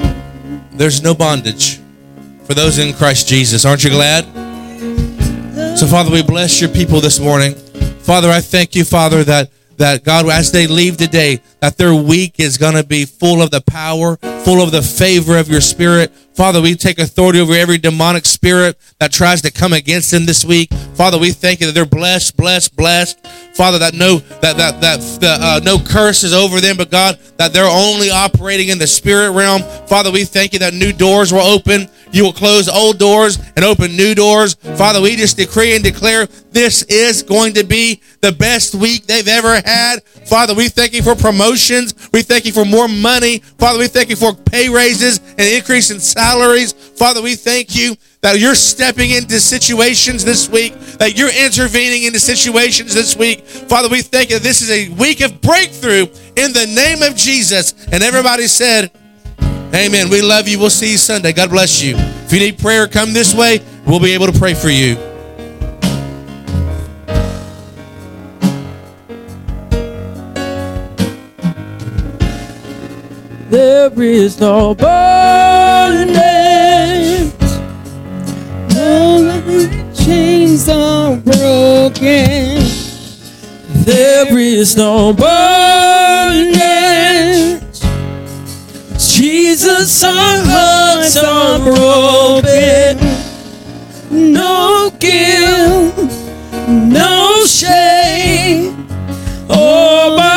There's 0.72 1.04
no 1.04 1.14
bondage 1.14 1.80
for 2.46 2.56
those 2.56 2.80
in 2.80 2.94
Christ 2.94 3.28
Jesus. 3.28 3.66
Aren't 3.66 3.84
you 3.84 3.92
glad? 3.92 4.26
So, 5.78 5.86
Father, 5.86 6.10
we 6.10 6.24
bless 6.24 6.60
your 6.60 6.72
people 6.72 7.00
this 7.02 7.20
morning. 7.20 7.54
Father, 8.00 8.32
I 8.32 8.42
thank 8.42 8.74
you, 8.74 8.84
Father, 8.84 9.24
that 9.24 9.52
that 9.78 10.04
God, 10.04 10.28
as 10.30 10.52
they 10.52 10.68
leave 10.68 10.98
today, 10.98 11.42
that 11.60 11.78
their 11.78 11.94
week 11.94 12.40
is 12.40 12.58
going 12.58 12.76
to 12.76 12.84
be 12.84 13.06
full 13.06 13.42
of 13.42 13.52
the 13.52 13.62
power, 13.62 14.18
full 14.18 14.62
of 14.62 14.72
the 14.72 14.82
favor 14.82 15.38
of 15.38 15.50
your 15.50 15.62
spirit. 15.62 16.12
Father, 16.36 16.62
we 16.62 16.76
take 16.76 17.00
authority 17.00 17.40
over 17.40 17.54
every 17.54 17.78
demonic 17.78 18.26
spirit 18.26 18.78
that 19.00 19.12
tries 19.12 19.42
to 19.44 19.52
come 19.52 19.72
against 19.72 20.12
them 20.12 20.26
this 20.26 20.44
week. 20.44 20.74
Father, 20.96 21.20
we 21.20 21.32
thank 21.32 21.60
you 21.60 21.68
that 21.68 21.74
they're 21.74 21.86
blessed, 21.86 22.36
blessed, 22.36 22.76
blessed. 22.76 23.26
Father, 23.56 23.78
that 23.80 23.94
no 23.94 24.18
that 24.18 24.58
that 24.58 24.82
that 24.82 25.00
the, 25.22 25.38
uh, 25.40 25.60
no 25.64 25.78
curse 25.78 26.24
is 26.24 26.34
over 26.34 26.60
them, 26.60 26.76
but 26.76 26.90
God, 26.90 27.20
that 27.38 27.54
they're 27.54 27.66
only 27.66 28.10
operating 28.10 28.70
in 28.70 28.80
the 28.80 28.88
spirit 28.88 29.32
realm. 29.32 29.62
Father, 29.88 30.12
we 30.12 30.26
thank 30.26 30.54
you 30.54 30.60
that 30.60 30.74
new 30.74 30.92
doors 30.92 31.32
will 31.32 31.42
open. 31.42 31.88
You 32.14 32.24
will 32.24 32.34
close 32.34 32.70
old 32.70 33.00
doors 33.00 33.40
and 33.56 33.66
open 33.66 33.98
new 33.98 34.14
doors. 34.14 34.54
Father, 34.54 35.02
we 35.02 35.16
just 35.16 35.36
decree 35.36 35.76
and 35.76 35.84
declare 35.84 36.28
this 36.52 36.84
is 36.84 37.24
going 37.24 37.54
to 37.56 37.64
be 37.64 38.02
the 38.22 38.32
best 38.32 38.76
week 38.76 39.08
they've 39.08 39.28
ever 39.28 39.60
had. 39.66 40.04
Father, 40.04 40.54
we 40.54 40.70
thank 40.70 40.94
you 40.94 41.02
for 41.02 41.16
promotions. 41.16 42.10
We 42.14 42.22
thank 42.22 42.46
you 42.46 42.54
for 42.54 42.66
more 42.66 42.88
money. 42.88 43.40
Father, 43.40 43.80
we 43.80 43.88
thank 43.88 44.10
you 44.10 44.16
for 44.16 44.34
pay 44.34 44.70
raises 44.70 45.18
and 45.18 45.42
increase 45.42 45.90
in 45.90 46.00
salaries. 46.00 46.74
Father, 46.74 47.22
we 47.22 47.36
thank 47.36 47.76
you 47.76 47.96
that 48.22 48.40
you're 48.40 48.56
stepping 48.56 49.10
into 49.10 49.40
situations 49.40 50.24
this 50.24 50.48
week, 50.48 50.80
that 51.00 51.18
you're 51.18 51.34
intervening 51.34 52.04
into 52.04 52.20
situations 52.20 52.94
this 52.94 53.18
week. 53.18 53.42
Father, 53.42 53.90
we 53.90 54.04
thank 54.04 54.30
you 54.30 54.38
this 54.38 54.62
is 54.62 54.70
a 54.70 54.90
week 54.94 55.22
of 55.22 55.42
breakthrough 55.42 56.06
in 56.38 56.54
the 56.54 56.72
name 56.76 57.02
of 57.02 57.18
Jesus. 57.18 57.74
And 57.92 58.04
everybody 58.04 58.48
said, 58.48 58.92
Amen. 59.76 60.10
We 60.10 60.22
love 60.22 60.48
you. 60.48 60.60
We'll 60.60 60.70
see 60.70 60.92
you 60.92 60.98
Sunday. 61.00 61.34
God 61.34 61.50
bless 61.50 61.82
you. 61.82 61.96
If 61.98 62.32
you 62.32 62.40
need 62.40 62.60
prayer, 62.60 62.88
come 62.88 63.12
this 63.12 63.34
way. 63.34 63.60
We'll 63.88 64.00
be 64.00 64.12
able 64.12 64.28
to 64.28 64.38
pray 64.38 64.54
for 64.54 64.70
you. 64.70 64.96
There 73.50 74.02
is 74.02 74.40
no 74.40 74.76
bondage. 74.76 76.14
No 78.76 79.92
chains 79.96 80.70
are 80.70 81.18
broken. 81.18 82.62
There 83.86 84.38
is 84.38 84.78
no 84.78 85.14
bondage. 85.14 86.54
Jesus, 89.24 90.04
our 90.04 90.42
hearts 90.44 91.16
are 91.16 91.58
broken. 91.64 92.98
No 94.12 94.92
guilt, 95.00 95.96
no 96.68 97.46
shame. 97.46 98.86
Oh, 99.50 100.18
my. 100.18 100.33